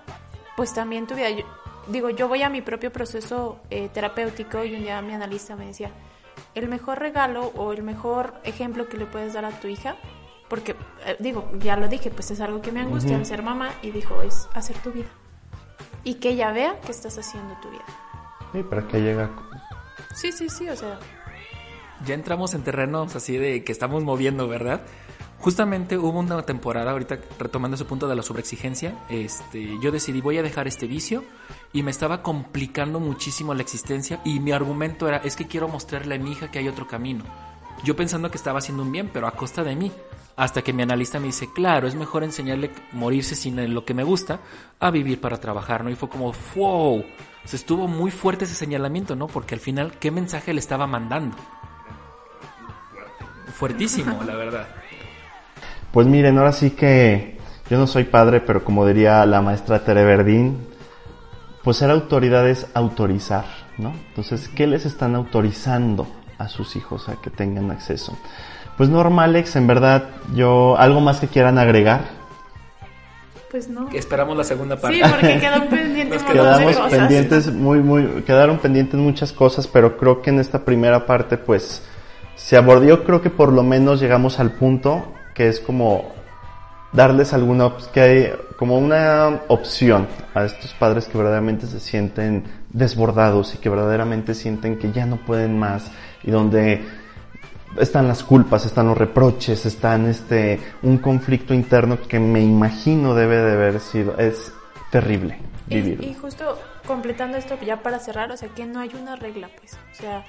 pues 0.57 0.73
también 0.73 1.07
tu 1.07 1.15
vida. 1.15 1.29
Yo- 1.29 1.45
digo, 1.87 2.09
yo 2.09 2.27
voy 2.27 2.41
a 2.41 2.49
mi 2.49 2.61
propio 2.61 2.91
proceso 2.91 3.59
eh, 3.69 3.89
terapéutico 3.93 4.63
y 4.65 4.75
un 4.75 4.81
día 4.81 5.01
mi 5.01 5.13
analista 5.13 5.55
me 5.55 5.67
decía, 5.67 5.91
el 6.53 6.67
mejor 6.67 6.99
regalo 6.99 7.47
o 7.55 7.73
el 7.73 7.83
mejor 7.83 8.35
ejemplo 8.43 8.87
que 8.87 8.97
le 8.97 9.05
puedes 9.05 9.33
dar 9.33 9.45
a 9.45 9.51
tu 9.51 9.67
hija, 9.67 9.95
porque, 10.49 10.75
eh, 11.05 11.15
digo, 11.19 11.49
ya 11.59 11.75
lo 11.75 11.87
dije, 11.87 12.11
pues 12.11 12.31
es 12.31 12.39
algo 12.41 12.61
que 12.61 12.71
me 12.71 12.81
angustia 12.81 13.17
al 13.17 13.25
ser 13.25 13.41
mamá, 13.41 13.71
y 13.81 13.91
dijo, 13.91 14.21
es 14.21 14.47
hacer 14.53 14.77
tu 14.77 14.91
vida. 14.91 15.07
Y 16.03 16.15
que 16.15 16.29
ella 16.29 16.51
vea 16.51 16.79
que 16.81 16.91
estás 16.91 17.17
haciendo 17.17 17.55
tu 17.61 17.69
vida. 17.71 17.85
Sí, 18.53 18.63
para 18.63 18.87
que 18.87 19.01
llega. 19.01 19.29
Sí, 20.13 20.31
sí, 20.31 20.49
sí, 20.49 20.69
o 20.69 20.75
sea, 20.75 20.99
Ya 22.05 22.13
entramos 22.13 22.53
en 22.53 22.63
terrenos 22.63 23.15
así 23.15 23.37
de 23.37 23.63
que 23.63 23.71
estamos 23.71 24.03
moviendo, 24.03 24.47
¿verdad? 24.47 24.81
Justamente 25.45 25.95
hubo 25.95 26.17
una 26.17 26.41
temporada, 26.41 26.89
ahorita 26.89 27.19
retomando 27.37 27.75
ese 27.75 27.85
punto 27.85 28.07
de 28.07 28.15
la 28.15 28.23
sobreexigencia, 28.23 29.05
este, 29.09 29.77
yo 29.79 29.91
decidí 29.91 30.19
voy 30.19 30.39
a 30.39 30.41
dejar 30.41 30.67
este 30.67 30.87
vicio 30.87 31.23
y 31.71 31.83
me 31.83 31.91
estaba 31.91 32.23
complicando 32.23 32.99
muchísimo 32.99 33.53
la 33.53 33.61
existencia 33.61 34.21
y 34.25 34.39
mi 34.39 34.53
argumento 34.53 35.07
era 35.07 35.17
es 35.17 35.35
que 35.35 35.45
quiero 35.45 35.67
mostrarle 35.67 36.15
a 36.15 36.17
mi 36.17 36.31
hija 36.31 36.49
que 36.49 36.57
hay 36.57 36.67
otro 36.67 36.87
camino. 36.87 37.23
Yo 37.83 37.95
pensando 37.95 38.31
que 38.31 38.37
estaba 38.37 38.57
haciendo 38.57 38.81
un 38.81 38.91
bien, 38.91 39.11
pero 39.13 39.27
a 39.27 39.33
costa 39.33 39.63
de 39.63 39.75
mí. 39.75 39.91
Hasta 40.35 40.63
que 40.63 40.73
mi 40.73 40.81
analista 40.81 41.19
me 41.19 41.27
dice, 41.27 41.47
claro, 41.53 41.87
es 41.87 41.93
mejor 41.93 42.23
enseñarle 42.23 42.71
morirse 42.91 43.35
sin 43.35 43.71
lo 43.71 43.85
que 43.85 43.93
me 43.93 44.03
gusta 44.03 44.39
a 44.79 44.89
vivir 44.89 45.21
para 45.21 45.39
trabajar, 45.39 45.83
¿no? 45.83 45.91
Y 45.91 45.95
fue 45.95 46.09
como, 46.09 46.33
wow, 46.55 47.01
o 47.01 47.47
sea, 47.47 47.57
estuvo 47.57 47.87
muy 47.87 48.09
fuerte 48.09 48.45
ese 48.45 48.55
señalamiento, 48.55 49.15
¿no? 49.15 49.27
Porque 49.27 49.53
al 49.53 49.61
final, 49.61 49.99
¿qué 49.99 50.09
mensaje 50.09 50.55
le 50.55 50.59
estaba 50.59 50.87
mandando? 50.87 51.37
Fuertísimo, 53.55 54.23
la 54.23 54.35
verdad. 54.35 54.67
Pues 55.95 56.07
miren, 56.07 56.37
ahora 56.37 56.51
sí 56.51 56.71
que 56.71 57.37
yo 57.69 57.77
no 57.77 57.87
soy 57.87 58.03
padre, 58.03 58.41
pero 58.41 58.65
como 58.65 58.85
diría 58.85 59.25
la 59.25 59.41
maestra 59.41 59.85
Tere 59.85 60.03
Verdín, 60.03 60.57
pues 61.63 61.77
ser 61.77 61.89
autoridad 61.89 62.49
es 62.49 62.67
autorizar, 62.73 63.45
¿no? 63.77 63.93
Entonces, 64.09 64.49
¿qué 64.49 64.67
les 64.67 64.85
están 64.85 65.15
autorizando 65.15 66.05
a 66.37 66.49
sus 66.49 66.75
hijos 66.75 67.07
a 67.07 67.21
que 67.21 67.29
tengan 67.29 67.71
acceso? 67.71 68.17
Pues 68.75 68.89
normal, 68.89 69.29
Alex, 69.29 69.55
en 69.55 69.67
verdad, 69.67 70.09
yo, 70.33 70.77
algo 70.77 70.99
más 70.99 71.21
que 71.21 71.29
quieran 71.29 71.57
agregar. 71.57 72.01
pues 73.49 73.69
no. 73.69 73.87
Esperamos 73.93 74.35
la 74.35 74.43
segunda 74.43 74.75
parte. 74.75 74.97
Sí, 74.97 75.03
porque 75.09 75.39
quedó 75.39 75.65
pendiente 75.69 76.13
Nos 76.13 76.23
un 76.23 76.27
montón 76.27 76.27
de 76.27 76.33
Quedamos 76.33 76.75
cosas. 76.75 76.91
pendientes, 76.91 77.53
muy, 77.53 77.79
muy, 77.79 78.05
quedaron 78.23 78.57
pendientes 78.57 78.99
muchas 78.99 79.31
cosas, 79.31 79.65
pero 79.65 79.95
creo 79.95 80.21
que 80.21 80.29
en 80.29 80.41
esta 80.41 80.65
primera 80.65 81.05
parte, 81.05 81.37
pues, 81.37 81.83
se 82.35 82.57
abordó, 82.57 83.05
creo 83.05 83.21
que 83.21 83.29
por 83.29 83.53
lo 83.53 83.63
menos 83.63 84.01
llegamos 84.01 84.41
al 84.41 84.51
punto 84.51 85.13
que 85.35 85.47
es 85.49 85.59
como 85.59 86.13
darles 86.91 87.33
alguna, 87.33 87.73
que 87.93 88.01
hay 88.01 88.33
como 88.57 88.79
una 88.79 89.41
opción 89.49 90.07
a 90.33 90.45
estos 90.45 90.73
padres 90.73 91.05
que 91.05 91.17
verdaderamente 91.17 91.67
se 91.67 91.79
sienten 91.79 92.45
desbordados 92.71 93.53
y 93.53 93.57
que 93.57 93.69
verdaderamente 93.69 94.33
sienten 94.33 94.79
que 94.79 94.91
ya 94.91 95.05
no 95.05 95.17
pueden 95.17 95.59
más 95.59 95.91
y 96.23 96.31
donde 96.31 96.83
están 97.79 98.07
las 98.07 98.23
culpas, 98.23 98.65
están 98.65 98.87
los 98.87 98.97
reproches, 98.97 99.65
están 99.65 100.07
este 100.07 100.59
un 100.81 100.97
conflicto 100.97 101.53
interno 101.53 102.01
que 102.01 102.19
me 102.19 102.41
imagino 102.41 103.13
debe 103.13 103.37
de 103.37 103.51
haber 103.51 103.79
sido 103.81 104.17
es 104.17 104.53
terrible 104.89 105.37
Y, 105.67 105.75
vivirlo. 105.75 106.07
y 106.07 106.13
justo 106.13 106.57
completando 106.85 107.37
esto 107.37 107.57
ya 107.65 107.81
para 107.81 107.99
cerrar, 107.99 108.31
o 108.31 108.37
sea, 108.37 108.49
que 108.49 108.65
no 108.65 108.79
hay 108.79 108.91
una 108.99 109.15
regla, 109.15 109.49
pues. 109.57 109.73
O 109.73 109.95
sea, 109.95 110.23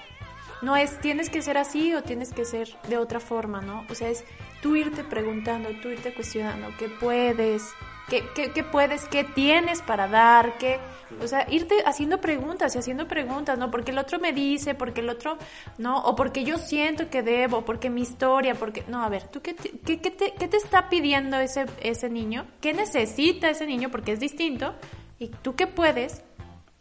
no 0.62 0.76
es 0.76 0.98
tienes 1.00 1.30
que 1.30 1.42
ser 1.42 1.58
así 1.58 1.94
o 1.94 2.02
tienes 2.02 2.32
que 2.32 2.44
ser 2.44 2.68
de 2.88 2.98
otra 2.98 3.20
forma, 3.20 3.60
¿no? 3.60 3.84
O 3.90 3.94
sea, 3.94 4.08
es 4.08 4.24
tú 4.62 4.76
irte 4.76 5.04
preguntando, 5.04 5.68
tú 5.82 5.88
irte 5.88 6.14
cuestionando 6.14 6.68
qué 6.78 6.88
puedes, 6.88 7.72
qué, 8.08 8.24
qué, 8.34 8.52
qué 8.52 8.64
puedes, 8.64 9.04
qué 9.06 9.24
tienes 9.24 9.82
para 9.82 10.08
dar, 10.08 10.58
qué... 10.58 10.78
O 11.22 11.28
sea, 11.28 11.46
irte 11.50 11.76
haciendo 11.84 12.20
preguntas 12.20 12.74
y 12.74 12.78
haciendo 12.78 13.06
preguntas, 13.06 13.58
¿no? 13.58 13.70
Porque 13.70 13.92
el 13.92 13.98
otro 13.98 14.18
me 14.18 14.32
dice, 14.32 14.74
porque 14.74 15.00
el 15.00 15.08
otro, 15.08 15.38
¿no? 15.78 15.98
O 15.98 16.16
porque 16.16 16.44
yo 16.44 16.58
siento 16.58 17.10
que 17.10 17.22
debo, 17.22 17.64
porque 17.64 17.90
mi 17.90 18.02
historia, 18.02 18.54
porque... 18.54 18.84
No, 18.88 19.02
a 19.02 19.08
ver, 19.08 19.28
¿tú 19.28 19.40
qué 19.40 19.54
te, 19.54 19.70
qué, 19.70 20.00
qué 20.00 20.10
te, 20.10 20.32
qué 20.32 20.48
te 20.48 20.56
está 20.56 20.88
pidiendo 20.88 21.38
ese, 21.38 21.66
ese 21.80 22.08
niño? 22.10 22.46
¿Qué 22.60 22.72
necesita 22.72 23.50
ese 23.50 23.66
niño? 23.66 23.90
Porque 23.90 24.12
es 24.12 24.20
distinto. 24.20 24.74
¿Y 25.18 25.28
tú 25.28 25.54
qué 25.54 25.66
puedes 25.66 26.22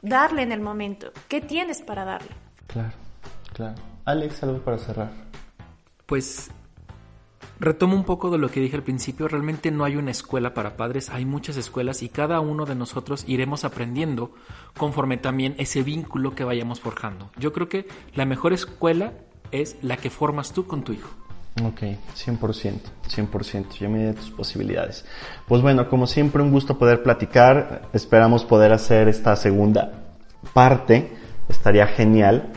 darle 0.01 0.41
en 0.41 0.51
el 0.51 0.59
momento? 0.59 1.11
¿Qué 1.27 1.41
tienes 1.41 1.81
para 1.81 2.03
darle? 2.03 2.31
Claro, 2.67 2.93
claro. 3.55 3.75
Alex, 4.03 4.43
algo 4.43 4.59
para 4.59 4.77
cerrar. 4.77 5.09
Pues 6.05 6.51
retomo 7.59 7.95
un 7.95 8.03
poco 8.03 8.29
de 8.29 8.37
lo 8.37 8.49
que 8.49 8.59
dije 8.59 8.75
al 8.75 8.83
principio, 8.83 9.27
realmente 9.27 9.71
no 9.71 9.85
hay 9.85 9.95
una 9.95 10.11
escuela 10.11 10.53
para 10.53 10.75
padres, 10.75 11.09
hay 11.09 11.25
muchas 11.25 11.57
escuelas 11.57 12.03
y 12.03 12.09
cada 12.09 12.39
uno 12.41 12.65
de 12.65 12.75
nosotros 12.75 13.23
iremos 13.27 13.63
aprendiendo 13.63 14.31
conforme 14.77 15.17
también 15.17 15.55
ese 15.57 15.81
vínculo 15.81 16.35
que 16.35 16.43
vayamos 16.43 16.81
forjando. 16.81 17.31
Yo 17.37 17.53
creo 17.53 17.69
que 17.69 17.87
la 18.13 18.25
mejor 18.25 18.53
escuela 18.53 19.13
es 19.51 19.77
la 19.81 19.97
que 19.97 20.09
formas 20.09 20.51
tú 20.51 20.67
con 20.67 20.83
tu 20.83 20.93
hijo. 20.93 21.09
Ok, 21.63 21.83
100%, 22.15 22.79
100%, 23.07 23.79
ya 23.79 23.87
mide 23.87 24.13
tus 24.13 24.29
posibilidades. 24.29 25.05
Pues 25.47 25.61
bueno, 25.61 25.89
como 25.89 26.05
siempre 26.05 26.43
un 26.43 26.51
gusto 26.51 26.77
poder 26.77 27.01
platicar, 27.01 27.87
esperamos 27.93 28.43
poder 28.43 28.73
hacer 28.73 29.07
esta 29.07 29.37
segunda 29.37 30.17
parte, 30.53 31.15
estaría 31.47 31.87
genial. 31.87 32.51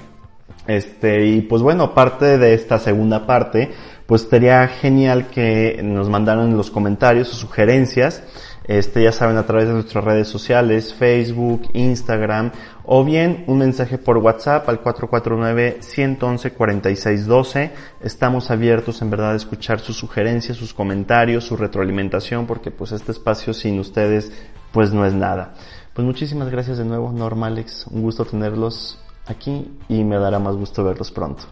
Este, 0.69 1.27
y 1.27 1.41
pues 1.41 1.63
bueno, 1.63 1.83
aparte 1.83 2.39
de 2.39 2.55
esta 2.55 2.79
segunda 2.79 3.27
parte, 3.27 3.73
pues 4.07 4.23
estaría 4.23 4.69
genial 4.69 5.27
que 5.27 5.81
nos 5.83 6.09
mandaran 6.09 6.57
los 6.57 6.71
comentarios 6.71 7.27
sus 7.27 7.39
sugerencias 7.39 8.23
este, 8.69 9.03
ya 9.03 9.11
saben, 9.13 9.37
a 9.39 9.47
través 9.47 9.67
de 9.67 9.73
nuestras 9.73 10.05
redes 10.05 10.29
sociales, 10.29 10.93
Facebook, 10.93 11.71
Instagram, 11.73 12.53
o 12.85 13.03
bien 13.03 13.45
un 13.47 13.57
mensaje 13.57 13.97
por 13.97 14.19
WhatsApp 14.19 14.69
al 14.69 14.85
449-111-4612. 14.85 17.71
Estamos 18.03 18.51
abiertos 18.51 19.01
en 19.01 19.09
verdad 19.09 19.33
a 19.33 19.37
escuchar 19.37 19.81
sus 19.81 19.97
sugerencias, 19.97 20.59
sus 20.59 20.75
comentarios, 20.75 21.45
su 21.45 21.57
retroalimentación, 21.57 22.47
porque 22.47 22.71
pues 22.71 22.93
este 22.93 23.13
espacio 23.13 23.55
sin 23.55 23.81
ustedes 23.81 24.31
pues 24.71 24.93
no 24.93 25.07
es 25.07 25.15
nada. 25.15 25.55
Pues 25.95 26.05
muchísimas 26.05 26.51
gracias 26.51 26.77
de 26.77 26.85
nuevo, 26.85 27.11
Norma 27.11 27.47
Alex. 27.47 27.87
Un 27.87 28.03
gusto 28.03 28.27
tenerlos 28.27 28.99
aquí 29.29 29.71
y 29.89 30.05
me 30.05 30.17
dará 30.17 30.39
más 30.39 30.57
gusto 30.57 30.85
verlos 30.85 31.11
pronto. 31.11 31.45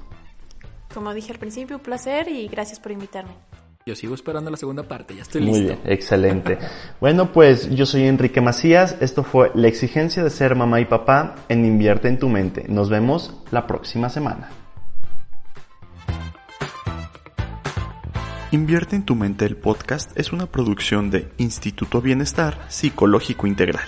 Como 0.93 1.13
dije 1.13 1.33
al 1.33 1.39
principio, 1.39 1.77
un 1.77 1.83
placer 1.83 2.29
y 2.29 2.49
gracias 2.49 2.81
por 2.81 2.93
invitarme. 2.93 3.33
Yo 3.89 3.95
sigo 3.95 4.17
esperando 4.17 4.51
la 4.51 4.57
segunda 4.57 4.83
parte, 4.83 5.15
ya 5.15 5.23
estoy 5.23 5.43
listo. 5.43 5.59
Muy 5.59 5.67
bien, 5.67 5.81
excelente. 5.85 6.59
bueno, 7.01 7.33
pues 7.33 7.71
yo 7.71 7.87
soy 7.87 8.03
Enrique 8.03 8.41
Macías. 8.41 8.97
Esto 9.01 9.23
fue 9.23 9.53
La 9.55 9.69
exigencia 9.69 10.25
de 10.25 10.31
ser 10.31 10.57
mamá 10.57 10.81
y 10.81 10.87
papá 10.87 11.37
en 11.49 11.65
Invierte 11.65 12.09
en 12.09 12.19
tu 12.19 12.29
mente. 12.29 12.65
Nos 12.69 12.91
vemos 12.91 13.35
la 13.53 13.67
próxima 13.69 14.09
semana. 14.09 14.51
Invierte 18.51 18.97
en 18.97 19.05
tu 19.05 19.15
mente 19.15 19.45
el 19.45 19.57
podcast 19.57 20.19
es 20.19 20.33
una 20.33 20.47
producción 20.47 21.11
de 21.11 21.31
Instituto 21.37 22.01
Bienestar 22.01 22.59
Psicológico 22.69 23.47
Integral. 23.47 23.87